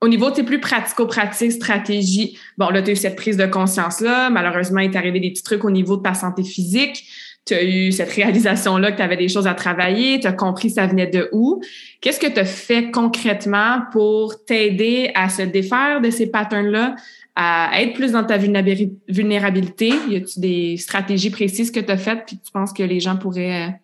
au 0.00 0.08
niveau, 0.08 0.30
tu 0.30 0.44
plus 0.44 0.60
pratico-pratique, 0.60 1.52
stratégie, 1.52 2.36
bon, 2.58 2.68
là, 2.68 2.82
tu 2.82 2.90
as 2.90 2.92
eu 2.92 2.96
cette 2.96 3.16
prise 3.16 3.36
de 3.36 3.46
conscience-là. 3.46 4.28
Malheureusement, 4.28 4.80
il 4.80 4.90
est 4.92 4.96
arrivé 4.96 5.20
des 5.20 5.30
petits 5.30 5.42
trucs 5.42 5.64
au 5.64 5.70
niveau 5.70 5.96
de 5.96 6.02
ta 6.02 6.14
santé 6.14 6.42
physique. 6.42 7.04
Tu 7.46 7.54
as 7.54 7.62
eu 7.64 7.92
cette 7.92 8.10
réalisation-là 8.10 8.90
que 8.90 8.96
tu 8.96 9.02
avais 9.02 9.16
des 9.16 9.28
choses 9.28 9.46
à 9.46 9.54
travailler, 9.54 10.18
tu 10.18 10.26
as 10.26 10.32
compris 10.32 10.70
ça 10.70 10.86
venait 10.86 11.06
de 11.06 11.28
où. 11.32 11.62
Qu'est-ce 12.00 12.18
que 12.18 12.26
tu 12.26 12.40
as 12.40 12.44
fait 12.44 12.90
concrètement 12.90 13.82
pour 13.92 14.44
t'aider 14.44 15.12
à 15.14 15.28
se 15.28 15.42
défaire 15.42 16.00
de 16.00 16.10
ces 16.10 16.26
patterns-là, 16.26 16.96
à 17.36 17.80
être 17.80 17.94
plus 17.94 18.12
dans 18.12 18.24
ta 18.24 18.36
vulnérabilité? 18.36 19.92
Y 20.08 20.16
a-tu 20.16 20.40
des 20.40 20.76
stratégies 20.76 21.30
précises 21.30 21.70
que 21.70 21.80
tu 21.80 21.92
as 21.92 21.96
faites 21.96 22.26
puis 22.26 22.36
tu 22.44 22.50
penses 22.50 22.72
que 22.72 22.82
les 22.82 22.98
gens 23.00 23.16
pourraient... 23.16 23.80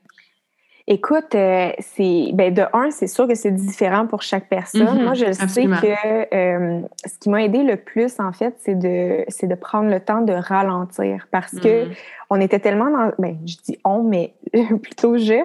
Écoute, 0.88 1.35
euh, 1.35 1.71
c'est 1.79 2.31
ben 2.35 2.53
de 2.53 2.62
un, 2.73 2.90
c'est 2.90 3.07
sûr 3.07 3.29
que 3.29 3.35
c'est 3.35 3.53
différent 3.53 4.07
pour 4.07 4.23
chaque 4.23 4.49
personne. 4.49 4.97
Mhm, 4.99 5.05
Moi, 5.05 5.14
je 5.14 5.27
absolument. 5.27 5.77
sais 5.81 5.97
que 6.31 6.35
euh, 6.37 6.81
ce 7.07 7.18
qui 7.21 7.31
m'a 7.31 7.42
aidé 7.45 7.62
le 7.62 7.77
plus, 7.77 8.18
en 8.18 8.33
fait, 8.33 8.55
c'est 8.59 8.75
de 8.77 9.25
c'est 9.29 9.47
de 9.47 9.55
prendre 9.55 9.88
le 9.90 10.01
temps 10.01 10.23
de 10.23 10.33
ralentir 10.33 11.29
parce 11.31 11.59
que 11.59 11.85
Mm. 11.85 11.90
on 12.31 12.40
était 12.40 12.59
tellement 12.59 12.90
dans 12.90 13.12
ben 13.18 13.38
je 13.47 13.57
dis 13.64 13.79
on, 13.85 14.03
mais 14.03 14.35
plutôt 14.83 15.16
je 15.18 15.45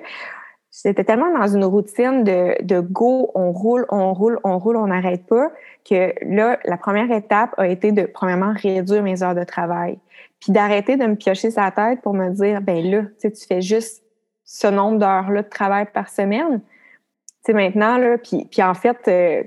J'étais 0.86 1.04
tellement 1.04 1.34
dans 1.36 1.48
une 1.48 1.66
routine 1.66 2.24
de, 2.24 2.64
de 2.64 2.80
go, 2.82 3.32
on 3.34 3.52
roule, 3.52 3.88
on 3.90 4.14
roule, 4.14 4.38
on 4.44 4.60
roule, 4.60 4.78
on 4.78 4.86
n'arrête 4.88 5.26
pas, 5.26 5.50
que 5.90 6.14
là, 6.24 6.60
la 6.66 6.78
première 6.78 7.10
étape 7.12 7.56
a 7.58 7.68
été 7.68 7.92
de, 7.92 8.04
premièrement, 8.06 8.54
réduire 8.56 9.02
mes 9.02 9.24
heures 9.24 9.34
de 9.34 9.44
travail. 9.44 9.98
Puis 10.40 10.52
d'arrêter 10.52 10.96
de 10.96 11.06
me 11.08 11.16
piocher 11.16 11.50
sa 11.50 11.72
tête 11.72 12.02
pour 12.02 12.14
me 12.14 12.30
dire, 12.30 12.62
ben 12.62 12.86
là, 12.86 13.02
tu 13.20 13.32
fais 13.48 13.60
juste 13.62 14.04
ce 14.48 14.66
nombre 14.68 14.98
d'heures-là 14.98 15.44
de 15.44 15.50
travail 15.50 15.86
par 15.94 16.10
semaine. 16.10 16.62
Tu 16.62 17.52
sais, 17.52 17.54
maintenant, 17.54 17.98
là, 17.98 18.18
puis, 18.18 18.48
puis 18.50 18.64
en 18.64 18.74
fait, 18.74 18.98
euh, 19.08 19.44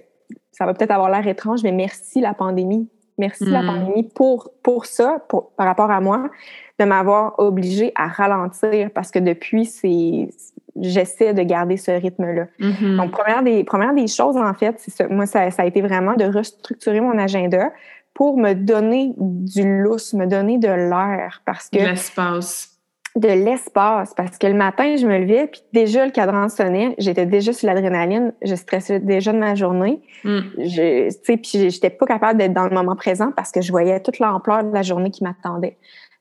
ça 0.52 0.66
va 0.66 0.74
peut-être 0.74 0.90
avoir 0.90 1.10
l'air 1.10 1.26
étrange, 1.26 1.62
mais 1.64 1.72
merci 1.72 2.20
la 2.20 2.34
pandémie. 2.34 2.88
Merci 3.18 3.46
la 3.46 3.62
Mm. 3.62 3.66
pandémie 3.66 4.02
pour, 4.14 4.50
pour 4.62 4.86
ça, 4.86 5.18
pour, 5.28 5.50
par 5.52 5.66
rapport 5.66 5.90
à 5.90 6.00
moi, 6.00 6.30
de 6.78 6.84
m'avoir 6.84 7.38
obligée 7.38 7.92
à 7.94 8.08
ralentir 8.08 8.90
parce 8.94 9.10
que 9.10 9.18
depuis, 9.18 9.64
c'est 9.66 10.28
j'essaie 10.76 11.34
de 11.34 11.42
garder 11.42 11.76
ce 11.76 11.90
rythme-là. 11.90 12.46
Mhm. 12.58 12.96
Donc, 12.96 13.10
première 13.10 13.42
des, 13.42 13.64
première 13.64 13.92
des 13.92 14.06
choses, 14.06 14.36
en 14.36 14.54
fait, 14.54 14.76
c'est 14.78 14.90
ça. 14.92 15.08
Moi, 15.08 15.26
ça, 15.26 15.50
ça 15.50 15.62
a 15.62 15.66
été 15.66 15.82
vraiment 15.82 16.14
de 16.14 16.24
restructurer 16.24 17.00
mon 17.00 17.18
agenda 17.18 17.70
pour 18.14 18.38
me 18.38 18.54
donner 18.54 19.12
du 19.18 19.82
lousse, 19.82 20.14
me 20.14 20.26
donner 20.26 20.58
de 20.58 20.68
l'air 20.68 21.42
parce 21.44 21.68
que 21.68 21.78
l'espace. 21.78 22.79
De 23.16 23.28
l'espace 23.28 24.14
parce 24.14 24.38
que 24.38 24.46
le 24.46 24.54
matin, 24.54 24.96
je 24.96 25.06
me 25.06 25.18
levais, 25.18 25.48
puis 25.48 25.62
déjà 25.72 26.06
le 26.06 26.12
cadran 26.12 26.48
sonnait, 26.48 26.94
j'étais 26.98 27.26
déjà 27.26 27.52
sur 27.52 27.66
l'adrénaline, 27.66 28.32
je 28.42 28.54
stressais 28.54 29.00
déjà 29.00 29.32
de 29.32 29.38
ma 29.38 29.54
journée. 29.56 30.00
Mm. 30.22 30.38
Je, 30.58 31.08
tu 31.08 31.16
sais, 31.24 31.36
puis 31.36 31.70
j'étais 31.70 31.90
pas 31.90 32.06
capable 32.06 32.38
d'être 32.38 32.52
dans 32.52 32.68
le 32.68 32.74
moment 32.74 32.94
présent 32.94 33.32
parce 33.34 33.50
que 33.50 33.60
je 33.60 33.72
voyais 33.72 34.00
toute 34.00 34.20
l'ampleur 34.20 34.62
de 34.62 34.72
la 34.72 34.82
journée 34.82 35.10
qui 35.10 35.24
m'attendait. 35.24 35.76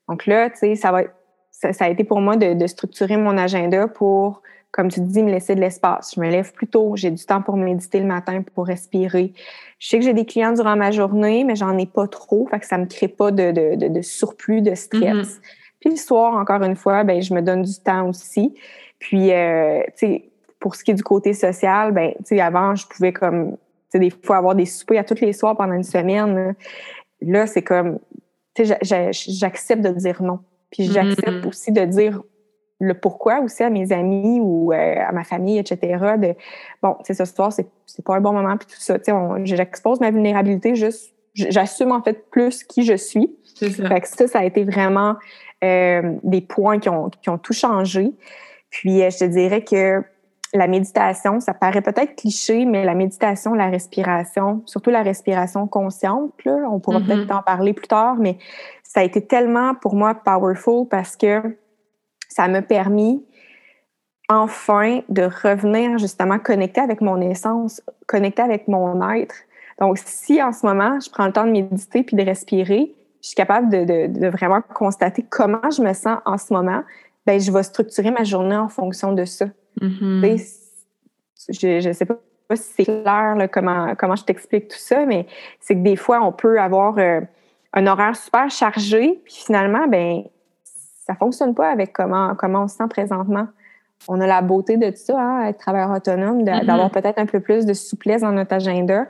Donc 0.07 0.25
là, 0.25 0.49
tu 0.49 0.57
sais, 0.57 0.75
ça 0.75 0.91
va, 0.91 1.03
ça, 1.51 1.73
ça 1.73 1.85
a 1.85 1.89
été 1.89 2.03
pour 2.03 2.21
moi 2.21 2.37
de, 2.37 2.53
de 2.55 2.67
structurer 2.67 3.17
mon 3.17 3.37
agenda 3.37 3.87
pour, 3.87 4.41
comme 4.71 4.89
tu 4.89 4.99
dis, 5.01 5.21
me 5.21 5.31
laisser 5.31 5.53
de 5.53 5.61
l'espace. 5.61 6.13
Je 6.15 6.21
me 6.21 6.27
lève 6.27 6.51
plus 6.53 6.67
tôt, 6.67 6.93
j'ai 6.95 7.11
du 7.11 7.23
temps 7.23 7.43
pour 7.43 7.55
méditer 7.55 7.99
le 7.99 8.07
matin, 8.07 8.41
pour 8.55 8.65
respirer. 8.65 9.33
Je 9.77 9.89
sais 9.89 9.99
que 9.99 10.05
j'ai 10.05 10.13
des 10.13 10.25
clients 10.25 10.53
durant 10.53 10.75
ma 10.75 10.89
journée, 10.89 11.43
mais 11.43 11.55
j'en 11.55 11.77
ai 11.77 11.85
pas 11.85 12.07
trop, 12.07 12.47
fait 12.47 12.59
que 12.59 12.65
ça 12.65 12.79
me 12.79 12.87
crée 12.87 13.07
pas 13.07 13.29
de, 13.29 13.51
de, 13.51 13.75
de, 13.75 13.87
de 13.89 14.01
surplus 14.01 14.61
de 14.61 14.73
stress. 14.73 15.35
Mhm. 15.35 15.41
Puis 15.79 15.91
le 15.91 15.95
soir, 15.95 16.35
encore 16.35 16.61
une 16.63 16.75
fois, 16.75 17.03
ben 17.03 17.21
je 17.21 17.33
me 17.33 17.41
donne 17.41 17.61
du 17.63 17.79
temps 17.79 18.07
aussi. 18.09 18.53
Puis, 18.99 19.31
euh, 19.31 19.81
tu 19.97 20.07
sais, 20.07 20.29
pour 20.59 20.75
ce 20.75 20.83
qui 20.83 20.91
est 20.91 20.95
du 20.95 21.03
côté 21.03 21.33
social, 21.33 21.93
ben 21.93 22.11
tu 22.17 22.35
sais, 22.35 22.41
avant, 22.41 22.75
je 22.75 22.85
pouvais 22.87 23.13
comme, 23.13 23.51
tu 23.53 23.57
sais, 23.89 23.99
des 23.99 24.09
fois 24.09 24.37
avoir 24.37 24.55
des 24.55 24.65
soupers 24.65 24.99
à 24.99 25.03
tous 25.03 25.21
les 25.21 25.31
soirs 25.33 25.55
pendant 25.55 25.73
une 25.73 25.83
semaine. 25.83 26.53
Là, 27.21 27.47
c'est 27.47 27.61
comme, 27.61 27.99
tu 28.55 28.65
sais, 28.65 28.75
j'a- 28.81 29.11
j'a- 29.11 29.11
j'accepte 29.11 29.81
de 29.81 29.89
dire 29.89 30.21
non. 30.21 30.39
Puis 30.71 30.83
j'accepte 30.91 31.43
Mhm. 31.43 31.47
aussi 31.47 31.71
de 31.71 31.85
dire 31.85 32.21
le 32.81 32.93
pourquoi 32.93 33.39
aussi 33.41 33.63
à 33.63 33.69
mes 33.69 33.91
amis 33.91 34.39
ou 34.41 34.71
euh, 34.71 34.95
à 34.99 35.11
ma 35.11 35.23
famille, 35.23 35.57
etc. 35.59 36.17
De, 36.17 36.33
bon, 36.81 36.95
tu 36.99 37.13
sais, 37.13 37.13
ce 37.13 37.25
soir, 37.33 37.51
c'est 37.51 37.67
c'est 37.85 38.05
pas 38.05 38.15
un 38.15 38.21
bon 38.21 38.31
moment, 38.33 38.55
puis 38.57 38.67
tout 38.67 38.79
ça. 38.79 38.97
Tu 38.99 39.11
sais, 39.11 39.55
j'expose 39.55 39.99
ma 39.99 40.11
vulnérabilité 40.11 40.75
juste, 40.75 41.13
j'assume 41.33 41.91
en 41.91 42.01
fait 42.01 42.29
plus 42.29 42.63
qui 42.63 42.83
je 42.83 42.93
suis. 42.95 43.35
C'est 43.55 43.69
ça. 43.71 43.87
Fait 43.87 43.99
que 44.01 44.07
ça, 44.07 44.27
ça 44.27 44.39
a 44.39 44.45
été 44.45 44.63
vraiment 44.63 45.15
des 45.61 46.41
points 46.41 46.79
qui 46.79 46.89
ont, 46.89 47.09
qui 47.09 47.29
ont 47.29 47.37
tout 47.37 47.53
changé. 47.53 48.13
Puis, 48.69 49.01
euh, 49.01 49.09
je 49.09 49.17
te 49.19 49.25
dirais 49.25 49.63
que 49.63 50.03
la 50.53 50.67
méditation, 50.67 51.39
ça 51.39 51.53
paraît 51.53 51.81
peut-être 51.81 52.15
cliché, 52.15 52.65
mais 52.65 52.83
la 52.83 52.95
méditation, 52.95 53.53
la 53.53 53.69
respiration, 53.69 54.63
surtout 54.65 54.89
la 54.89 55.03
respiration 55.03 55.67
consciente, 55.67 56.33
là, 56.43 56.57
on 56.71 56.79
pourra 56.79 56.99
Mhm. 56.99 57.05
peut-être 57.05 57.31
en 57.31 57.43
parler 57.43 57.73
plus 57.73 57.87
tard, 57.87 58.15
mais 58.15 58.37
ça 58.83 59.01
a 59.01 59.03
été 59.03 59.25
tellement 59.25 59.75
pour 59.75 59.95
moi 59.95 60.15
powerful 60.15 60.87
parce 60.89 61.15
que 61.15 61.57
ça 62.29 62.47
m'a 62.47 62.61
permis 62.63 63.23
enfin 64.27 65.01
de 65.09 65.23
revenir 65.23 65.97
justement 65.97 66.39
connecter 66.39 66.81
avec 66.81 67.01
mon 67.01 67.19
essence, 67.21 67.81
connecter 68.07 68.41
avec 68.41 68.67
mon 68.67 69.01
être. 69.13 69.35
Donc, 69.79 69.97
si 69.97 70.41
en 70.41 70.51
ce 70.51 70.65
moment, 70.65 70.99
je 70.99 71.09
prends 71.09 71.25
le 71.25 71.31
temps 71.31 71.45
de 71.45 71.51
méditer 71.51 72.03
puis 72.03 72.15
de 72.15 72.23
respirer, 72.23 72.95
je 73.21 73.27
suis 73.27 73.35
capable 73.35 73.69
de, 73.69 73.83
de, 73.83 74.19
de 74.19 74.27
vraiment 74.27 74.61
constater 74.73 75.25
comment 75.29 75.69
je 75.71 75.81
me 75.81 75.93
sens 75.93 76.19
en 76.25 76.37
ce 76.37 76.53
moment, 76.53 76.83
ben 77.25 77.39
je 77.39 77.51
vais 77.51 77.63
structurer 77.63 78.11
ma 78.11 78.23
journée 78.23 78.55
en 78.55 78.69
fonction 78.69 79.13
de 79.13 79.25
ça. 79.25 79.45
Sais, 81.35 81.53
Je 81.53 81.87
ne 81.87 81.93
sais 81.93 82.05
pas 82.05 82.15
si 82.55 82.63
c'est 82.77 82.85
clair 82.85 83.35
là, 83.35 83.47
comment, 83.47 83.93
comment 83.95 84.15
je 84.15 84.23
t'explique 84.23 84.69
tout 84.69 84.77
ça, 84.77 85.05
mais 85.05 85.27
c'est 85.59 85.75
que 85.75 85.81
des 85.81 85.95
fois, 85.95 86.19
on 86.21 86.31
peut 86.31 86.59
avoir 86.59 86.97
euh, 86.97 87.21
un 87.73 87.87
horaire 87.87 88.15
super 88.15 88.49
chargé, 88.49 89.21
puis 89.23 89.35
finalement, 89.45 89.87
ben 89.87 90.23
ça 90.63 91.15
fonctionne 91.15 91.53
pas 91.55 91.69
avec 91.71 91.93
comment, 91.93 92.35
comment 92.35 92.63
on 92.63 92.67
se 92.67 92.75
sent 92.77 92.87
présentement. 92.89 93.47
On 94.07 94.21
a 94.21 94.27
la 94.27 94.41
beauté 94.41 94.77
de 94.77 94.89
tout 94.89 94.95
ça, 94.97 95.19
hein, 95.19 95.47
être 95.47 95.59
travailleur 95.59 95.91
autonome, 95.91 96.39
Mhm. 96.39 96.65
d'avoir 96.65 96.89
peut-être 96.89 97.19
un 97.19 97.25
peu 97.25 97.39
plus 97.39 97.65
de 97.65 97.73
souplesse 97.73 98.21
dans 98.21 98.31
notre 98.31 98.53
agenda. 98.53 99.05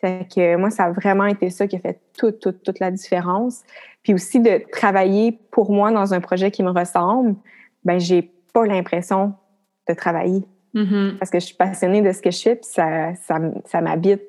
Fait 0.00 0.26
que 0.34 0.56
moi, 0.56 0.70
ça 0.70 0.84
a 0.84 0.92
vraiment 0.92 1.26
été 1.26 1.50
ça 1.50 1.66
qui 1.66 1.76
a 1.76 1.78
fait 1.78 2.00
toute, 2.18 2.40
toute, 2.40 2.62
toute 2.62 2.78
la 2.80 2.90
différence. 2.90 3.62
Puis 4.02 4.14
aussi 4.14 4.40
de 4.40 4.62
travailler 4.72 5.38
pour 5.50 5.70
moi 5.70 5.90
dans 5.92 6.14
un 6.14 6.20
projet 6.20 6.50
qui 6.50 6.62
me 6.62 6.70
ressemble, 6.70 7.34
ben 7.84 7.98
j'ai 8.00 8.30
pas 8.54 8.64
l'impression 8.66 9.34
de 9.88 9.94
travailler 9.94 10.44
Mhm. 10.72 11.16
parce 11.18 11.30
que 11.30 11.40
je 11.40 11.46
suis 11.46 11.56
passionnée 11.56 12.00
de 12.00 12.12
ce 12.12 12.22
que 12.22 12.30
je 12.30 12.40
fais, 12.40 12.54
puis 12.56 12.68
ça, 12.70 13.12
ça, 13.14 13.80
m'habite, 13.80 14.22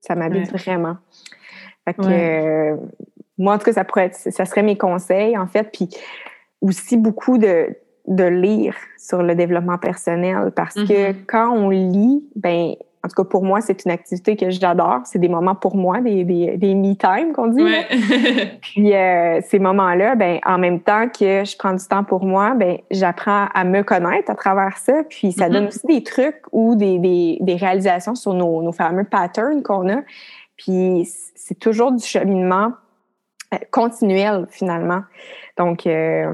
ça 0.00 0.14
m'habite 0.16 0.50
vraiment. 0.50 0.96
Fait 1.84 1.94
que, 1.94 2.02
Ouais. 2.02 2.42
euh, 2.42 2.76
moi, 3.38 3.54
en 3.54 3.58
tout 3.58 3.64
cas, 3.66 3.72
ça 3.74 3.84
pourrait 3.84 4.06
être, 4.06 4.16
ça 4.16 4.44
serait 4.44 4.62
mes 4.64 4.76
conseils, 4.76 5.38
en 5.38 5.46
fait, 5.46 5.70
puis 5.72 5.88
aussi 6.60 6.96
beaucoup 6.96 7.38
de, 7.38 7.76
de 8.08 8.24
lire 8.24 8.74
sur 8.98 9.22
le 9.22 9.34
développement 9.34 9.78
personnel 9.78 10.50
parce 10.56 10.74
que 10.74 11.12
Mhm. 11.12 11.24
quand 11.26 11.50
on 11.52 11.70
lit, 11.70 12.28
ben 12.36 12.74
en 13.04 13.08
tout 13.08 13.22
cas 13.22 13.28
pour 13.28 13.44
moi, 13.44 13.60
c'est 13.60 13.84
une 13.84 13.90
activité 13.90 14.34
que 14.34 14.48
j'adore. 14.48 15.00
C'est 15.04 15.18
des 15.18 15.28
moments 15.28 15.54
pour 15.54 15.76
moi, 15.76 16.00
des, 16.00 16.24
des, 16.24 16.56
des 16.56 16.74
me 16.74 16.94
time 16.94 17.34
qu'on 17.34 17.48
dit. 17.48 17.62
Ouais. 17.62 17.86
Puis 18.62 18.94
euh, 18.94 19.40
ces 19.42 19.58
moments-là, 19.58 20.14
ben 20.14 20.38
en 20.46 20.56
même 20.56 20.80
temps 20.80 21.08
que 21.08 21.44
je 21.44 21.54
prends 21.58 21.74
du 21.74 21.84
temps 21.84 22.02
pour 22.02 22.24
moi, 22.24 22.54
ben 22.54 22.78
j'apprends 22.90 23.48
à 23.54 23.64
me 23.64 23.82
connaître 23.82 24.30
à 24.30 24.34
travers 24.34 24.78
ça. 24.78 25.02
Puis 25.06 25.32
ça 25.32 25.50
donne 25.50 25.66
aussi 25.66 25.86
des 25.86 26.02
trucs 26.02 26.40
ou 26.50 26.76
des, 26.76 26.98
des, 26.98 27.36
des 27.42 27.56
réalisations 27.56 28.14
sur 28.14 28.32
nos, 28.32 28.62
nos 28.62 28.72
fameux 28.72 29.04
patterns 29.04 29.62
qu'on 29.62 29.86
a. 29.90 30.00
Puis 30.56 31.06
c'est 31.34 31.58
toujours 31.58 31.92
du 31.92 32.02
cheminement 32.02 32.72
euh, 33.52 33.58
continuel 33.70 34.46
finalement. 34.48 35.02
Donc 35.58 35.86
euh, 35.86 36.32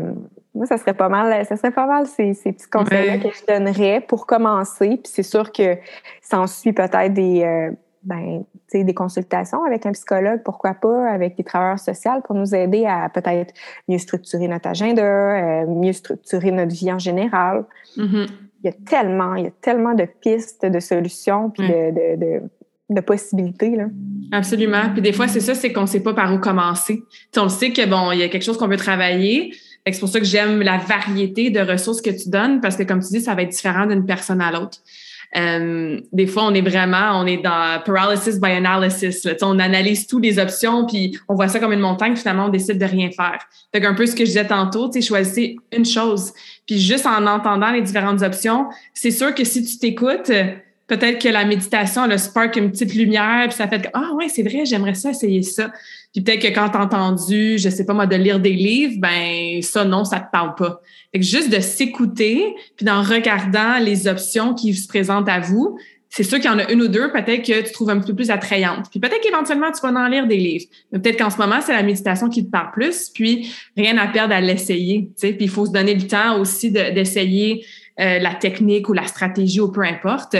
moi, 0.54 0.66
ça 0.66 0.78
serait 0.78 0.94
pas 0.94 1.08
mal, 1.08 1.46
ça 1.46 1.56
serait 1.56 1.70
pas 1.70 1.86
mal 1.86 2.06
ces, 2.06 2.34
ces 2.34 2.52
petits 2.52 2.68
conseils-là 2.68 3.18
que 3.18 3.28
je 3.28 3.46
donnerais 3.46 4.00
pour 4.00 4.26
commencer. 4.26 4.88
Puis 4.88 5.12
c'est 5.12 5.22
sûr 5.22 5.52
que 5.52 5.76
ça 6.20 6.40
en 6.40 6.46
suit 6.46 6.72
peut-être 6.72 7.14
des, 7.14 7.42
euh, 7.42 7.70
ben, 8.02 8.44
des 8.72 8.94
consultations 8.94 9.64
avec 9.64 9.86
un 9.86 9.92
psychologue, 9.92 10.42
pourquoi 10.44 10.74
pas, 10.74 11.08
avec 11.08 11.36
des 11.36 11.44
travailleurs 11.44 11.78
sociaux 11.78 12.20
pour 12.24 12.34
nous 12.34 12.54
aider 12.54 12.86
à 12.86 13.08
peut-être 13.08 13.54
mieux 13.88 13.98
structurer 13.98 14.48
notre 14.48 14.68
agenda, 14.68 15.02
euh, 15.02 15.66
mieux 15.66 15.92
structurer 15.92 16.50
notre 16.50 16.74
vie 16.74 16.92
en 16.92 16.98
général. 16.98 17.64
Mhm. 17.96 18.26
Il 18.62 18.66
y 18.66 18.68
a 18.68 18.72
tellement, 18.86 19.36
il 19.36 19.44
y 19.44 19.46
a 19.46 19.52
tellement 19.62 19.94
de 19.94 20.04
pistes, 20.04 20.66
de 20.66 20.80
solutions, 20.80 21.50
puis 21.50 21.66
de, 21.66 21.90
de, 21.90 22.16
de, 22.16 22.42
de 22.90 23.00
possibilités. 23.00 23.76
Là. 23.76 23.84
Absolument. 24.32 24.90
Puis 24.92 25.00
des 25.00 25.12
fois, 25.12 25.28
c'est 25.28 25.40
ça, 25.40 25.54
c'est 25.54 25.72
qu'on 25.72 25.82
ne 25.82 25.86
sait 25.86 26.02
pas 26.02 26.12
par 26.12 26.34
où 26.34 26.38
commencer. 26.38 27.02
On 27.36 27.44
le 27.44 27.48
sait 27.48 27.72
que 27.72 27.88
bon, 27.88 28.12
il 28.12 28.18
y 28.18 28.22
a 28.22 28.28
quelque 28.28 28.42
chose 28.42 28.58
qu'on 28.58 28.68
veut 28.68 28.76
travailler. 28.76 29.52
C'est 29.92 30.00
pour 30.00 30.08
ça 30.08 30.20
que 30.20 30.26
j'aime 30.26 30.62
la 30.62 30.78
variété 30.78 31.50
de 31.50 31.60
ressources 31.60 32.00
que 32.00 32.10
tu 32.10 32.28
donnes 32.28 32.60
parce 32.60 32.76
que, 32.76 32.82
comme 32.82 33.00
tu 33.00 33.08
dis, 33.08 33.20
ça 33.20 33.34
va 33.34 33.42
être 33.42 33.50
différent 33.50 33.86
d'une 33.86 34.06
personne 34.06 34.40
à 34.40 34.50
l'autre. 34.50 34.78
Euh, 35.36 36.00
des 36.12 36.26
fois, 36.26 36.44
on 36.44 36.54
est 36.54 36.60
vraiment, 36.60 37.20
on 37.20 37.26
est 37.26 37.36
dans 37.36 37.80
paralysis 37.84 38.40
by 38.40 38.50
analysis. 38.50 39.26
On 39.42 39.58
analyse 39.58 40.06
toutes 40.06 40.24
les 40.24 40.38
options, 40.38 40.86
puis 40.86 41.16
on 41.28 41.34
voit 41.34 41.48
ça 41.48 41.60
comme 41.60 41.72
une 41.72 41.80
montagne, 41.80 42.16
finalement, 42.16 42.46
on 42.46 42.48
décide 42.48 42.78
de 42.78 42.84
rien 42.84 43.10
faire. 43.10 43.38
Fait 43.72 43.84
un 43.84 43.94
peu 43.94 44.06
ce 44.06 44.12
que 44.12 44.24
je 44.24 44.30
disais 44.30 44.46
tantôt, 44.46 44.90
choisissez 45.00 45.56
une 45.72 45.84
chose. 45.84 46.32
Puis 46.66 46.80
juste 46.80 47.06
en 47.06 47.26
entendant 47.26 47.70
les 47.70 47.82
différentes 47.82 48.22
options, 48.22 48.66
c'est 48.92 49.12
sûr 49.12 49.34
que 49.34 49.44
si 49.44 49.64
tu 49.64 49.78
t'écoutes, 49.78 50.32
peut-être 50.88 51.22
que 51.22 51.28
la 51.28 51.44
méditation, 51.44 52.06
le 52.06 52.18
spark 52.18 52.56
une 52.56 52.72
petite 52.72 52.94
lumière, 52.94 53.44
puis 53.46 53.56
ça 53.56 53.68
fait 53.68 53.82
que, 53.82 53.88
ah 53.94 54.10
ouais, 54.14 54.28
c'est 54.28 54.42
vrai, 54.42 54.64
j'aimerais 54.64 54.94
ça 54.94 55.10
essayer 55.10 55.42
ça. 55.42 55.70
Puis 56.12 56.22
peut-être 56.22 56.42
que 56.42 56.48
quand 56.48 56.68
t'as 56.70 56.82
entendu, 56.82 57.58
je 57.58 57.68
sais 57.68 57.86
pas 57.86 57.94
moi, 57.94 58.06
de 58.06 58.16
lire 58.16 58.40
des 58.40 58.52
livres, 58.52 58.94
ben 58.98 59.62
ça, 59.62 59.84
non, 59.84 60.04
ça 60.04 60.18
te 60.20 60.30
parle 60.32 60.54
pas. 60.56 60.80
Fait 61.12 61.20
que 61.20 61.24
juste 61.24 61.50
de 61.50 61.60
s'écouter, 61.60 62.54
puis 62.76 62.88
en 62.90 63.02
regardant 63.02 63.78
les 63.78 64.08
options 64.08 64.54
qui 64.54 64.74
se 64.74 64.88
présentent 64.88 65.28
à 65.28 65.40
vous, 65.40 65.78
c'est 66.12 66.24
sûr 66.24 66.40
qu'il 66.40 66.50
y 66.50 66.52
en 66.52 66.58
a 66.58 66.68
une 66.72 66.82
ou 66.82 66.88
deux, 66.88 67.12
peut-être 67.12 67.46
que 67.46 67.64
tu 67.64 67.72
trouves 67.72 67.90
un 67.90 68.00
petit 68.00 68.08
peu 68.08 68.16
plus 68.16 68.30
attrayante. 68.30 68.86
Puis 68.90 68.98
peut-être 68.98 69.20
qu'éventuellement, 69.20 69.70
tu 69.70 69.80
vas 69.80 69.96
en 69.96 70.08
lire 70.08 70.26
des 70.26 70.38
livres. 70.38 70.64
Mais 70.90 70.98
peut-être 70.98 71.16
qu'en 71.18 71.30
ce 71.30 71.38
moment, 71.38 71.60
c'est 71.64 71.72
la 71.72 71.84
méditation 71.84 72.28
qui 72.28 72.44
te 72.44 72.50
parle 72.50 72.72
plus, 72.72 73.10
puis 73.10 73.54
rien 73.76 73.96
à 73.96 74.08
perdre 74.08 74.34
à 74.34 74.40
l'essayer. 74.40 75.08
Puis 75.20 75.36
il 75.38 75.48
faut 75.48 75.66
se 75.66 75.70
donner 75.70 75.94
le 75.94 76.08
temps 76.08 76.40
aussi 76.40 76.72
de- 76.72 76.92
d'essayer 76.92 77.64
euh, 78.00 78.18
la 78.18 78.34
technique 78.34 78.88
ou 78.88 78.92
la 78.92 79.06
stratégie 79.06 79.60
ou 79.60 79.70
peu 79.70 79.82
importe. 79.82 80.34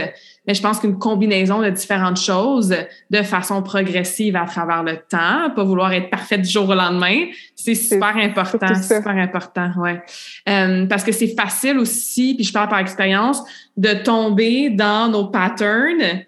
Mais 0.51 0.55
je 0.55 0.63
pense 0.63 0.81
qu'une 0.81 0.99
combinaison 0.99 1.61
de 1.63 1.71
différentes 1.71 2.21
choses 2.21 2.75
de 3.09 3.23
façon 3.23 3.63
progressive 3.63 4.35
à 4.35 4.47
travers 4.47 4.83
le 4.83 4.97
temps, 4.97 5.49
pas 5.55 5.63
vouloir 5.63 5.93
être 5.93 6.11
parfaite 6.11 6.43
du 6.43 6.51
jour 6.51 6.69
au 6.69 6.75
lendemain, 6.75 7.27
c'est 7.55 7.77
super 7.77 8.17
important, 8.17 8.75
super 8.75 9.17
important, 9.17 9.71
ouais. 9.79 10.03
Euh, 10.49 10.87
parce 10.87 11.05
que 11.05 11.13
c'est 11.13 11.37
facile 11.37 11.79
aussi, 11.79 12.35
puis 12.35 12.43
je 12.43 12.53
parle 12.53 12.69
par 12.69 12.81
expérience, 12.81 13.45
de 13.77 14.03
tomber 14.03 14.71
dans 14.71 15.09
nos 15.09 15.29
patterns 15.29 16.25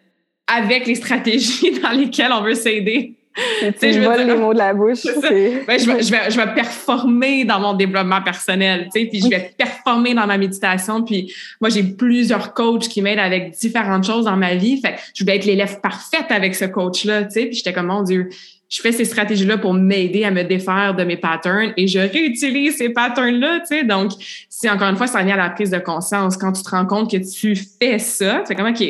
avec 0.46 0.86
les 0.86 0.94
stratégies 0.94 1.80
dans 1.82 1.90
lesquelles 1.90 2.30
on 2.30 2.42
veut 2.42 2.54
s'aider. 2.54 3.16
Tu 3.34 3.86
me 4.00 4.04
voles 4.04 4.26
les 4.26 4.34
mots 4.34 4.52
de 4.52 4.58
la 4.58 4.74
bouche. 4.74 4.98
C'est 4.98 5.20
c'est- 5.20 5.64
Ben, 5.66 5.78
je, 5.78 5.86
vais, 5.90 6.02
je, 6.02 6.10
vais, 6.10 6.30
je 6.30 6.36
vais 6.36 6.54
performer 6.54 7.44
dans 7.44 7.60
mon 7.60 7.74
développement 7.74 8.20
personnel, 8.22 8.88
tu 8.94 9.00
sais, 9.00 9.06
puis 9.06 9.20
je 9.22 9.28
vais 9.28 9.52
performer 9.56 10.14
dans 10.14 10.26
ma 10.26 10.36
méditation. 10.38 11.02
Puis 11.02 11.32
moi, 11.60 11.70
j'ai 11.70 11.82
plusieurs 11.82 12.52
coachs 12.54 12.88
qui 12.88 13.00
m'aident 13.02 13.18
avec 13.20 13.52
différentes 13.52 14.04
choses 14.04 14.24
dans 14.26 14.36
ma 14.36 14.54
vie. 14.54 14.80
Fait 14.80 14.92
que 14.94 14.98
je 15.14 15.24
voulais 15.24 15.36
être 15.36 15.44
l'élève 15.46 15.80
parfaite 15.80 16.26
avec 16.30 16.54
ce 16.54 16.64
coach-là, 16.66 17.24
tu 17.24 17.30
sais. 17.32 17.46
Puis 17.46 17.54
j'étais 17.56 17.72
comme, 17.72 17.86
mon 17.86 18.02
Dieu, 18.02 18.28
je 18.68 18.80
fais 18.80 18.92
ces 18.92 19.04
stratégies-là 19.04 19.58
pour 19.58 19.74
m'aider 19.74 20.24
à 20.24 20.30
me 20.30 20.44
défaire 20.44 20.94
de 20.94 21.04
mes 21.04 21.16
patterns 21.18 21.74
et 21.76 21.86
je 21.86 21.98
réutilise 21.98 22.76
ces 22.78 22.88
patterns-là, 22.88 23.60
tu 23.60 23.66
sais. 23.78 23.84
Donc, 23.84 24.12
si 24.48 24.68
encore 24.70 24.88
une 24.88 24.96
fois, 24.96 25.06
ça 25.06 25.22
vient 25.22 25.34
à 25.34 25.44
la 25.44 25.50
prise 25.50 25.70
de 25.70 25.78
conscience, 25.78 26.36
quand 26.36 26.52
tu 26.52 26.62
te 26.62 26.70
rends 26.70 26.86
compte 26.86 27.10
que 27.10 27.16
tu 27.18 27.54
fais 27.54 27.98
ça, 27.98 28.42
c'est 28.46 28.54
comme, 28.54 28.68
OK, 28.68 28.82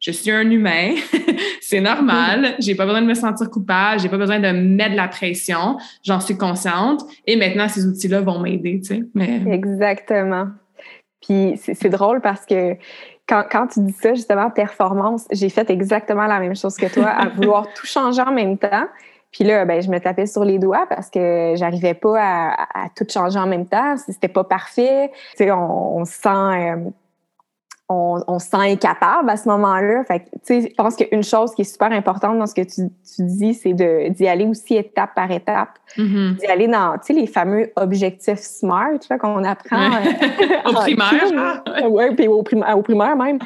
je 0.00 0.10
suis 0.10 0.30
un 0.30 0.50
humain, 0.50 0.94
c'est 1.60 1.80
normal, 1.80 2.54
j'ai 2.58 2.74
pas 2.74 2.86
besoin 2.86 3.02
de 3.02 3.06
me 3.06 3.14
sentir 3.14 3.50
coupable, 3.50 4.00
j'ai 4.00 4.08
pas 4.08 4.16
besoin 4.16 4.40
de 4.40 4.50
mettre 4.50 4.92
de 4.92 4.96
la 4.96 5.08
pression, 5.08 5.76
j'en 6.02 6.20
suis 6.20 6.36
consciente 6.36 7.02
et 7.26 7.36
maintenant 7.36 7.68
ces 7.68 7.86
outils-là 7.86 8.22
vont 8.22 8.40
m'aider, 8.40 8.80
tu 8.80 8.96
sais. 8.96 9.02
Mais 9.14 9.42
Exactement. 9.52 10.48
Puis 11.20 11.60
c'est 11.62 11.90
drôle 11.90 12.20
parce 12.22 12.46
que 12.46 12.76
quand, 13.28 13.44
quand 13.50 13.66
tu 13.68 13.80
dis 13.80 13.92
ça, 13.92 14.14
justement, 14.14 14.50
performance, 14.50 15.26
j'ai 15.30 15.50
fait 15.50 15.70
exactement 15.70 16.26
la 16.26 16.40
même 16.40 16.56
chose 16.56 16.76
que 16.76 16.92
toi, 16.92 17.08
à 17.08 17.28
vouloir 17.36 17.66
tout 17.74 17.86
changer 17.86 18.22
en 18.22 18.32
même 18.32 18.58
temps. 18.58 18.86
Puis 19.30 19.44
là, 19.44 19.64
ben, 19.64 19.80
je 19.80 19.88
me 19.88 20.00
tapais 20.00 20.26
sur 20.26 20.44
les 20.44 20.58
doigts 20.58 20.86
parce 20.88 21.08
que 21.08 21.54
j'arrivais 21.54 21.94
pas 21.94 22.20
à, 22.20 22.84
à 22.84 22.88
tout 22.88 23.06
changer 23.08 23.38
en 23.38 23.46
même 23.46 23.66
temps. 23.66 23.96
C'était 23.96 24.28
pas 24.28 24.42
parfait. 24.42 25.10
Tu 25.36 25.44
sais, 25.44 25.50
on, 25.52 25.98
on 25.98 26.04
se 26.04 26.14
sent, 26.14 26.28
euh, 26.28 26.76
on, 27.92 28.22
on 28.28 28.38
se 28.38 28.46
sent 28.48 28.56
incapable 28.56 29.28
à 29.28 29.36
ce 29.36 29.48
moment-là. 29.48 30.04
Fait 30.04 30.20
que, 30.20 30.24
tu 30.26 30.30
sais, 30.44 30.60
je 30.70 30.74
pense 30.76 30.94
qu'une 30.94 31.24
chose 31.24 31.54
qui 31.54 31.62
est 31.62 31.64
super 31.64 31.90
importante 31.90 32.38
dans 32.38 32.46
ce 32.46 32.54
que 32.54 32.62
tu, 32.62 32.88
tu 33.16 33.22
dis, 33.26 33.52
c'est 33.52 33.72
d'y 33.74 34.28
aller 34.28 34.46
aussi 34.46 34.76
étape 34.76 35.10
par 35.14 35.30
étape 35.30 35.70
Mhm. 35.98 36.36
d'y 36.38 36.46
aller 36.46 36.68
dans, 36.68 36.92
tu 36.98 37.06
sais, 37.06 37.12
les 37.14 37.26
fameux 37.26 37.72
objectifs 37.74 38.38
SMART 38.38 39.00
qu'on 39.20 39.42
apprend 39.42 39.76
euh, 39.76 40.60
Au 40.66 40.72
primaire. 40.74 41.62
Ouais, 41.90 42.14
puis 42.14 42.28
au 42.28 42.42
primaire 42.44 43.16
même. 43.16 43.38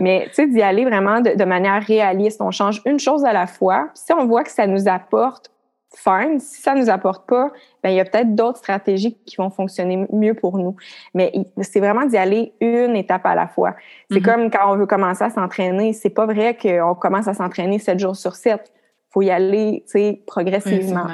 Mais 0.00 0.24
tu 0.30 0.34
sais, 0.34 0.46
d'y 0.48 0.60
aller 0.60 0.84
vraiment 0.84 1.20
de, 1.20 1.36
de 1.36 1.44
manière 1.44 1.80
réaliste. 1.84 2.40
On 2.40 2.50
change 2.50 2.82
une 2.84 2.98
chose 2.98 3.24
à 3.24 3.32
la 3.32 3.46
fois. 3.46 3.90
Puis 3.94 4.02
si 4.06 4.12
on 4.12 4.26
voit 4.26 4.42
que 4.42 4.50
ça 4.50 4.66
nous 4.66 4.88
apporte, 4.88 5.50
fine. 5.96 6.40
Si 6.40 6.60
ça 6.62 6.74
nous 6.74 6.90
apporte 6.90 7.28
pas, 7.28 7.50
ben 7.82 7.90
il 7.90 7.96
y 7.96 8.00
a 8.00 8.04
peut-être 8.04 8.34
d'autres 8.34 8.58
stratégies 8.58 9.16
qui 9.26 9.36
vont 9.36 9.50
fonctionner 9.50 10.06
mieux 10.12 10.34
pour 10.34 10.58
nous. 10.58 10.76
Mais 11.14 11.30
il- 11.34 11.46
c'est 11.64 11.80
vraiment 11.80 12.04
d'y 12.06 12.16
aller 12.16 12.52
une 12.60 12.96
étape 12.96 13.24
à 13.26 13.34
la 13.34 13.46
fois. 13.48 13.74
C'est 14.10 14.18
Mhm. 14.20 14.22
comme 14.24 14.50
quand 14.50 14.72
on 14.72 14.76
veut 14.76 14.86
commencer 14.86 15.24
à 15.24 15.30
s'entraîner. 15.30 15.92
C'est 15.92 16.10
pas 16.10 16.26
vrai 16.26 16.56
qu'on 16.60 16.94
commence 16.94 17.28
à 17.28 17.34
s'entraîner 17.34 17.78
sept 17.78 17.98
jours 17.98 18.16
sur 18.16 18.34
sept. 18.36 18.72
faut 19.10 19.22
y 19.22 19.30
aller, 19.30 19.84
progressivement. 20.26 21.06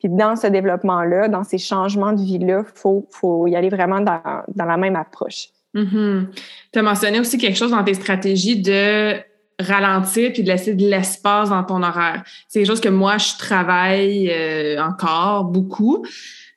Puis 0.00 0.08
dans 0.08 0.34
ce 0.34 0.48
développement-là, 0.48 1.28
dans 1.28 1.44
ces 1.44 1.58
changements 1.58 2.12
de 2.12 2.20
vie-là, 2.20 2.64
il 2.66 2.78
faut, 2.78 3.06
faut 3.12 3.46
y 3.46 3.54
aller 3.54 3.68
vraiment 3.68 4.00
dans, 4.00 4.20
dans 4.48 4.64
la 4.64 4.76
même 4.76 4.96
approche. 4.96 5.48
Mhm. 5.74 6.30
Tu 6.72 6.78
as 6.78 6.82
mentionné 6.82 7.20
aussi 7.20 7.38
quelque 7.38 7.56
chose 7.56 7.70
dans 7.70 7.84
tes 7.84 7.94
stratégies 7.94 8.60
de 8.60 9.14
ralentir 9.58 10.32
puis 10.32 10.42
de 10.42 10.48
laisser 10.48 10.74
de 10.74 10.88
l'espace 10.88 11.50
dans 11.50 11.64
ton 11.64 11.82
horaire. 11.82 12.22
C'est 12.48 12.60
quelque 12.60 12.68
chose 12.68 12.80
que 12.80 12.88
moi, 12.88 13.18
je 13.18 13.36
travaille 13.38 14.30
euh, 14.30 14.82
encore 14.82 15.44
beaucoup 15.44 16.04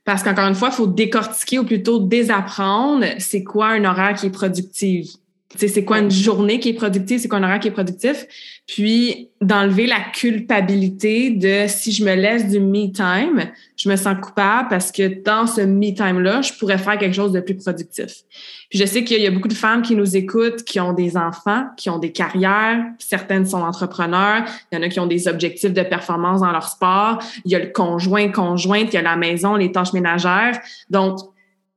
parce 0.05 0.23
qu'encore 0.23 0.47
une 0.47 0.55
fois, 0.55 0.69
il 0.71 0.75
faut 0.75 0.87
décortiquer 0.87 1.59
ou 1.59 1.65
plutôt 1.65 1.99
désapprendre 1.99 3.05
c'est 3.19 3.43
quoi 3.43 3.69
un 3.69 3.85
horaire 3.85 4.15
qui 4.15 4.27
est 4.27 4.31
productif. 4.31 5.11
C'est 5.55 5.83
quoi 5.83 5.99
une 5.99 6.11
journée 6.11 6.59
qui 6.59 6.69
est 6.69 6.73
productive, 6.73 7.19
c'est 7.19 7.27
quoi 7.27 7.39
un 7.39 7.43
horaire 7.43 7.59
qui 7.59 7.67
est 7.67 7.71
productif, 7.71 8.25
puis 8.67 9.29
d'enlever 9.41 9.85
la 9.85 9.99
culpabilité 9.99 11.31
de 11.31 11.65
si 11.67 11.91
je 11.91 12.05
me 12.05 12.15
laisse 12.15 12.47
du 12.47 12.59
me 12.59 12.91
time, 12.91 13.51
je 13.75 13.89
me 13.89 13.95
sens 13.95 14.15
coupable 14.21 14.69
parce 14.69 14.91
que 14.91 15.21
dans 15.23 15.47
ce 15.47 15.61
me 15.61 15.93
time 15.93 16.19
là, 16.19 16.41
je 16.41 16.53
pourrais 16.53 16.77
faire 16.77 16.97
quelque 16.97 17.15
chose 17.15 17.31
de 17.33 17.41
plus 17.41 17.55
productif. 17.55 18.23
Puis 18.69 18.79
je 18.79 18.85
sais 18.85 19.03
qu'il 19.03 19.21
y 19.21 19.27
a 19.27 19.31
beaucoup 19.31 19.49
de 19.49 19.53
femmes 19.53 19.81
qui 19.81 19.95
nous 19.95 20.15
écoutent, 20.15 20.63
qui 20.63 20.79
ont 20.79 20.93
des 20.93 21.17
enfants, 21.17 21.65
qui 21.75 21.89
ont 21.89 21.99
des 21.99 22.11
carrières, 22.11 22.85
certaines 22.99 23.45
sont 23.45 23.61
entrepreneurs, 23.61 24.45
il 24.71 24.75
y 24.75 24.77
en 24.79 24.83
a 24.83 24.89
qui 24.89 24.99
ont 24.99 25.07
des 25.07 25.27
objectifs 25.27 25.73
de 25.73 25.83
performance 25.83 26.41
dans 26.41 26.51
leur 26.51 26.67
sport, 26.67 27.19
il 27.43 27.51
y 27.51 27.55
a 27.55 27.59
le 27.59 27.71
conjoint, 27.71 28.29
conjointe, 28.29 28.93
il 28.93 28.95
y 28.95 28.99
a 28.99 29.01
la 29.01 29.17
maison, 29.17 29.55
les 29.55 29.71
tâches 29.71 29.93
ménagères. 29.93 30.59
Donc 30.89 31.19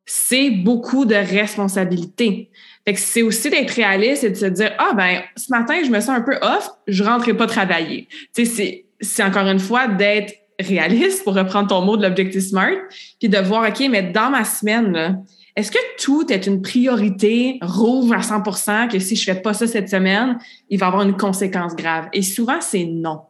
c'est 0.07 0.51
beaucoup 0.51 1.07
de 1.07 1.15
responsabilités. 1.15 2.51
Fait 2.87 2.95
que 2.95 3.01
c'est 3.01 3.23
aussi 3.23 3.49
d'être 3.51 3.71
réaliste 3.71 4.25
et 4.25 4.31
de 4.31 4.35
se 4.35 4.47
dire 4.47 4.73
ah 4.79 4.93
ben 4.95 5.23
ce 5.37 5.51
matin 5.51 5.75
je 5.85 5.91
me 5.91 6.01
sens 6.01 6.11
un 6.11 6.21
peu 6.21 6.37
off, 6.43 6.71
je 6.87 7.03
rentrerai 7.03 7.35
pas 7.35 7.47
travailler. 7.47 8.09
Tu 8.35 8.45
sais 8.45 8.51
c'est 8.51 8.85
c'est 9.01 9.23
encore 9.23 9.47
une 9.49 9.59
fois 9.59 9.89
d'être 9.89 10.35
réaliste 10.61 11.25
pour 11.25 11.35
reprendre 11.35 11.69
ton 11.69 11.83
mot 11.83 11.97
de 11.97 12.03
l'objectif 12.03 12.43
smart 12.43 12.77
puis 13.19 13.29
de 13.29 13.39
voir 13.39 13.69
OK 13.69 13.83
mais 13.91 14.03
dans 14.03 14.31
ma 14.31 14.45
semaine 14.45 15.25
est-ce 15.57 15.71
que 15.71 15.79
tout 16.03 16.33
est 16.33 16.47
une 16.47 16.63
priorité 16.63 17.59
rouge 17.63 18.11
à 18.11 18.19
100% 18.19 18.89
que 18.91 18.99
si 18.99 19.15
je 19.15 19.23
fais 19.23 19.41
pas 19.41 19.55
ça 19.55 19.69
cette 19.69 19.89
semaine, 19.89 20.37
il 20.69 20.81
va 20.81 20.87
y 20.87 20.89
avoir 20.89 21.03
une 21.05 21.17
conséquence 21.17 21.77
grave? 21.77 22.09
Et 22.13 22.23
souvent 22.23 22.61
c'est 22.61 22.85
non. 22.85 23.21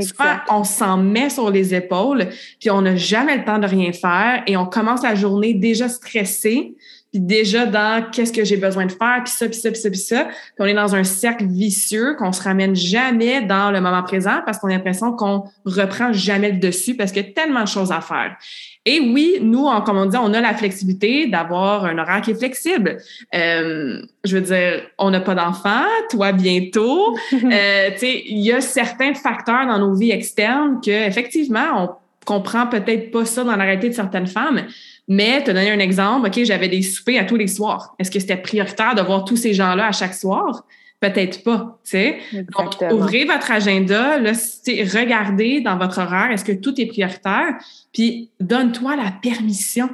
Souvent, 0.00 0.24
Exact. 0.24 0.46
on 0.50 0.64
s'en 0.64 0.98
met 0.98 1.30
sur 1.30 1.50
les 1.50 1.74
épaules, 1.74 2.28
puis 2.60 2.70
on 2.70 2.82
n'a 2.82 2.96
jamais 2.96 3.38
le 3.38 3.44
temps 3.44 3.58
de 3.58 3.66
rien 3.66 3.92
faire 3.92 4.42
et 4.46 4.56
on 4.56 4.66
commence 4.66 5.02
la 5.02 5.14
journée 5.14 5.54
déjà 5.54 5.88
stressé. 5.88 6.74
Puis 7.16 7.24
déjà 7.24 7.64
dans 7.64 8.04
qu'est-ce 8.10 8.30
que 8.30 8.44
j'ai 8.44 8.58
besoin 8.58 8.84
de 8.84 8.92
faire, 8.92 9.22
puis 9.24 9.32
ça, 9.32 9.46
puis 9.46 9.56
ça, 9.56 9.70
puis 9.70 9.80
ça, 9.80 9.88
puis 9.88 9.98
ça. 9.98 10.24
Puis 10.24 10.58
on 10.58 10.66
est 10.66 10.74
dans 10.74 10.94
un 10.94 11.02
cercle 11.02 11.46
vicieux 11.46 12.14
qu'on 12.18 12.30
se 12.30 12.42
ramène 12.42 12.76
jamais 12.76 13.40
dans 13.40 13.70
le 13.70 13.80
moment 13.80 14.02
présent 14.02 14.42
parce 14.44 14.58
qu'on 14.58 14.68
a 14.68 14.72
l'impression 14.72 15.12
qu'on 15.12 15.44
reprend 15.64 16.12
jamais 16.12 16.52
le 16.52 16.58
dessus 16.58 16.94
parce 16.94 17.12
qu'il 17.12 17.24
y 17.24 17.30
a 17.30 17.32
tellement 17.32 17.62
de 17.62 17.68
choses 17.68 17.90
à 17.90 18.02
faire. 18.02 18.36
Et 18.84 19.00
oui, 19.00 19.38
nous, 19.40 19.66
comme 19.86 19.96
on 19.96 20.04
dit, 20.04 20.18
on 20.18 20.34
a 20.34 20.42
la 20.42 20.52
flexibilité 20.52 21.26
d'avoir 21.26 21.86
un 21.86 21.96
horaire 21.96 22.20
qui 22.20 22.32
est 22.32 22.38
flexible. 22.38 22.98
Euh, 23.34 24.02
je 24.22 24.36
veux 24.36 24.42
dire, 24.42 24.82
on 24.98 25.10
n'a 25.10 25.20
pas 25.20 25.34
d'enfants, 25.34 25.86
toi 26.10 26.32
bientôt. 26.32 27.16
euh, 27.32 27.90
il 28.02 28.40
y 28.40 28.52
a 28.52 28.60
certains 28.60 29.14
facteurs 29.14 29.66
dans 29.66 29.78
nos 29.78 29.94
vies 29.94 30.10
externes 30.10 30.82
que 30.84 30.90
effectivement, 30.90 31.64
on 31.78 31.88
comprend 32.26 32.66
peut-être 32.66 33.10
pas 33.10 33.24
ça 33.24 33.42
dans 33.42 33.56
la 33.56 33.64
réalité 33.64 33.88
de 33.88 33.94
certaines 33.94 34.26
femmes. 34.26 34.66
Mais 35.08 35.42
te 35.42 35.50
donner 35.50 35.70
un 35.70 35.78
exemple, 35.78 36.28
OK, 36.28 36.44
j'avais 36.44 36.68
des 36.68 36.82
soupers 36.82 37.18
à 37.18 37.24
tous 37.24 37.36
les 37.36 37.46
soirs. 37.46 37.94
Est-ce 37.98 38.10
que 38.10 38.18
c'était 38.18 38.36
prioritaire 38.36 38.94
de 38.94 39.02
voir 39.02 39.24
tous 39.24 39.36
ces 39.36 39.54
gens-là 39.54 39.88
à 39.88 39.92
chaque 39.92 40.14
soir? 40.14 40.64
Peut-être 40.98 41.44
pas, 41.44 41.78
tu 41.84 41.90
sais. 41.90 42.18
Donc, 42.32 42.74
ouvrez 42.90 43.24
votre 43.24 43.50
agenda, 43.50 44.18
là, 44.18 44.32
regardez 44.32 45.60
dans 45.60 45.76
votre 45.76 45.98
horaire, 45.98 46.30
est-ce 46.30 46.44
que 46.44 46.52
tout 46.52 46.80
est 46.80 46.86
prioritaire? 46.86 47.54
Puis, 47.92 48.30
donne-toi 48.40 48.96
la 48.96 49.12
permission 49.22 49.90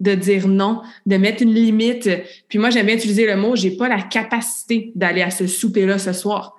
de 0.00 0.14
dire 0.14 0.48
non, 0.48 0.82
de 1.06 1.16
mettre 1.16 1.42
une 1.42 1.54
limite. 1.54 2.08
Puis 2.48 2.58
moi, 2.58 2.70
j'aime 2.70 2.86
bien 2.86 2.96
utiliser 2.96 3.26
le 3.26 3.36
mot, 3.36 3.56
j'ai 3.56 3.76
pas 3.76 3.88
la 3.88 4.02
capacité 4.02 4.92
d'aller 4.94 5.22
à 5.22 5.30
ce 5.30 5.46
souper-là 5.46 5.98
ce 5.98 6.12
soir. 6.12 6.56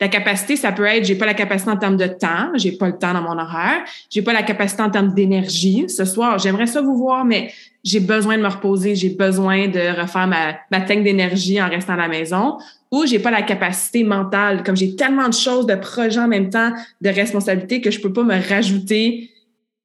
La 0.00 0.08
capacité, 0.08 0.54
ça 0.54 0.70
peut 0.70 0.84
être, 0.84 1.04
j'ai 1.04 1.16
pas 1.16 1.26
la 1.26 1.34
capacité 1.34 1.70
en 1.70 1.76
termes 1.76 1.96
de 1.96 2.06
temps, 2.06 2.50
j'ai 2.54 2.72
pas 2.72 2.86
le 2.86 2.96
temps 2.96 3.12
dans 3.12 3.22
mon 3.22 3.36
horaire, 3.36 3.82
j'ai 4.08 4.22
pas 4.22 4.32
la 4.32 4.44
capacité 4.44 4.80
en 4.82 4.90
termes 4.90 5.12
d'énergie. 5.12 5.86
Ce 5.88 6.04
soir, 6.04 6.38
j'aimerais 6.38 6.68
ça 6.68 6.80
vous 6.80 6.96
voir, 6.96 7.24
mais 7.24 7.52
j'ai 7.82 7.98
besoin 7.98 8.36
de 8.36 8.42
me 8.42 8.48
reposer, 8.48 8.94
j'ai 8.94 9.10
besoin 9.10 9.66
de 9.66 10.00
refaire 10.00 10.28
ma, 10.28 10.54
ma 10.70 10.80
tank 10.82 11.02
d'énergie 11.02 11.60
en 11.60 11.68
restant 11.68 11.94
à 11.94 11.96
la 11.96 12.08
maison, 12.08 12.58
ou 12.92 13.06
j'ai 13.06 13.18
pas 13.18 13.32
la 13.32 13.42
capacité 13.42 14.04
mentale, 14.04 14.62
comme 14.62 14.76
j'ai 14.76 14.94
tellement 14.94 15.28
de 15.28 15.34
choses, 15.34 15.66
de 15.66 15.74
projets 15.74 16.20
en 16.20 16.28
même 16.28 16.48
temps, 16.48 16.72
de 17.00 17.10
responsabilités 17.10 17.80
que 17.80 17.90
je 17.90 18.00
peux 18.00 18.12
pas 18.12 18.22
me 18.22 18.36
rajouter 18.48 19.30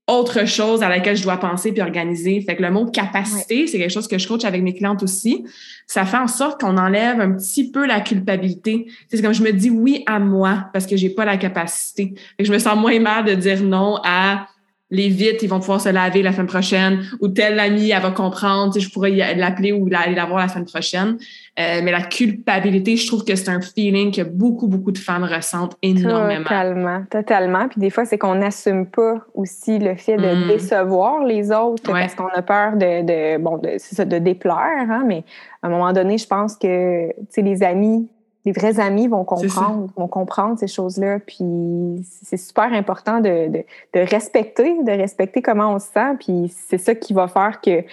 autre 0.08 0.45
chose 0.45 0.84
à 0.84 0.89
laquelle 0.89 1.16
je 1.16 1.24
dois 1.24 1.38
penser 1.38 1.72
puis 1.72 1.82
organiser. 1.82 2.41
Fait 2.41 2.56
que 2.56 2.62
le 2.62 2.72
mot 2.72 2.86
capacité, 2.86 3.68
c'est 3.68 3.78
quelque 3.78 3.93
chose 3.93 4.08
que 4.08 4.18
je 4.18 4.28
coach 4.28 4.43
avec 4.43 4.62
mes 4.62 4.74
clientes 4.74 5.01
aussi. 5.01 5.45
Ça 5.88 6.06
fait 6.06 6.18
en 6.18 6.28
sorte 6.28 6.60
qu'on 6.60 6.78
enlève 6.78 7.22
un 7.22 7.32
petit 7.32 7.72
peu 7.72 7.86
la 7.86 8.01
culpabilité. 8.01 8.88
C'est 9.10 9.22
comme 9.22 9.34
je 9.34 9.43
me 9.43 9.54
dis 9.54 9.70
oui 9.70 10.04
à 10.06 10.20
moi 10.20 10.66
parce 10.74 10.86
que 10.86 10.97
j'ai 10.97 11.10
pas 11.10 11.24
la 11.24 11.38
capacité. 11.38 12.14
Fait 12.38 12.43
que 12.43 12.45
je 12.45 12.54
me 12.54 12.60
sens 12.60 12.78
moins 12.78 12.99
mal 12.99 13.24
de 13.24 13.34
dire 13.34 13.64
non 13.64 13.97
à 14.04 14.47
les 14.94 15.10
vite, 15.10 15.41
ils 15.41 15.50
vont 15.50 15.60
pouvoir 15.60 15.82
se 15.82 15.89
laver 15.89 16.22
la 16.22 16.32
semaine 16.32 16.48
prochaine, 16.48 17.00
ou 17.20 17.28
telle 17.28 17.60
amie, 17.60 17.89
elle 17.89 18.02
va 18.02 18.12
comprendre, 18.12 18.80
je 18.80 18.89
pourrais 18.89 19.12
l'appeler 19.36 19.72
ou 19.72 19.89
aller 19.91 20.14
la 20.14 20.26
voir 20.26 20.39
la 20.39 20.48
semaine 20.48 20.66
prochaine. 20.66 21.18
Euh, 21.60 21.82
mais 21.84 21.91
la 21.91 22.02
culpabilité, 22.02 22.96
je 22.96 23.08
trouve 23.08 23.26
que 23.26 23.36
c'est 23.36 23.50
un 23.50 23.62
feeling 23.62 24.14
que 24.14 24.22
beaucoup, 24.22 24.68
beaucoup 24.68 24.91
de 24.91 24.98
femmes 24.98 25.24
ressentent 25.24 25.76
énormément. 25.82 26.44
Totalement, 26.44 27.04
totalement. 27.10 27.68
Puis 27.68 27.80
des 27.80 27.89
fois, 27.89 28.06
c'est 28.06 28.18
qu'on 28.20 28.36
n'assume 28.36 28.86
pas 28.86 29.26
aussi 29.34 29.80
le 29.80 29.96
fait 29.96 30.18
de 30.18 30.46
mm. 30.46 30.48
décevoir 30.48 31.24
les 31.24 31.52
autres 31.52 31.84
parce 31.91 32.14
qu'on 32.14 32.28
a 32.28 32.41
peur 32.44 32.74
de, 32.74 33.02
de 33.02 33.41
bon, 33.41 33.58
de, 33.58 33.76
ça, 33.78 34.06
de 34.06 34.20
déplaire. 34.20 34.89
Hein? 34.89 35.04
Mais 35.08 35.24
à 35.62 35.68
un 35.68 35.70
moment 35.70 35.91
donné, 35.91 36.20
je 36.20 36.28
pense 36.28 36.56
que, 36.56 37.08
tu 37.08 37.26
sais, 37.30 37.41
les 37.41 37.64
amis 37.64 38.08
les 38.46 38.52
vrais 38.52 38.80
amis 38.80 39.08
vont 39.08 39.24
comprendre, 39.24 39.88
vont 39.96 40.08
comprendre 40.08 40.60
ces 40.60 40.68
choses-là. 40.68 41.20
Puis 41.20 42.04
c'est 42.24 42.38
super 42.38 42.74
important 42.74 43.20
de, 43.20 43.48
de, 43.48 43.64
de, 43.94 44.00
respecter, 44.00 44.84
de 44.84 44.91
respecter 44.91 45.41
comment 45.41 45.74
on 45.74 45.80
se 45.80 45.88
sent. 45.88 46.16
Puis 46.20 46.54
c'est 46.68 46.78
ça 46.78 46.94
qui 46.94 47.14
va 47.14 47.28
faire 47.28 47.62
que 47.62 47.84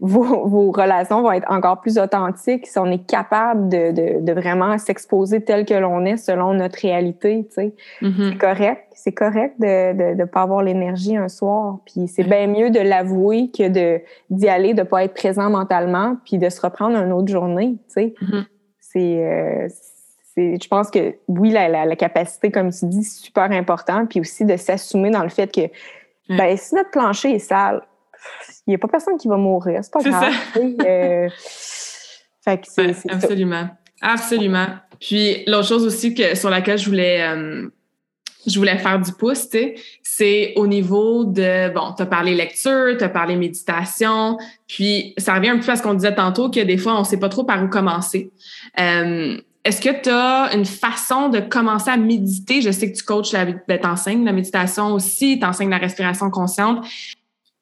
vos, 0.00 0.48
vos, 0.48 0.72
relations 0.72 1.22
vont 1.22 1.30
être 1.30 1.50
encore 1.50 1.80
plus 1.80 1.96
authentiques 1.96 2.66
si 2.66 2.78
on 2.80 2.86
est 2.86 3.06
capable 3.06 3.68
de, 3.68 3.92
de, 3.92 4.20
de 4.20 4.32
vraiment 4.32 4.78
s'exposer 4.78 5.42
tel 5.42 5.64
que 5.64 5.74
l'on 5.74 6.04
est 6.04 6.16
selon 6.16 6.54
notre 6.54 6.80
réalité. 6.80 7.46
Tu 7.48 7.54
sais. 7.54 7.74
Mm-hmm. 8.02 8.32
C'est 8.32 8.38
correct. 8.38 8.86
C'est 8.92 9.12
correct 9.12 9.54
de 9.60 10.14
ne 10.14 10.24
pas 10.24 10.42
avoir 10.42 10.62
l'énergie 10.62 11.16
un 11.16 11.28
soir. 11.28 11.78
Puis 11.86 12.08
c'est 12.08 12.24
bien 12.24 12.48
mieux 12.48 12.70
de 12.70 12.80
l'avouer 12.80 13.50
que 13.56 13.68
de 13.68 14.02
d'y 14.28 14.48
aller, 14.48 14.74
de 14.74 14.82
pas 14.82 15.04
être 15.04 15.14
présent 15.14 15.48
mentalement, 15.50 16.16
puis 16.24 16.36
de 16.36 16.48
se 16.48 16.60
reprendre 16.60 16.96
une 16.96 17.12
autre 17.12 17.30
journée. 17.30 17.76
Tu 17.86 17.94
sais. 17.94 18.14
Mm-hmm. 18.20 18.44
C'est 18.80 19.24
euh, 19.24 19.68
je 20.60 20.68
pense 20.68 20.90
que 20.90 21.16
oui, 21.28 21.50
la, 21.50 21.96
capacité, 21.96 22.50
comme 22.50 22.70
tu 22.70 22.86
dis, 22.86 23.04
c'est 23.04 23.24
super 23.24 23.50
important. 23.50 24.06
Puis 24.06 24.20
aussi 24.20 24.44
de 24.44 24.56
s'assumer 24.56 25.10
dans 25.10 25.22
le 25.22 25.28
fait 25.28 25.52
que 25.52 25.62
ben, 26.28 26.56
si 26.56 26.74
notre 26.74 26.90
plancher 26.90 27.34
est 27.34 27.38
sale, 27.40 27.82
il 28.66 28.70
n'y 28.70 28.74
a 28.74 28.78
pas 28.78 28.88
personne 28.88 29.16
qui 29.16 29.28
va 29.28 29.36
mourir. 29.36 29.80
C'est 29.82 29.92
pas 29.92 30.02
grave. 30.02 30.32
Euh, 30.86 31.28
absolument. 32.46 33.68
Absolument. 34.00 34.66
Puis 35.00 35.44
l'autre 35.46 35.68
chose 35.68 35.84
aussi 35.84 36.14
que, 36.14 36.34
sur 36.34 36.50
laquelle 36.50 36.78
je 36.78 36.86
voulais, 36.86 37.22
euh, 37.22 37.68
je 38.46 38.58
voulais 38.58 38.78
faire 38.78 38.98
du 38.98 39.12
pouce, 39.12 39.48
c'est 40.02 40.52
au 40.56 40.66
niveau 40.66 41.24
de, 41.24 41.72
bon, 41.72 41.92
tu 41.96 42.02
as 42.02 42.06
parlé 42.06 42.34
lecture, 42.34 42.96
tu 42.98 43.04
as 43.04 43.08
parlé 43.08 43.36
méditation, 43.36 44.38
puis 44.66 45.14
ça 45.18 45.34
revient 45.34 45.50
un 45.50 45.58
peu 45.58 45.70
à 45.70 45.76
ce 45.76 45.82
qu'on 45.82 45.94
disait 45.94 46.14
tantôt, 46.14 46.50
que 46.50 46.60
des 46.60 46.78
fois, 46.78 46.96
on 46.96 47.00
ne 47.00 47.04
sait 47.04 47.18
pas 47.18 47.28
trop 47.28 47.44
par 47.44 47.62
où 47.62 47.68
commencer. 47.68 48.30
Euh, 48.78 49.38
est-ce 49.64 49.80
que 49.80 50.02
tu 50.02 50.08
as 50.08 50.54
une 50.54 50.64
façon 50.64 51.28
de 51.28 51.40
commencer 51.40 51.90
à 51.90 51.96
méditer? 51.96 52.62
Je 52.62 52.70
sais 52.70 52.90
que 52.90 52.96
tu 52.96 53.02
coaches, 53.02 53.32
la, 53.32 53.44
ben, 53.44 53.78
t'enseignes 53.78 54.24
la 54.24 54.32
méditation 54.32 54.94
aussi, 54.94 55.38
tu 55.38 55.44
enseignes 55.44 55.70
la 55.70 55.78
respiration 55.78 56.30
consciente. 56.30 56.86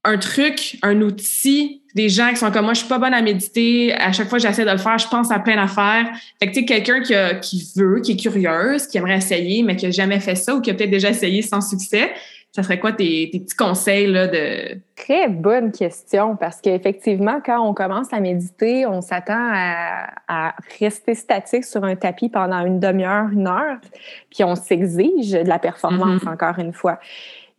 Un 0.05 0.17
truc, 0.17 0.79
un 0.83 1.01
outil, 1.01 1.83
des 1.95 2.09
gens 2.09 2.31
qui 2.31 2.37
sont 2.37 2.53
comme 2.53 2.67
moi, 2.67 2.75
je 2.75 2.81
suis 2.81 2.89
pas 2.89 2.99
bonne 2.99 3.15
à 3.15 3.21
méditer. 3.21 3.93
À 3.95 4.13
chaque 4.13 4.29
fois 4.29 4.39
que 4.39 4.47
j'essaie 4.47 4.65
de 4.65 4.71
le 4.71 4.79
faire, 4.79 4.97
je 4.97 5.09
pense 5.09 5.33
à 5.33 5.41
plein 5.41 5.57
d'affaires. 5.57 6.09
Fait 6.39 6.47
que 6.47 6.53
tu 6.53 6.61
sais, 6.61 6.65
quelqu'un 6.65 7.01
qui, 7.01 7.15
qui 7.43 7.73
veut, 7.77 8.01
qui 8.01 8.13
est 8.13 8.17
curieuse, 8.17 8.87
qui 8.87 8.99
aimerait 8.99 9.17
essayer, 9.17 9.65
mais 9.65 9.75
qui 9.75 9.87
a 9.87 9.91
jamais 9.91 10.21
fait 10.21 10.37
ça 10.37 10.55
ou 10.55 10.61
qui 10.61 10.71
a 10.71 10.75
peut-être 10.75 10.91
déjà 10.91 11.11
essayé 11.11 11.43
sans 11.43 11.61
succès, 11.61 12.13
ça 12.53 12.63
serait 12.63 12.81
quoi 12.81 12.93
tes, 12.93 13.29
petits 13.29 13.57
conseils 13.57 14.07
là, 14.07 14.27
de... 14.27 14.81
Très 14.97 15.29
bonne 15.29 15.71
question 15.71 16.35
parce 16.35 16.61
qu'effectivement, 16.61 17.41
quand 17.45 17.61
on 17.61 17.75
commence 17.75 18.13
à 18.13 18.21
méditer, 18.21 18.87
on 18.87 19.01
s'attend 19.01 19.53
à, 19.53 20.55
rester 20.81 21.15
statique 21.15 21.65
sur 21.65 21.85
un 21.85 21.95
tapis 21.95 22.29
pendant 22.29 22.65
une 22.65 22.81
demi-heure, 22.81 23.29
une 23.31 23.47
heure, 23.47 23.79
puis 24.31 24.45
on 24.45 24.55
s'exige 24.55 25.33
de 25.33 25.49
la 25.49 25.59
performance 25.59 26.23
mm-hmm. 26.23 26.33
encore 26.33 26.59
une 26.59 26.73
fois. 26.73 26.99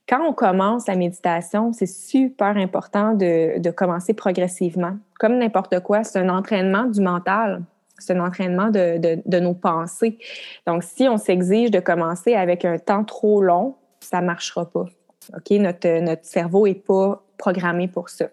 Quand 0.08 0.26
on 0.28 0.34
commence 0.34 0.88
la 0.88 0.96
méditation, 0.96 1.72
c'est 1.72 1.86
super 1.86 2.58
important 2.58 3.14
de, 3.14 3.60
de 3.60 3.70
commencer 3.70 4.14
progressivement. 4.14 4.98
Comme 5.20 5.38
n'importe 5.38 5.82
quoi, 5.82 6.04
c'est 6.04 6.20
un 6.20 6.30
entraînement 6.30 6.86
du 6.86 7.00
mental 7.00 7.62
c'est 8.02 8.14
un 8.14 8.26
entraînement 8.26 8.70
de, 8.70 8.98
de, 8.98 9.22
de, 9.26 9.40
nos 9.40 9.54
pensées. 9.54 10.18
Donc, 10.66 10.84
si 10.84 11.10
on 11.10 11.18
s'exige 11.18 11.70
de 11.70 11.82
commencer 11.82 12.34
avec 12.34 12.64
un 12.64 12.78
temps 12.78 13.04
trop 13.04 13.42
long, 13.42 13.76
ça 14.00 14.22
marchera 14.22 14.70
pas. 14.70 14.86
OK? 15.36 15.52
Notre, 15.52 16.00
notre 16.02 16.26
cerveau 16.26 16.68
est 16.68 16.86
pas 16.86 17.24
programmé 17.38 17.88
pour 17.88 18.10
ça. 18.10 18.28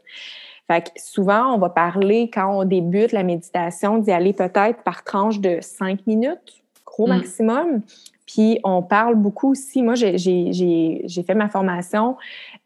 Fait 0.66 0.82
que 0.82 0.90
souvent, 1.00 1.54
on 1.54 1.58
va 1.58 1.70
parler, 1.70 2.28
quand 2.32 2.60
on 2.60 2.64
débute 2.64 3.12
la 3.12 3.22
méditation, 3.22 3.98
d'y 3.98 4.10
aller 4.10 4.32
peut-être 4.32 4.82
par 4.82 5.04
tranche 5.04 5.38
de 5.38 5.58
cinq 5.60 6.06
minutes, 6.06 6.64
gros 6.84 7.06
mm. 7.06 7.10
maximum. 7.10 7.82
Puis 8.26 8.58
on 8.64 8.82
parle 8.82 9.14
beaucoup 9.14 9.52
aussi. 9.52 9.82
Moi, 9.82 9.94
j'ai 9.94 11.22
fait 11.24 11.34
ma 11.34 11.48
formation 11.48 12.16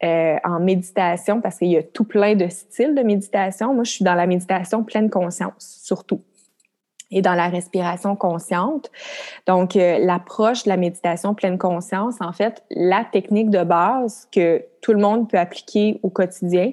euh, 0.03 0.35
en 0.43 0.59
méditation 0.59 1.39
parce 1.39 1.59
qu'il 1.59 1.67
y 1.67 1.77
a 1.77 1.83
tout 1.83 2.03
plein 2.03 2.35
de 2.35 2.47
styles 2.47 2.95
de 2.95 3.03
méditation. 3.03 3.75
Moi, 3.75 3.83
je 3.83 3.91
suis 3.91 4.03
dans 4.03 4.15
la 4.15 4.25
méditation 4.25 4.83
pleine 4.83 5.11
conscience, 5.11 5.79
surtout 5.83 6.21
et 7.11 7.21
dans 7.21 7.33
la 7.33 7.47
respiration 7.47 8.15
consciente. 8.15 8.89
Donc, 9.47 9.75
euh, 9.75 9.99
l'approche 9.99 10.63
de 10.63 10.69
la 10.69 10.77
méditation 10.77 11.33
pleine 11.33 11.57
conscience, 11.57 12.15
en 12.21 12.31
fait, 12.31 12.63
la 12.71 13.03
technique 13.03 13.49
de 13.49 13.63
base 13.63 14.27
que 14.31 14.63
tout 14.81 14.93
le 14.93 14.99
monde 14.99 15.29
peut 15.29 15.39
appliquer 15.39 15.99
au 16.03 16.09
quotidien, 16.09 16.71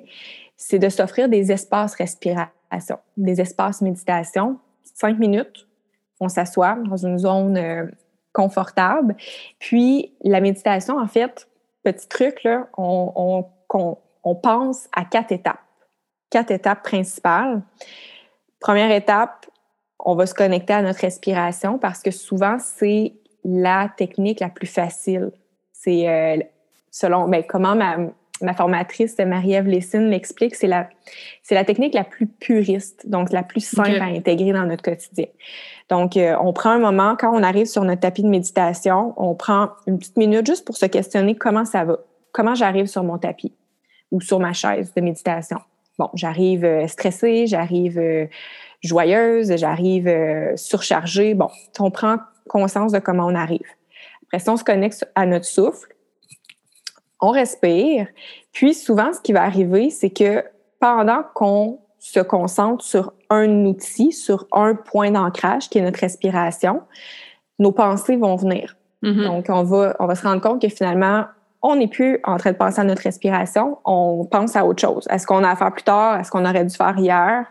c'est 0.56 0.78
de 0.78 0.88
s'offrir 0.88 1.28
des 1.28 1.52
espaces 1.52 1.94
respiration, 1.94 2.98
des 3.16 3.40
espaces 3.40 3.82
méditation. 3.82 4.58
Cinq 4.82 5.18
minutes, 5.18 5.68
on 6.20 6.28
s'assoit 6.28 6.76
dans 6.84 6.96
une 6.96 7.18
zone 7.18 7.56
euh, 7.56 7.86
confortable. 8.32 9.16
Puis, 9.58 10.12
la 10.22 10.40
méditation, 10.40 10.98
en 10.98 11.06
fait, 11.06 11.48
petit 11.82 12.08
truc, 12.08 12.42
là, 12.44 12.68
on, 12.76 13.44
pense 14.42 14.88
à 14.94 15.04
quatre 15.04 15.32
étapes. 15.32 15.60
Quatre 16.30 16.50
étapes 16.50 16.82
principales. 16.82 17.62
Première 18.60 18.90
étape, 18.90 19.46
on 19.98 20.14
va 20.14 20.26
se 20.26 20.34
connecter 20.34 20.72
à 20.72 20.82
notre 20.82 21.00
respiration 21.00 21.78
parce 21.78 22.02
que 22.02 22.10
souvent, 22.10 22.58
c'est 22.58 23.14
la 23.44 23.90
technique 23.96 24.40
la 24.40 24.48
plus 24.48 24.66
facile. 24.66 25.30
C'est 25.72 26.08
euh, 26.08 26.42
selon 26.90 27.28
ben, 27.28 27.42
comment 27.46 27.74
ma, 27.74 27.96
ma 28.42 28.54
formatrice 28.54 29.16
Marie-Ève 29.18 29.66
Lessine 29.66 30.08
l'explique, 30.10 30.54
c'est 30.54 30.66
la, 30.66 30.88
c'est 31.42 31.54
la 31.54 31.64
technique 31.64 31.94
la 31.94 32.04
plus 32.04 32.26
puriste, 32.26 33.08
donc 33.08 33.32
la 33.32 33.42
plus 33.42 33.64
simple 33.64 34.00
à 34.00 34.04
intégrer 34.04 34.52
dans 34.52 34.66
notre 34.66 34.82
quotidien. 34.82 35.26
Donc, 35.88 36.16
euh, 36.16 36.36
on 36.40 36.52
prend 36.52 36.70
un 36.70 36.78
moment, 36.78 37.16
quand 37.18 37.34
on 37.34 37.42
arrive 37.42 37.66
sur 37.66 37.84
notre 37.84 38.00
tapis 38.00 38.22
de 38.22 38.28
méditation, 38.28 39.14
on 39.16 39.34
prend 39.34 39.70
une 39.86 39.98
petite 39.98 40.16
minute 40.16 40.46
juste 40.46 40.64
pour 40.64 40.76
se 40.76 40.86
questionner 40.86 41.34
comment 41.34 41.64
ça 41.64 41.84
va, 41.84 41.98
comment 42.32 42.54
j'arrive 42.54 42.86
sur 42.86 43.02
mon 43.02 43.18
tapis 43.18 43.54
ou 44.10 44.20
sur 44.20 44.38
ma 44.38 44.52
chaise 44.52 44.92
de 44.94 45.00
méditation. 45.00 45.58
Bon, 45.98 46.08
j'arrive 46.14 46.64
euh, 46.64 46.86
stressée, 46.86 47.46
j'arrive 47.46 47.98
euh, 47.98 48.26
joyeuse, 48.82 49.54
j'arrive 49.56 50.10
surchargée. 50.56 51.34
Bon, 51.34 51.48
on 51.78 51.90
prend 51.90 52.18
conscience 52.48 52.92
de 52.92 52.98
comment 52.98 53.26
on 53.26 53.34
arrive. 53.34 53.66
Après 54.26 54.38
ça, 54.38 54.52
on 54.52 54.56
se 54.56 54.64
connecte 54.64 55.08
à 55.14 55.26
notre 55.26 55.46
souffle, 55.46 55.94
on 57.20 57.30
respire, 57.30 58.06
puis 58.52 58.74
souvent, 58.74 59.12
ce 59.12 59.20
qui 59.20 59.32
va 59.32 59.42
arriver, 59.42 59.90
c'est 59.90 60.10
que 60.10 60.44
pendant 60.80 61.22
qu'on 61.34 61.80
se 61.98 62.20
concentre 62.20 62.84
sur 62.84 63.12
un 63.30 63.64
outil, 63.66 64.12
sur 64.12 64.46
un 64.52 64.74
point 64.74 65.10
d'ancrage 65.10 65.68
qui 65.68 65.78
est 65.78 65.82
notre 65.82 66.00
respiration, 66.00 66.82
nos 67.58 67.72
pensées 67.72 68.16
vont 68.16 68.36
venir. 68.36 68.76
Mm-hmm. 69.02 69.24
Donc, 69.24 69.46
on 69.48 69.62
va, 69.64 69.96
on 69.98 70.06
va 70.06 70.14
se 70.14 70.22
rendre 70.22 70.40
compte 70.40 70.62
que 70.62 70.68
finalement, 70.68 71.24
on 71.62 71.76
n'est 71.76 71.88
plus 71.88 72.20
en 72.24 72.36
train 72.36 72.52
de 72.52 72.56
penser 72.56 72.80
à 72.80 72.84
notre 72.84 73.02
respiration, 73.02 73.78
on 73.84 74.24
pense 74.24 74.56
à 74.56 74.64
autre 74.64 74.80
chose. 74.80 75.06
Est-ce 75.10 75.26
qu'on 75.26 75.42
a 75.42 75.50
à 75.50 75.56
faire 75.56 75.72
plus 75.72 75.82
tard? 75.82 76.20
Est-ce 76.20 76.30
qu'on 76.30 76.44
aurait 76.44 76.64
dû 76.64 76.74
faire 76.74 76.96
hier? 76.96 77.46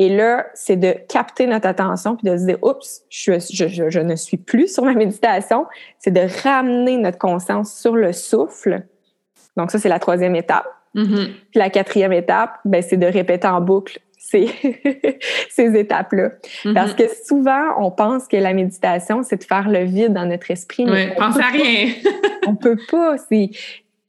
Et 0.00 0.08
là, 0.08 0.46
c'est 0.54 0.76
de 0.76 0.94
capter 1.08 1.46
notre 1.46 1.66
attention 1.66 2.16
puis 2.16 2.30
de 2.30 2.36
se 2.36 2.44
dire, 2.44 2.58
oups, 2.62 3.02
je, 3.10 3.32
je, 3.52 3.88
je 3.88 4.00
ne 4.00 4.14
suis 4.14 4.36
plus 4.36 4.72
sur 4.72 4.84
ma 4.84 4.94
méditation. 4.94 5.66
C'est 5.98 6.12
de 6.12 6.26
ramener 6.44 6.96
notre 6.96 7.18
conscience 7.18 7.74
sur 7.74 7.96
le 7.96 8.12
souffle. 8.12 8.84
Donc, 9.56 9.72
ça, 9.72 9.78
c'est 9.78 9.88
la 9.88 9.98
troisième 9.98 10.36
étape. 10.36 10.66
Mm-hmm. 10.94 11.26
Puis 11.50 11.58
la 11.58 11.70
quatrième 11.70 12.12
étape, 12.12 12.58
ben, 12.64 12.82
c'est 12.82 12.96
de 12.96 13.06
répéter 13.06 13.48
en 13.48 13.60
boucle 13.60 13.98
ces, 14.16 14.48
ces 15.50 15.76
étapes-là. 15.76 16.30
Mm-hmm. 16.64 16.74
Parce 16.74 16.94
que 16.94 17.04
souvent, 17.24 17.74
on 17.78 17.90
pense 17.90 18.28
que 18.28 18.36
la 18.36 18.54
méditation, 18.54 19.24
c'est 19.24 19.38
de 19.38 19.44
faire 19.44 19.68
le 19.68 19.82
vide 19.82 20.12
dans 20.12 20.26
notre 20.26 20.48
esprit. 20.52 20.84
Mais 20.84 21.14
pense 21.16 21.38
à 21.38 21.48
rien. 21.48 21.88
on 22.48 22.54
peut 22.56 22.78
pas. 22.90 23.16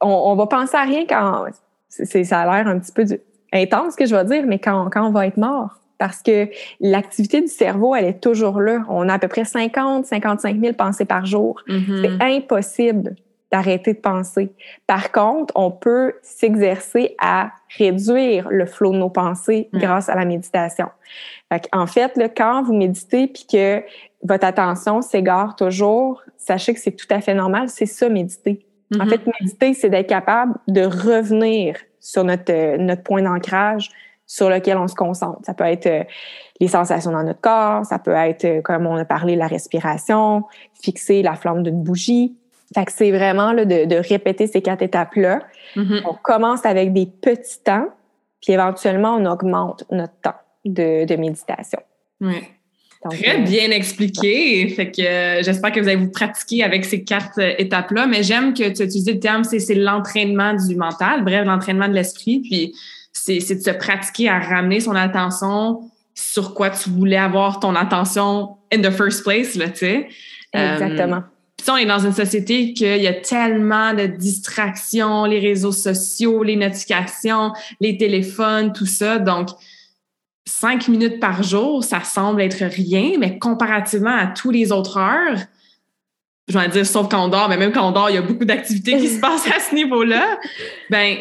On, 0.01 0.07
on, 0.07 0.35
va 0.35 0.47
penser 0.47 0.77
à 0.77 0.83
rien 0.83 1.05
quand... 1.07 1.45
ça 1.89 2.39
a 2.39 2.45
l'air 2.45 2.67
un 2.67 2.79
petit 2.79 2.91
peu 2.91 3.05
intense, 3.51 3.93
ce 3.93 3.97
que 3.97 4.05
je 4.05 4.15
vais 4.15 4.25
dire, 4.25 4.45
mais 4.47 4.59
quand, 4.59 4.89
quand 4.89 5.07
on 5.07 5.11
va 5.11 5.27
être 5.27 5.37
mort 5.37 5.79
parce 5.99 6.23
que 6.23 6.47
l'activité 6.79 7.41
du 7.41 7.47
cerveau, 7.47 7.93
elle 7.93 8.05
est 8.05 8.23
toujours 8.23 8.61
là. 8.61 8.83
On 8.89 9.09
a 9.09 9.15
à 9.15 9.19
peu 9.19 9.27
près 9.27 9.43
50, 9.43 10.05
55 10.05 10.59
000 10.59 10.73
pensées 10.73 11.05
par 11.05 11.25
jour. 11.25 11.61
Mm-hmm. 11.67 12.17
C'est 12.19 12.37
impossible 12.37 13.15
d'arrêter 13.51 13.93
de 13.93 13.99
penser. 13.99 14.53
Par 14.87 15.11
contre, 15.11 15.53
on 15.57 15.71
peut 15.71 16.13
s'exercer 16.21 17.15
à 17.19 17.51
réduire 17.77 18.47
le 18.49 18.65
flot 18.65 18.93
de 18.93 18.97
nos 18.97 19.09
pensées 19.09 19.69
mm. 19.73 19.79
grâce 19.79 20.09
à 20.09 20.15
la 20.15 20.23
méditation. 20.23 20.87
en 21.73 21.87
fait, 21.87 22.15
là, 22.15 22.29
quand 22.29 22.63
vous 22.63 22.73
méditez 22.73 23.27
puis 23.27 23.45
que 23.51 23.83
votre 24.23 24.45
attention 24.45 25.01
s'égare 25.01 25.55
toujours, 25.55 26.21
sachez 26.49 26.73
que 26.73 26.79
c'est 26.79 26.95
tout 26.95 27.07
à 27.09 27.21
fait 27.21 27.33
normal. 27.33 27.69
C'est 27.69 27.85
ça, 27.85 28.09
méditer. 28.09 28.65
En 28.93 28.97
mm-hmm. 28.97 29.09
fait, 29.09 29.21
méditer, 29.39 29.73
c'est 29.73 29.89
d'être 29.89 30.09
capable 30.09 30.55
de 30.67 30.81
revenir 30.81 31.77
sur 31.99 32.23
notre, 32.23 32.77
notre 32.77 33.03
point 33.03 33.21
d'ancrage 33.21 33.89
sur 34.25 34.49
lequel 34.49 34.77
on 34.77 34.87
se 34.87 34.95
concentre. 34.95 35.39
Ça 35.43 35.53
peut 35.53 35.65
être 35.65 35.87
euh, 35.87 36.03
les 36.59 36.67
sensations 36.67 37.11
dans 37.11 37.23
notre 37.23 37.41
corps, 37.41 37.85
ça 37.85 37.99
peut 37.99 38.13
être, 38.13 38.45
euh, 38.45 38.61
comme 38.61 38.85
on 38.85 38.95
a 38.95 39.05
parlé, 39.05 39.35
la 39.35 39.47
respiration, 39.47 40.43
fixer 40.81 41.21
la 41.21 41.35
flamme 41.35 41.63
d'une 41.63 41.83
bougie, 41.83 42.35
fait 42.73 42.85
que 42.85 42.91
c'est 42.91 43.11
vraiment 43.11 43.51
là, 43.51 43.65
de, 43.65 43.85
de, 43.85 43.95
répéter 43.95 44.45
ces 44.45 44.61
quatre 44.61 44.83
étapes-là. 44.83 45.41
Mm-hmm. 45.75 46.01
On 46.05 46.13
commence 46.13 46.65
avec 46.65 46.93
des 46.93 47.07
petits 47.07 47.63
temps, 47.63 47.87
puis 48.41 48.53
éventuellement, 48.53 49.15
on 49.15 49.25
augmente 49.25 49.83
notre 49.91 50.13
temps 50.21 50.37
de, 50.65 51.05
de 51.05 51.15
méditation. 51.15 51.79
Oui. 52.21 52.43
Très 53.07 53.39
euh, 53.39 53.43
bien 53.43 53.71
expliqué. 53.71 54.67
Fait 54.69 54.91
que 54.91 55.01
euh, 55.01 55.41
j'espère 55.41 55.71
que 55.71 55.79
vous 55.79 55.87
allez 55.87 55.97
vous 55.97 56.11
pratiquer 56.11 56.63
avec 56.63 56.83
ces 56.83 57.03
quatre 57.03 57.39
euh, 57.39 57.53
étapes-là. 57.57 58.07
Mais 58.07 58.23
j'aime 58.23 58.53
que 58.53 58.63
tu 58.69 58.83
utilises 58.83 59.07
le 59.07 59.19
terme, 59.19 59.43
c'est 59.45 59.75
l'entraînement 59.75 60.53
du 60.53 60.75
mental, 60.75 61.23
bref, 61.23 61.45
l'entraînement 61.45 61.87
de 61.87 61.93
l'esprit. 61.93 62.41
Puis 62.41 62.73
c'est 63.13 63.37
de 63.37 63.61
se 63.61 63.71
pratiquer 63.71 64.27
à 64.27 64.39
ramener 64.39 64.81
son 64.81 64.95
attention 64.95 65.89
sur 66.13 66.53
quoi 66.53 66.69
tu 66.69 66.89
voulais 66.89 67.17
avoir 67.17 67.59
ton 67.59 67.75
attention 67.75 68.57
in 68.73 68.81
the 68.81 68.91
first 68.91 69.23
place, 69.23 69.55
là, 69.55 69.69
tu 69.69 69.77
sais. 69.77 70.07
Exactement. 70.53 71.23
Puis 71.57 71.69
on 71.69 71.77
est 71.77 71.85
dans 71.85 71.99
une 71.99 72.13
société 72.13 72.73
qu'il 72.73 73.01
y 73.01 73.07
a 73.07 73.13
tellement 73.13 73.93
de 73.93 74.05
distractions, 74.05 75.25
les 75.25 75.39
réseaux 75.39 75.71
sociaux, 75.71 76.43
les 76.43 76.55
notifications, 76.55 77.51
les 77.79 77.97
téléphones, 77.97 78.73
tout 78.73 78.85
ça. 78.85 79.19
Donc, 79.19 79.49
cinq 80.45 80.87
minutes 80.87 81.19
par 81.19 81.43
jour, 81.43 81.83
ça 81.83 82.03
semble 82.03 82.41
être 82.41 82.65
rien, 82.65 83.13
mais 83.19 83.37
comparativement 83.37 84.15
à 84.15 84.27
tous 84.27 84.51
les 84.51 84.71
autres 84.71 84.97
heures, 84.97 85.37
je 86.47 86.57
vais 86.57 86.67
dire 86.67 86.85
sauf 86.85 87.07
quand 87.09 87.23
on 87.23 87.27
dort, 87.27 87.47
mais 87.47 87.57
même 87.57 87.71
quand 87.71 87.87
on 87.87 87.91
dort, 87.91 88.09
il 88.09 88.15
y 88.15 88.17
a 88.17 88.21
beaucoup 88.21 88.45
d'activités 88.45 88.97
qui 88.97 89.07
se 89.07 89.19
passent 89.21 89.47
à 89.47 89.59
ce 89.59 89.75
niveau-là. 89.75 90.39
Ben 90.89 91.17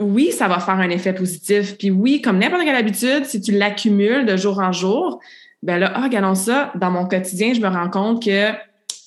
oui, 0.00 0.32
ça 0.32 0.48
va 0.48 0.58
faire 0.60 0.76
un 0.76 0.88
effet 0.90 1.12
positif. 1.12 1.76
Puis 1.76 1.90
oui, 1.90 2.22
comme 2.22 2.38
n'importe 2.38 2.64
quelle 2.64 2.76
habitude, 2.76 3.24
si 3.24 3.40
tu 3.40 3.52
l'accumules 3.52 4.24
de 4.24 4.36
jour 4.36 4.58
en 4.58 4.72
jour, 4.72 5.20
ben 5.62 5.78
là, 5.78 5.92
ah, 5.94 6.02
regardons 6.02 6.34
ça, 6.34 6.72
dans 6.76 6.90
mon 6.90 7.06
quotidien, 7.06 7.52
je 7.52 7.60
me 7.60 7.68
rends 7.68 7.90
compte 7.90 8.24
que 8.24 8.52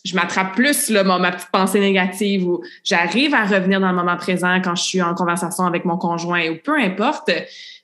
je 0.03 0.15
m'attrape 0.15 0.55
plus 0.55 0.89
là, 0.89 1.03
ma, 1.03 1.31
petite 1.31 1.51
pensée 1.51 1.79
négative 1.79 2.47
ou 2.47 2.61
j'arrive 2.83 3.33
à 3.33 3.45
revenir 3.45 3.79
dans 3.79 3.89
le 3.89 3.95
moment 3.95 4.17
présent 4.17 4.59
quand 4.61 4.75
je 4.75 4.83
suis 4.83 5.01
en 5.01 5.13
conversation 5.13 5.65
avec 5.65 5.85
mon 5.85 5.97
conjoint 5.97 6.49
ou 6.49 6.57
peu 6.63 6.77
importe, 6.77 7.31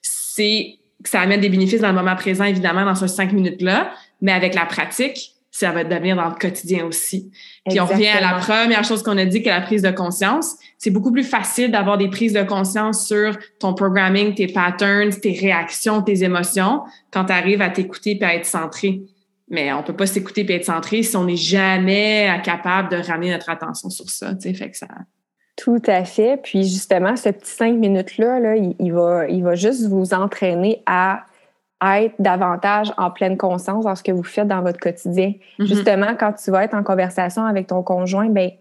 c'est 0.01 0.79
ça 1.03 1.21
amène 1.21 1.41
des 1.41 1.49
bénéfices 1.49 1.81
dans 1.81 1.89
le 1.89 1.95
moment 1.95 2.15
présent, 2.15 2.43
évidemment, 2.43 2.85
dans 2.85 2.95
ces 2.95 3.07
cinq 3.07 3.31
minutes-là, 3.33 3.91
mais 4.21 4.31
avec 4.31 4.55
la 4.55 4.65
pratique, 4.65 5.33
ça 5.51 5.71
va 5.71 5.83
devenir 5.83 6.15
dans 6.15 6.29
le 6.29 6.35
quotidien 6.35 6.85
aussi. 6.85 7.31
Puis 7.67 7.79
on 7.79 7.85
revient 7.85 8.07
à 8.07 8.21
la 8.21 8.33
première 8.33 8.83
chose 8.83 9.01
qu'on 9.01 9.17
a 9.17 9.25
dit, 9.25 9.41
que 9.41 9.49
la 9.49 9.61
prise 9.61 9.81
de 9.81 9.89
conscience. 9.89 10.55
C'est 10.77 10.91
beaucoup 10.91 11.11
plus 11.11 11.23
facile 11.23 11.71
d'avoir 11.71 11.97
des 11.97 12.09
prises 12.09 12.33
de 12.33 12.43
conscience 12.43 13.07
sur 13.07 13.35
ton 13.59 13.73
programming, 13.73 14.35
tes 14.35 14.47
patterns, 14.47 15.09
tes 15.09 15.31
réactions, 15.31 16.03
tes 16.03 16.23
émotions, 16.23 16.83
quand 17.11 17.25
tu 17.25 17.33
arrives 17.33 17.61
à 17.61 17.69
t'écouter 17.69 18.17
et 18.21 18.23
à 18.23 18.35
être 18.35 18.45
centré. 18.45 19.01
Mais 19.49 19.73
on 19.73 19.81
peut 19.81 19.95
pas 19.95 20.05
s'écouter 20.05 20.41
et 20.41 20.53
être 20.53 20.65
centré 20.65 21.01
si 21.01 21.15
on 21.15 21.25
n'est 21.25 21.37
jamais 21.37 22.39
capable 22.43 22.89
de 22.89 22.97
ramener 22.97 23.31
notre 23.31 23.49
attention 23.49 23.89
sur 23.89 24.09
ça. 24.09 24.35
Tu 24.35 24.41
sais, 24.41 24.53
fait 24.53 24.69
que 24.69 24.77
ça. 24.77 24.87
Tout 25.57 25.81
à 25.87 26.05
fait. 26.05 26.39
Puis 26.41 26.63
justement, 26.63 27.15
ce 27.15 27.29
petit 27.29 27.51
cinq 27.51 27.75
minutes-là, 27.75 28.39
là, 28.39 28.55
il, 28.55 28.93
va, 28.93 29.27
il 29.27 29.43
va 29.43 29.55
juste 29.55 29.87
vous 29.87 30.13
entraîner 30.13 30.81
à 30.85 31.25
être 31.81 32.15
davantage 32.19 32.93
en 32.97 33.11
pleine 33.11 33.37
conscience 33.37 33.83
dans 33.83 33.95
ce 33.95 34.03
que 34.03 34.11
vous 34.11 34.23
faites 34.23 34.47
dans 34.47 34.61
votre 34.61 34.79
quotidien. 34.79 35.33
Mm-hmm. 35.59 35.65
Justement, 35.65 36.15
quand 36.17 36.33
tu 36.33 36.51
vas 36.51 36.63
être 36.63 36.75
en 36.75 36.83
conversation 36.83 37.43
avec 37.43 37.67
ton 37.67 37.83
conjoint, 37.83 38.29
ben 38.29 38.51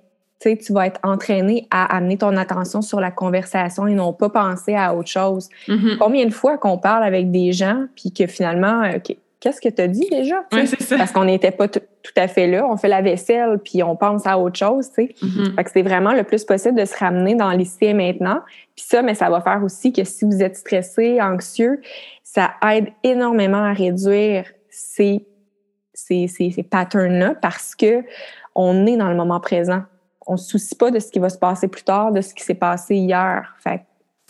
tu 0.41 0.57
tu 0.59 0.73
vas 0.73 0.87
être 0.87 1.01
entraîné 1.03 1.67
à 1.71 1.97
amener 1.97 2.19
ton 2.19 2.37
attention 2.37 2.83
sur 2.83 3.01
la 3.01 3.11
conversation 3.11 3.87
et 3.87 3.95
non 3.95 4.13
pas 4.13 4.29
penser 4.29 4.75
à 4.75 4.95
autre 4.95 5.09
chose. 5.09 5.49
Mm-hmm. 5.69 5.99
Combien 5.99 6.27
de 6.27 6.33
fois 6.33 6.59
qu'on 6.59 6.77
parle 6.79 7.05
avec 7.05 7.31
des 7.31 7.53
gens 7.53 7.87
puis 7.95 8.11
que 8.11 8.27
finalement, 8.27 8.83
euh, 8.83 8.99
qu'est-ce 9.47 9.61
que 9.61 9.69
tu 9.69 9.81
as 9.81 9.87
dit 9.87 10.09
déjà? 10.11 10.45
Ça. 10.81 10.97
Parce 10.97 11.13
qu'on 11.13 11.25
n'était 11.25 11.53
pas 11.53 11.69
tout 11.69 11.81
à 12.17 12.27
fait 12.27 12.49
là. 12.49 12.67
On 12.69 12.77
fait 12.77 12.89
la 12.89 13.01
vaisselle, 13.01 13.61
puis 13.63 13.81
on 13.85 13.95
pense 13.95 14.27
à 14.27 14.39
autre 14.39 14.59
chose, 14.59 14.87
sais. 14.87 15.15
Mm-hmm. 15.23 15.63
que 15.63 15.71
c'est 15.71 15.83
vraiment 15.83 16.13
le 16.13 16.25
plus 16.25 16.45
possible 16.45 16.79
de 16.79 16.85
se 16.85 16.97
ramener 16.97 17.37
dans 17.37 17.53
l'ici 17.53 17.85
et 17.85 17.95
maintenant. 17.95 18.41
Puis 18.75 18.87
ça, 18.89 19.03
mais 19.03 19.15
ça 19.15 19.31
va 19.31 19.41
faire 19.41 19.63
aussi 19.63 19.93
que 19.93 20.03
si 20.03 20.25
vous 20.25 20.43
êtes 20.43 20.57
stressé, 20.57 21.21
anxieux, 21.23 21.81
ça 22.25 22.55
aide 22.73 22.89
énormément 23.05 23.63
à 23.63 23.73
réduire 23.73 24.47
ces, 24.69 25.25
ces, 25.95 26.27
ces, 26.27 26.51
ces 26.51 26.63
patterns-là 26.65 27.37
parce 27.41 27.77
que 27.77 28.03
on 28.57 28.85
est 28.87 28.97
dans 28.97 29.11
le 29.11 29.17
moment 29.17 29.39
présent. 29.39 29.83
On 30.27 30.33
ne 30.33 30.39
se 30.39 30.49
soucie 30.49 30.75
pas 30.75 30.91
de 30.91 30.99
ce 30.99 31.13
qui 31.13 31.21
va 31.21 31.29
se 31.29 31.39
passer 31.39 31.69
plus 31.69 31.85
tard, 31.85 32.11
de 32.11 32.21
ce 32.21 32.35
qui 32.35 32.43
s'est 32.43 32.55
passé 32.55 32.97
hier. 32.97 33.55
Fait 33.63 33.83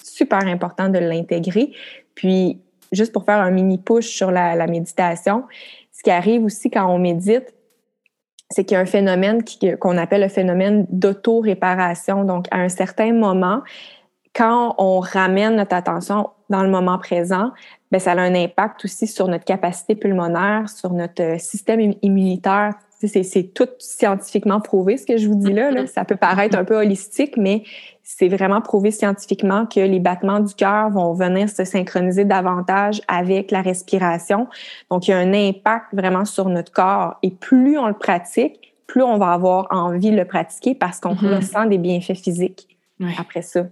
super 0.03 0.47
important 0.47 0.91
de 0.91 0.99
l'intégrer. 0.99 1.73
Puis 2.15 2.61
juste 2.93 3.13
pour 3.13 3.25
faire 3.25 3.41
un 3.41 3.51
mini 3.51 3.79
push 3.79 4.07
sur 4.07 4.31
la, 4.31 4.67
méditation, 4.67 5.45
ce 5.93 6.03
qui 6.03 6.11
arrive 6.11 6.45
aussi 6.45 6.71
quand 6.71 6.87
on 6.87 6.99
médite, 6.99 7.55
c'est 8.51 8.65
qu'il 8.65 8.77
y 8.77 8.79
a 8.79 8.81
un 8.81 8.87
phénomène 8.87 9.43
qu'on 9.81 9.97
appelle 9.99 10.23
le 10.23 10.29
phénomène 10.29 10.87
d'auto-réparation. 10.89 12.25
Donc, 12.25 12.47
à 12.51 12.59
un 12.59 12.69
certain 12.69 13.13
moment, 13.13 13.63
quand 14.35 14.75
on 14.79 15.01
ramène 15.01 15.57
notre 15.57 15.75
attention 15.75 16.31
dans 16.49 16.63
le 16.63 16.69
moment 16.69 16.99
présent, 16.99 17.51
bien, 17.91 17.99
ça 17.99 18.13
a 18.13 18.21
un 18.21 18.35
impact 18.35 18.85
aussi 18.85 19.07
sur 19.07 19.27
notre 19.27 19.45
capacité 19.45 19.97
pulmonaire, 19.97 20.69
sur 20.69 20.93
notre 20.93 21.23
euh, 21.23 21.39
système 21.39 21.95
immunitaire, 22.03 22.75
c'est 23.01 23.55
tout 23.55 23.69
scientifiquement 23.79 24.61
prouvé, 24.61 24.97
ce 24.97 25.07
que 25.07 25.17
je 25.17 25.29
vous 25.29 25.35
dis 25.35 25.53
là, 25.53 25.71
là. 25.71 25.87
Ça 25.87 26.05
peut 26.05 26.17
paraître 26.17 26.57
un 26.57 26.65
peu 26.65 26.77
holistique, 26.77 27.37
mais 27.37 27.63
c'est 28.03 28.29
vraiment 28.29 28.61
prouvé 28.61 28.91
scientifiquement 28.91 29.67
que 29.67 29.81
les 29.81 29.99
battements 29.99 30.41
du 30.41 30.55
cœur 30.55 30.91
vont 30.91 31.13
venir 31.13 31.49
se 31.49 31.65
synchroniser 31.65 32.25
davantage 32.25 33.03
avec 33.09 33.51
la 33.51 33.63
respiration. 33.63 34.47
Donc, 34.91 35.09
il 35.09 35.11
y 35.11 35.15
a 35.15 35.19
un 35.19 35.35
impact 35.35 35.87
vraiment 35.93 36.25
sur 36.25 36.49
notre 36.49 36.73
corps. 36.73 37.19
Et 37.23 37.31
plus 37.31 37.79
on 37.79 37.89
le 37.89 37.95
pratique, 37.95 38.75
plus 38.87 39.03
on 39.03 39.19
va 39.19 39.33
avoir 39.33 39.67
envie 39.71 40.11
de 40.11 40.17
le 40.17 40.25
pratiquer 40.25 40.75
parce 40.75 41.01
qu'on 41.01 41.15
mm-hmm. 41.15 41.37
ressent 41.37 41.67
des 41.67 41.79
bienfaits 41.79 42.15
physiques 42.15 42.69
après 43.19 43.43
ça. 43.43 43.67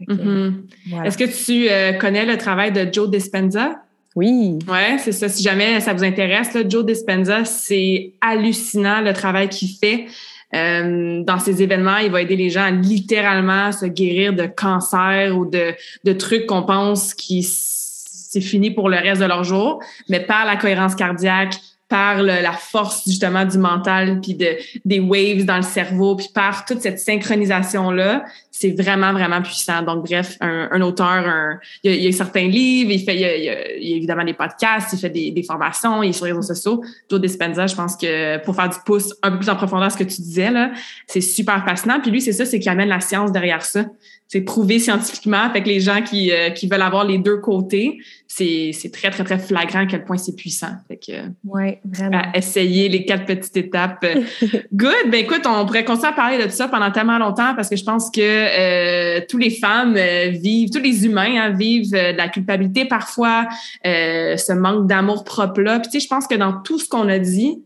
Mm-hmm. 0.00 1.04
Est-ce 1.04 1.16
que 1.16 1.24
tu 1.24 1.70
euh, 1.70 1.92
connais 1.98 2.26
le 2.26 2.36
travail 2.36 2.72
de 2.72 2.92
Joe 2.92 3.08
Dispenza? 3.08 3.82
Oui. 4.14 4.58
Ouais, 4.68 4.98
c'est 4.98 5.12
ça. 5.12 5.28
Si 5.28 5.42
jamais 5.42 5.80
ça 5.80 5.94
vous 5.94 6.04
intéresse, 6.04 6.56
Joe 6.68 6.84
Dispenza, 6.84 7.44
c'est 7.44 8.12
hallucinant 8.20 9.00
le 9.00 9.12
travail 9.12 9.48
qu'il 9.48 9.70
fait. 9.70 10.06
Euh, 10.54 11.22
dans 11.22 11.38
ces 11.38 11.62
événements, 11.62 11.96
il 11.96 12.10
va 12.10 12.20
aider 12.20 12.36
les 12.36 12.50
gens 12.50 12.64
à 12.64 12.70
littéralement 12.70 13.72
se 13.72 13.86
guérir 13.86 14.34
de 14.34 14.46
cancer 14.46 15.36
ou 15.36 15.46
de, 15.46 15.74
de 16.04 16.12
trucs 16.12 16.46
qu'on 16.46 16.62
pense 16.62 17.14
qui 17.14 17.42
c'est 17.42 18.40
fini 18.40 18.70
pour 18.70 18.88
le 18.88 18.96
reste 18.96 19.20
de 19.20 19.26
leur 19.26 19.44
jour, 19.44 19.82
mais 20.08 20.20
par 20.20 20.46
la 20.46 20.56
cohérence 20.56 20.94
cardiaque, 20.94 21.54
par 21.92 22.22
la 22.22 22.52
force 22.52 23.02
justement 23.06 23.44
du 23.44 23.58
mental, 23.58 24.18
puis 24.22 24.34
de, 24.34 24.56
des 24.86 24.98
waves 24.98 25.44
dans 25.44 25.58
le 25.58 25.62
cerveau, 25.62 26.16
puis 26.16 26.30
par 26.32 26.64
toute 26.64 26.80
cette 26.80 26.98
synchronisation-là, 26.98 28.24
c'est 28.50 28.70
vraiment, 28.70 29.12
vraiment 29.12 29.42
puissant. 29.42 29.82
Donc, 29.82 30.06
bref, 30.08 30.38
un, 30.40 30.80
auteur, 30.80 31.06
un, 31.06 31.58
il, 31.84 31.96
y 31.96 32.08
a, 32.08 32.12
certains 32.12 32.48
livres, 32.48 32.92
il 32.92 33.04
fait, 33.04 33.14
il 33.14 33.44
y 33.44 33.50
a, 33.50 33.96
évidemment 33.96 34.24
des 34.24 34.32
podcasts, 34.32 34.94
il 34.94 34.98
fait 35.00 35.10
des, 35.10 35.32
des, 35.32 35.42
formations, 35.42 36.02
il 36.02 36.08
est 36.08 36.12
sur 36.14 36.24
les 36.24 36.32
réseaux 36.32 36.54
sociaux. 36.54 36.82
Joe 37.10 37.20
Dispenza, 37.20 37.66
je 37.66 37.74
pense 37.74 37.94
que 37.94 38.42
pour 38.42 38.56
faire 38.56 38.70
du 38.70 38.78
pouce 38.86 39.14
un 39.22 39.30
peu 39.32 39.40
plus 39.40 39.50
en 39.50 39.56
profondeur 39.56 39.92
ce 39.92 39.98
que 39.98 40.04
tu 40.04 40.22
disais, 40.22 40.50
là, 40.50 40.70
c'est 41.06 41.20
super 41.20 41.62
fascinant. 41.62 42.00
Puis 42.00 42.10
lui, 42.10 42.22
c'est 42.22 42.32
ça, 42.32 42.46
c'est 42.46 42.58
qu'il 42.58 42.70
amène 42.70 42.88
la 42.88 43.00
science 43.00 43.32
derrière 43.32 43.60
ça 43.60 43.84
c'est 44.32 44.40
prouvé 44.40 44.78
scientifiquement. 44.78 45.50
Fait 45.52 45.62
que 45.62 45.68
les 45.68 45.80
gens 45.80 46.00
qui, 46.00 46.32
euh, 46.32 46.48
qui 46.48 46.66
veulent 46.66 46.80
avoir 46.80 47.04
les 47.04 47.18
deux 47.18 47.36
côtés, 47.36 47.98
c'est, 48.26 48.70
c'est 48.72 48.90
très, 48.90 49.10
très, 49.10 49.24
très 49.24 49.38
flagrant 49.38 49.80
à 49.80 49.84
quel 49.84 50.06
point 50.06 50.16
c'est 50.16 50.34
puissant. 50.34 50.70
Fait 50.88 50.96
que, 50.96 51.12
ouais, 51.44 51.82
vraiment. 51.84 52.22
essayer 52.34 52.88
les 52.88 53.04
quatre 53.04 53.26
petites 53.26 53.54
étapes. 53.58 54.06
Good. 54.72 55.10
Ben, 55.10 55.20
écoute, 55.20 55.42
on 55.44 55.66
pourrait 55.66 55.84
continuer 55.84 56.08
à 56.08 56.12
parler 56.12 56.42
de 56.42 56.48
ça 56.48 56.66
pendant 56.66 56.90
tellement 56.90 57.18
longtemps 57.18 57.54
parce 57.54 57.68
que 57.68 57.76
je 57.76 57.84
pense 57.84 58.10
que 58.10 58.20
euh, 58.22 59.20
tous 59.28 59.36
les 59.36 59.50
femmes 59.50 59.96
euh, 59.98 60.30
vivent, 60.30 60.70
tous 60.70 60.80
les 60.80 61.04
humains 61.04 61.38
hein, 61.38 61.50
vivent 61.50 61.90
de 61.90 62.16
la 62.16 62.28
culpabilité 62.28 62.86
parfois, 62.86 63.46
ce 63.84 64.52
manque 64.54 64.86
d'amour 64.86 65.24
propre-là. 65.24 65.80
Puis, 65.80 65.90
tu 65.90 66.00
sais, 66.00 66.04
je 66.06 66.08
pense 66.08 66.26
que 66.26 66.36
dans 66.36 66.54
tout 66.62 66.78
ce 66.78 66.88
qu'on 66.88 67.10
a 67.10 67.18
dit, 67.18 67.62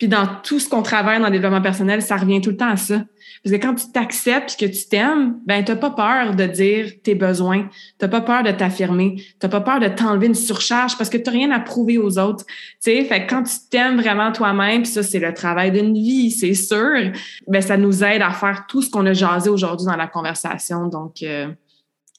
puis 0.00 0.08
dans 0.08 0.26
tout 0.42 0.58
ce 0.58 0.68
qu'on 0.68 0.82
travaille 0.82 1.20
dans 1.20 1.26
le 1.26 1.30
développement 1.30 1.62
personnel, 1.62 2.02
ça 2.02 2.16
revient 2.16 2.40
tout 2.40 2.50
le 2.50 2.56
temps 2.56 2.70
à 2.70 2.76
ça. 2.76 3.04
Parce 3.42 3.56
que 3.56 3.60
quand 3.60 3.74
tu 3.74 3.90
t'acceptes 3.90 4.58
que 4.60 4.66
tu 4.66 4.86
t'aimes, 4.88 5.38
ben 5.46 5.64
t'as 5.64 5.76
pas 5.76 5.90
peur 5.90 6.34
de 6.34 6.44
dire 6.44 6.92
tes 7.02 7.14
besoins, 7.14 7.68
t'as 7.98 8.08
pas 8.08 8.20
peur 8.20 8.42
de 8.42 8.50
t'affirmer, 8.50 9.22
t'as 9.38 9.48
pas 9.48 9.62
peur 9.62 9.80
de 9.80 9.88
t'enlever 9.88 10.26
une 10.26 10.34
surcharge 10.34 10.98
parce 10.98 11.08
que 11.08 11.16
t'as 11.16 11.30
rien 11.30 11.50
à 11.50 11.58
prouver 11.58 11.96
aux 11.96 12.18
autres. 12.18 12.44
Tu 12.44 12.54
sais, 12.80 13.04
fait 13.04 13.24
que 13.24 13.30
quand 13.30 13.44
tu 13.44 13.54
t'aimes 13.70 13.98
vraiment 13.98 14.30
toi-même, 14.30 14.82
puis 14.82 14.90
ça 14.90 15.02
c'est 15.02 15.20
le 15.20 15.32
travail 15.32 15.72
d'une 15.72 15.94
vie, 15.94 16.30
c'est 16.30 16.52
sûr, 16.52 17.12
ben 17.46 17.62
ça 17.62 17.78
nous 17.78 18.04
aide 18.04 18.20
à 18.20 18.30
faire 18.30 18.66
tout 18.68 18.82
ce 18.82 18.90
qu'on 18.90 19.06
a 19.06 19.14
jasé 19.14 19.48
aujourd'hui 19.48 19.86
dans 19.86 19.96
la 19.96 20.06
conversation. 20.06 20.88
Donc 20.88 21.22
euh, 21.22 21.46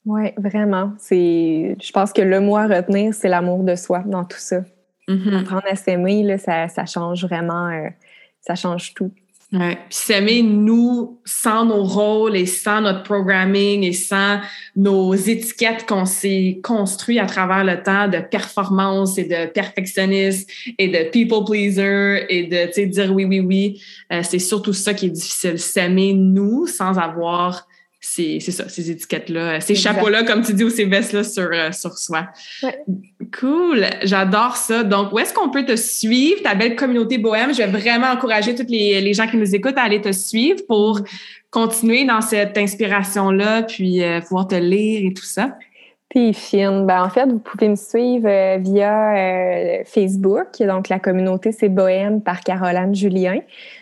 oui, 0.05 0.31
vraiment. 0.37 0.93
C'est, 0.97 1.75
je 1.79 1.91
pense 1.91 2.11
que 2.11 2.21
le 2.21 2.39
mot 2.41 2.57
à 2.57 2.65
retenir, 2.65 3.13
c'est 3.13 3.29
l'amour 3.29 3.63
de 3.63 3.75
soi 3.75 3.99
dans 4.05 4.23
tout 4.23 4.39
ça. 4.39 4.61
Mm-hmm. 5.07 5.41
Apprendre 5.41 5.63
à 5.69 5.75
s'aimer, 5.75 6.37
ça, 6.37 6.67
ça 6.67 6.85
change 6.85 7.25
vraiment, 7.25 7.67
euh, 7.67 7.89
ça 8.39 8.55
change 8.55 8.93
tout. 8.95 9.11
Ouais. 9.53 9.75
Puis 9.89 9.99
s'aimer, 9.99 10.43
nous, 10.43 11.19
sans 11.25 11.65
nos 11.65 11.83
rôles 11.83 12.37
et 12.37 12.45
sans 12.45 12.79
notre 12.79 13.03
programming 13.03 13.83
et 13.83 13.91
sans 13.91 14.39
nos 14.77 15.13
étiquettes 15.13 15.85
qu'on 15.85 16.05
s'est 16.05 16.61
construit 16.63 17.19
à 17.19 17.25
travers 17.25 17.65
le 17.65 17.83
temps 17.83 18.07
de 18.07 18.19
performance 18.19 19.17
et 19.17 19.25
de 19.25 19.51
perfectionniste 19.51 20.49
et 20.77 20.87
de 20.87 21.09
people 21.09 21.43
pleaser 21.43 22.25
et 22.29 22.47
de 22.47 22.85
dire 22.85 23.13
oui, 23.13 23.25
oui, 23.25 23.41
oui, 23.41 23.83
euh, 24.13 24.21
c'est 24.23 24.39
surtout 24.39 24.73
ça 24.73 24.93
qui 24.93 25.07
est 25.07 25.09
difficile. 25.09 25.59
S'aimer, 25.59 26.13
nous, 26.13 26.65
sans 26.65 26.97
avoir 26.97 27.67
c'est 28.03 28.39
ça, 28.39 28.67
ces 28.67 28.89
étiquettes-là, 28.89 29.61
ces 29.61 29.75
chapeaux-là, 29.75 30.23
comme 30.23 30.41
tu 30.41 30.53
dis, 30.53 30.63
ou 30.63 30.71
ces 30.71 30.85
vestes-là 30.85 31.23
sur, 31.23 31.49
euh, 31.53 31.71
sur 31.71 31.95
soi. 31.99 32.27
Ouais. 32.63 32.83
Cool, 33.39 33.85
j'adore 34.01 34.57
ça. 34.57 34.83
Donc, 34.83 35.13
où 35.13 35.19
est-ce 35.19 35.31
qu'on 35.33 35.49
peut 35.49 35.63
te 35.63 35.75
suivre, 35.75 36.41
ta 36.41 36.55
belle 36.55 36.75
communauté 36.75 37.19
bohème? 37.19 37.53
Je 37.53 37.59
vais 37.61 37.67
vraiment 37.67 38.07
encourager 38.07 38.55
tous 38.55 38.65
les, 38.67 38.99
les, 39.01 39.13
gens 39.13 39.27
qui 39.27 39.37
nous 39.37 39.53
écoutent 39.53 39.77
à 39.77 39.83
aller 39.83 40.01
te 40.01 40.11
suivre 40.11 40.61
pour 40.67 40.99
continuer 41.51 42.03
dans 42.03 42.21
cette 42.21 42.57
inspiration-là, 42.57 43.63
puis 43.63 44.03
euh, 44.03 44.19
pouvoir 44.21 44.47
te 44.47 44.55
lire 44.55 45.07
et 45.07 45.13
tout 45.13 45.23
ça. 45.23 45.55
Puis 46.09 46.33
fine. 46.33 46.87
Ben, 46.87 47.03
en 47.03 47.09
fait, 47.09 47.25
vous 47.25 47.39
pouvez 47.39 47.69
me 47.69 47.75
suivre 47.75 48.27
euh, 48.27 48.57
via 48.57 49.83
Facebook. 49.85 50.47
Donc, 50.59 50.89
la 50.89 50.97
communauté, 50.97 51.51
c'est 51.51 51.69
Bohème 51.69 52.21
par 52.21 52.41
Caroline 52.41 52.95
Julien. 52.95 53.41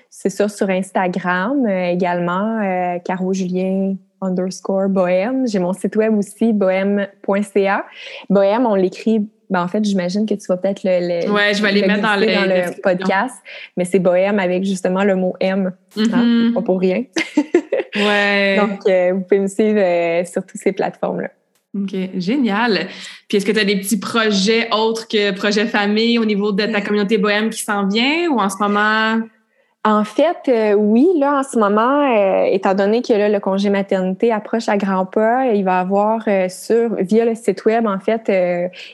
C'est 0.09 0.29
ça 0.29 0.49
sur 0.49 0.69
Instagram 0.69 1.65
également, 1.67 2.99
Caro 3.05 3.31
Julien 3.31 3.95
underscore 4.21 4.89
bohème. 4.89 5.47
J'ai 5.47 5.59
mon 5.59 5.73
site 5.73 5.95
web 5.95 6.17
aussi, 6.17 6.53
bohème.ca. 6.53 7.85
Bohème, 8.29 8.65
on 8.65 8.75
l'écrit 8.75 9.27
ben, 9.49 9.63
en 9.63 9.67
fait, 9.67 9.83
j'imagine 9.83 10.27
que 10.27 10.35
tu 10.35 10.45
vas 10.47 10.57
peut-être 10.57 10.83
le, 10.83 11.25
le, 11.25 11.31
Ouais, 11.31 11.55
je 11.55 11.63
vais 11.63 11.71
les 11.71 11.85
mettre 11.87 12.03
dans, 12.03 12.19
le, 12.19 12.79
podcast, 12.81 13.35
mais 13.75 13.83
c'est 13.83 13.97
bohème 13.97 14.37
avec 14.37 14.63
justement 14.63 15.03
le 15.03 15.15
mot 15.15 15.33
M. 15.39 15.73
Hein, 15.97 16.01
mm-hmm. 16.03 16.53
Pas 16.53 16.61
pour 16.61 16.79
rien. 16.79 17.03
ouais. 17.95 18.57
Donc, 18.57 18.81
euh, 18.87 19.13
vous 19.13 19.21
pouvez 19.21 19.39
me 19.39 19.47
suivre 19.47 19.79
euh, 19.79 20.23
sur 20.25 20.45
toutes 20.45 20.61
ces 20.61 20.71
plateformes-là. 20.71 21.31
OK, 21.75 21.95
génial. 22.15 22.87
Puis 23.27 23.37
est-ce 23.37 23.45
que 23.45 23.51
tu 23.51 23.59
as 23.59 23.65
des 23.65 23.79
petits 23.79 23.99
projets 23.99 24.69
autres 24.71 25.07
que 25.07 25.31
projet 25.31 25.65
famille 25.65 26.19
au 26.19 26.25
niveau 26.25 26.51
de 26.51 26.65
ta 26.65 26.81
communauté 26.81 27.17
bohème 27.17 27.49
qui 27.49 27.61
s'en 27.61 27.87
vient 27.87 28.29
ou 28.29 28.39
en 28.39 28.49
ce 28.49 28.57
moment? 28.59 29.21
En 29.85 30.03
fait, 30.03 30.49
euh, 30.49 30.73
oui, 30.73 31.07
là, 31.17 31.39
en 31.39 31.43
ce 31.43 31.57
moment, 31.57 32.01
euh, 32.03 32.43
étant 32.51 32.73
donné 32.73 33.01
que 33.01 33.13
là, 33.13 33.29
le 33.29 33.39
congé 33.39 33.69
maternité 33.69 34.29
approche 34.29 34.67
à 34.67 34.75
grands 34.75 35.05
pas, 35.05 35.53
il 35.53 35.63
va 35.63 35.77
y 35.77 35.79
avoir 35.79 36.19
euh, 36.27 36.49
sur, 36.49 36.95
via 36.95 37.23
le 37.23 37.33
site 37.33 37.63
web, 37.63 37.87
en 37.87 37.97
fait, 37.97 38.29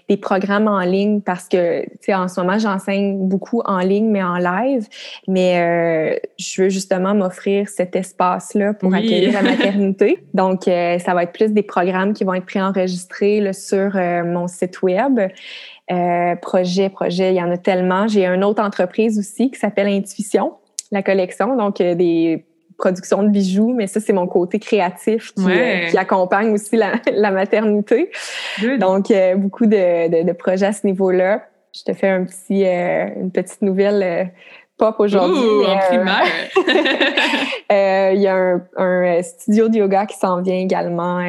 des 0.08 0.18
programmes 0.18 0.68
en 0.68 0.82
ligne 0.82 1.22
parce 1.22 1.48
que, 1.48 1.86
tu 1.86 1.90
sais, 2.02 2.14
en 2.14 2.28
ce 2.28 2.40
moment, 2.40 2.60
j'enseigne 2.60 3.18
beaucoup 3.18 3.64
en 3.66 3.80
ligne, 3.80 4.12
mais 4.12 4.22
en 4.22 4.38
live. 4.38 4.88
Mais 5.28 6.22
je 6.38 6.62
veux 6.62 6.70
justement 6.70 7.16
m'offrir 7.16 7.68
cet 7.68 7.96
espace-là 7.96 8.76
pour 8.76 8.94
accueillir 8.94 9.34
la 9.34 9.42
maternité. 9.52 10.24
Donc, 10.36 10.66
ça 10.66 11.14
va 11.16 11.24
être 11.24 11.34
plus 11.34 11.52
des 11.52 11.64
programmes 11.64 12.14
qui 12.14 12.24
vont 12.24 12.36
être 12.36 12.46
préenregistrés 12.46 13.42
là, 13.42 13.54
sur 13.54 13.96
mon 14.24 14.48
site 14.48 14.84
web. 14.84 15.20
projet, 16.42 16.90
projet, 16.90 17.34
il 17.34 17.38
y 17.38 17.42
en 17.42 17.50
a 17.50 17.58
tellement. 17.58 18.08
J'ai 18.08 18.28
une 18.28 18.44
autre 18.44 18.62
entreprise 18.62 19.18
aussi 19.18 19.50
qui 19.50 19.60
s'appelle 19.60 19.88
Intuition 19.88 20.54
la 20.92 21.04
collection, 21.04 21.56
donc 21.56 21.82
euh, 21.82 21.96
des 21.96 22.46
productions 22.78 23.24
de 23.24 23.30
bijoux, 23.30 23.74
mais 23.74 23.88
ça, 23.88 24.00
c'est 24.00 24.14
mon 24.14 24.28
côté 24.28 24.60
créatif 24.60 25.34
qui, 25.34 25.50
euh, 25.50 25.98
accompagne 25.98 26.52
aussi 26.52 26.76
la, 26.76 27.32
maternité. 27.32 28.12
Donc, 28.80 29.12
euh, 29.12 29.36
beaucoup 29.36 29.66
de, 29.66 30.32
projets 30.34 30.68
à 30.68 30.74
ce 30.74 30.86
niveau-là. 30.86 31.44
Je 31.74 31.84
te 31.84 31.94
fais 31.94 32.10
un 32.10 32.26
petit, 32.26 32.64
une 32.64 33.32
petite 33.32 33.62
nouvelle 33.62 34.32
pop 34.78 34.96
aujourd'hui. 35.00 35.66
en 35.68 35.78
primaire! 35.88 36.26
Il 38.14 38.22
y 38.22 38.28
a 38.28 38.60
un, 38.78 39.22
studio 39.24 39.70
de 39.70 39.78
yoga 39.78 40.06
qui 40.06 40.18
s'en 40.18 40.42
vient 40.42 40.56
également 40.56 41.22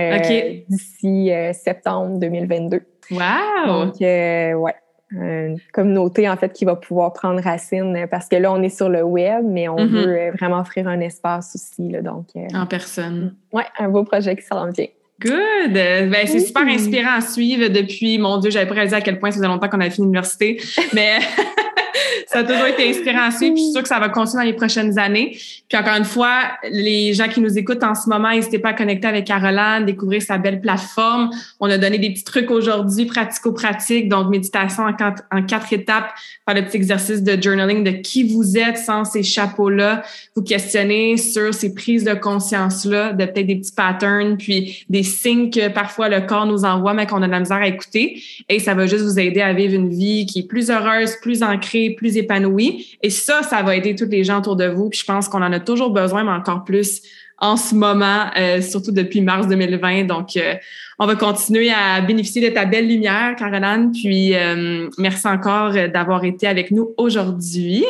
d'ici 0.69 1.31
septembre 1.53 2.19
2022. 2.19 2.81
Wow! 3.11 3.67
Donc, 3.67 3.95
ouais 4.01 4.75
une 5.13 5.59
communauté 5.73 6.29
en 6.29 6.37
fait 6.37 6.53
qui 6.53 6.65
va 6.65 6.75
pouvoir 6.75 7.13
prendre 7.13 7.41
racine 7.41 8.07
parce 8.11 8.29
que 8.29 8.37
là 8.37 8.53
on 8.53 8.61
est 8.63 8.77
sur 8.77 8.89
le 8.89 9.03
web 9.03 9.45
mais 9.45 9.69
on 9.69 9.77
mm-hmm. 9.77 9.87
veut 9.87 10.19
euh, 10.19 10.31
vraiment 10.33 10.61
offrir 10.61 10.89
un 10.89 10.99
espace 11.01 11.55
aussi 11.55 11.89
là, 11.91 12.03
donc 12.03 12.27
euh, 12.35 12.47
en 12.55 12.67
personne. 12.67 13.35
Ouais, 13.53 13.67
un 13.79 13.89
beau 13.89 14.03
projet 14.03 14.35
qui 14.35 14.43
s'en 14.43 14.69
vient. 14.71 14.87
Good! 15.21 15.73
Ben, 15.73 16.27
c'est 16.27 16.41
super 16.41 16.67
inspirant 16.67 17.17
à 17.17 17.21
suivre 17.23 17.69
depuis, 17.69 18.19
mon 18.19 18.37
Dieu, 18.37 18.51
j'avais 18.51 18.67
pas 18.67 18.75
réalisé 18.75 18.97
à 18.97 19.01
quel 19.01 19.19
point 19.19 19.31
ça 19.31 19.39
faisait 19.39 19.49
longtemps 19.49 19.69
qu'on 19.69 19.81
avait 19.81 19.91
fini 19.91 20.07
l'université, 20.07 20.61
mais 20.93 21.21
ça 22.27 22.41
a 22.41 22.45
toujours 22.45 22.67
été 22.67 22.89
inspirant 22.89 23.29
à 23.29 23.31
suivre. 23.31 23.57
je 23.57 23.63
suis 23.63 23.73
sûre 23.73 23.83
que 23.83 23.89
ça 23.89 23.99
va 23.99 24.09
continuer 24.09 24.45
dans 24.45 24.51
les 24.51 24.57
prochaines 24.57 24.99
années. 24.99 25.37
Puis 25.69 25.79
encore 25.79 25.97
une 25.97 26.05
fois, 26.05 26.43
les 26.71 27.15
gens 27.15 27.29
qui 27.29 27.41
nous 27.41 27.59
écoutent 27.59 27.83
en 27.83 27.95
ce 27.95 28.09
moment, 28.09 28.31
n'hésitez 28.31 28.59
pas 28.59 28.71
à 28.71 28.73
connecter 28.75 29.09
avec 29.09 29.27
Caroline, 29.27 29.85
découvrir 29.85 30.23
sa 30.23 30.39
belle 30.39 30.61
plateforme. 30.61 31.31
On 31.61 31.69
a 31.71 31.79
donné 31.79 31.99
des 31.99 32.11
petits 32.11 32.25
trucs 32.25 32.51
aujourd'hui, 32.51 33.07
pratico-pratiques, 33.07 34.09
donc 34.09 34.29
méditation 34.29 34.85
en 34.85 35.43
quatre, 35.43 35.73
étapes, 35.73 36.13
faire 36.45 36.55
le 36.55 36.65
petit 36.65 36.77
exercice 36.77 37.23
de 37.23 37.41
journaling 37.41 37.83
de 37.83 37.91
qui 37.91 38.33
vous 38.33 38.57
êtes 38.57 38.79
sans 38.79 39.05
ces 39.05 39.23
chapeaux-là, 39.23 40.03
vous 40.35 40.43
questionner 40.43 41.17
sur 41.17 41.53
ces 41.53 41.75
prises 41.75 42.05
de 42.05 42.15
conscience-là, 42.15 43.13
de 43.13 43.25
peut-être 43.25 43.47
des 43.47 43.57
petits 43.57 43.73
patterns, 43.73 44.37
puis 44.37 44.85
des 44.89 45.03
signes 45.03 45.51
que 45.51 45.69
parfois 45.69 46.09
le 46.09 46.21
corps 46.21 46.47
nous 46.47 46.65
envoie, 46.65 46.95
mais 46.95 47.07
qu'on 47.07 47.23
a 47.23 47.27
de 47.27 47.33
la 47.33 47.41
misère 47.41 47.57
à 47.57 47.67
écouter. 47.67 48.23
Et 48.49 48.61
ça 48.61 48.75
va 48.75 48.87
juste 48.87 49.05
vous 49.05 49.19
aider 49.19 49.41
à 49.41 49.53
vivre 49.53 49.75
une 49.75 49.89
vie 49.89 50.27
qui 50.27 50.41
est 50.41 50.49
plus 50.49 50.71
heureuse, 50.71 51.17
plus 51.21 51.43
ancrée, 51.43 51.91
plus 51.91 52.06
épanoui. 52.15 52.99
Et 53.03 53.11
ça, 53.11 53.43
ça 53.43 53.63
va 53.63 53.77
aider 53.77 53.95
tous 53.95 54.07
les 54.07 54.25
gens 54.25 54.39
autour 54.39 54.57
de 54.57 54.67
vous. 54.67 54.89
Puis 54.91 55.01
je 55.01 55.05
pense 55.05 55.29
qu'on 55.29 55.43
en 55.43 55.53
a 55.53 55.61
toujours 55.61 55.91
besoin, 55.91 56.25
mais 56.25 56.33
encore 56.33 56.65
plus 56.65 57.03
en 57.39 57.57
ce 57.57 57.75
moment, 57.75 58.31
euh, 58.39 58.63
surtout 58.63 58.93
depuis 58.93 59.21
mars 59.21 59.47
2020. 59.47 60.05
Donc, 60.05 60.37
euh, 60.37 60.55
on 60.99 61.07
va 61.07 61.17
continuer 61.17 61.71
à 61.71 62.01
bénéficier 62.01 62.49
de 62.49 62.55
ta 62.55 62.65
belle 62.65 62.89
lumière, 62.89 63.37
Caroline. 63.37 63.93
Puis, 63.93 64.35
euh, 64.35 64.89
merci 64.97 65.29
encore 65.29 65.73
d'avoir 65.73 66.25
été 66.25 66.47
avec 66.47 66.71
nous 66.71 66.95
aujourd'hui. 66.97 67.85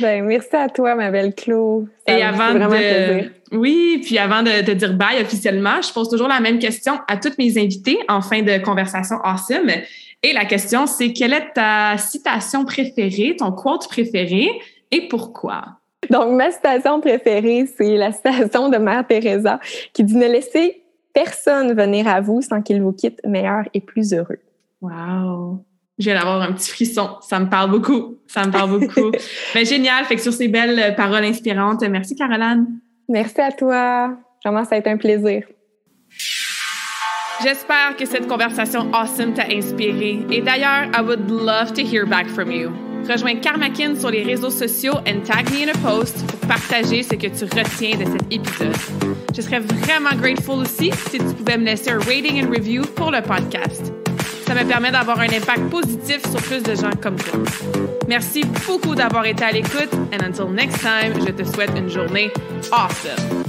Ben, 0.00 0.24
merci 0.24 0.56
à 0.56 0.68
toi, 0.68 0.96
ma 0.96 1.10
belle 1.10 1.34
Claude. 1.34 1.86
Et 2.08 2.22
avant 2.22 2.54
de... 2.54 3.30
Oui, 3.52 4.02
puis 4.04 4.18
avant 4.18 4.42
de 4.42 4.64
te 4.64 4.72
dire 4.72 4.92
bye 4.94 5.22
officiellement, 5.22 5.80
je 5.80 5.92
pose 5.92 6.10
toujours 6.10 6.28
la 6.28 6.40
même 6.40 6.58
question 6.58 6.98
à 7.08 7.16
toutes 7.16 7.38
mes 7.38 7.56
invités 7.56 7.98
en 8.08 8.20
fin 8.20 8.42
de 8.42 8.58
conversation 8.58 9.16
awesome. 9.24 9.70
Et 10.22 10.32
la 10.32 10.44
question, 10.44 10.86
c'est 10.86 11.12
quelle 11.12 11.32
est 11.32 11.52
ta 11.54 11.96
citation 11.96 12.64
préférée, 12.64 13.36
ton 13.38 13.52
quote 13.52 13.88
préféré 13.88 14.48
et 14.90 15.08
pourquoi? 15.08 15.78
Donc, 16.10 16.32
ma 16.32 16.50
citation 16.50 17.00
préférée, 17.00 17.66
c'est 17.76 17.96
la 17.96 18.12
citation 18.12 18.68
de 18.68 18.78
Mère 18.78 19.06
Teresa 19.06 19.60
qui 19.92 20.04
dit 20.04 20.16
Ne 20.16 20.26
laissez 20.26 20.82
personne 21.12 21.72
venir 21.72 22.08
à 22.08 22.20
vous 22.20 22.42
sans 22.42 22.62
qu'il 22.62 22.82
vous 22.82 22.92
quitte 22.92 23.20
meilleur 23.24 23.64
et 23.74 23.80
plus 23.80 24.12
heureux. 24.12 24.38
Wow! 24.80 25.64
Je 25.98 26.04
viens 26.04 26.14
d'avoir 26.14 26.42
un 26.42 26.52
petit 26.52 26.70
frisson. 26.70 27.16
Ça 27.20 27.40
me 27.40 27.48
parle 27.48 27.70
beaucoup. 27.70 28.18
Ça 28.28 28.46
me 28.46 28.52
parle 28.52 28.78
beaucoup. 28.78 29.10
Mais 29.54 29.64
génial. 29.64 30.04
Fait 30.04 30.14
que 30.14 30.22
sur 30.22 30.32
ces 30.32 30.46
belles 30.46 30.94
paroles 30.94 31.24
inspirantes, 31.24 31.82
merci 31.82 32.14
Caroline. 32.14 32.66
Merci 33.08 33.40
à 33.40 33.50
toi. 33.50 34.16
Vraiment, 34.44 34.64
ça 34.64 34.76
a 34.76 34.78
été 34.78 34.90
un 34.90 34.96
plaisir. 34.96 35.42
J'espère 37.40 37.96
que 37.96 38.04
cette 38.04 38.26
conversation 38.26 38.90
awesome 38.92 39.32
t'a 39.32 39.44
inspiré. 39.48 40.26
Et 40.30 40.40
d'ailleurs, 40.40 40.88
I 40.92 41.00
would 41.00 41.30
love 41.30 41.72
to 41.74 41.82
hear 41.82 42.04
back 42.04 42.26
from 42.26 42.50
you. 42.50 42.72
Rejoins 43.08 43.36
Karmakin 43.36 43.94
sur 43.94 44.10
les 44.10 44.24
réseaux 44.24 44.50
sociaux 44.50 44.94
and 45.06 45.20
tag 45.24 45.48
me 45.50 45.62
in 45.62 45.68
a 45.68 45.78
post 45.78 46.26
pour 46.26 46.48
partager 46.48 47.04
ce 47.04 47.14
que 47.14 47.28
tu 47.28 47.44
retiens 47.44 47.96
de 47.96 48.04
cet 48.04 48.32
épisode. 48.32 48.76
Je 49.34 49.40
serais 49.40 49.60
vraiment 49.60 50.16
grateful 50.20 50.62
aussi 50.62 50.90
si 51.10 51.18
tu 51.18 51.34
pouvais 51.34 51.56
me 51.58 51.64
laisser 51.64 51.90
un 51.90 52.00
rating 52.00 52.44
and 52.44 52.50
review 52.50 52.82
pour 52.96 53.12
le 53.12 53.22
podcast. 53.22 53.92
Ça 54.46 54.54
me 54.54 54.64
permet 54.64 54.90
d'avoir 54.90 55.20
un 55.20 55.28
impact 55.28 55.70
positif 55.70 56.20
sur 56.28 56.42
plus 56.42 56.62
de 56.62 56.74
gens 56.74 56.90
comme 57.00 57.16
toi. 57.16 57.38
Merci 58.08 58.42
beaucoup 58.66 58.96
d'avoir 58.96 59.24
été 59.26 59.44
à 59.44 59.52
l'écoute 59.52 59.94
and 60.12 60.24
until 60.24 60.52
next 60.52 60.80
time, 60.80 61.14
je 61.24 61.30
te 61.30 61.44
souhaite 61.44 61.70
une 61.76 61.88
journée 61.88 62.32
awesome. 62.72 63.44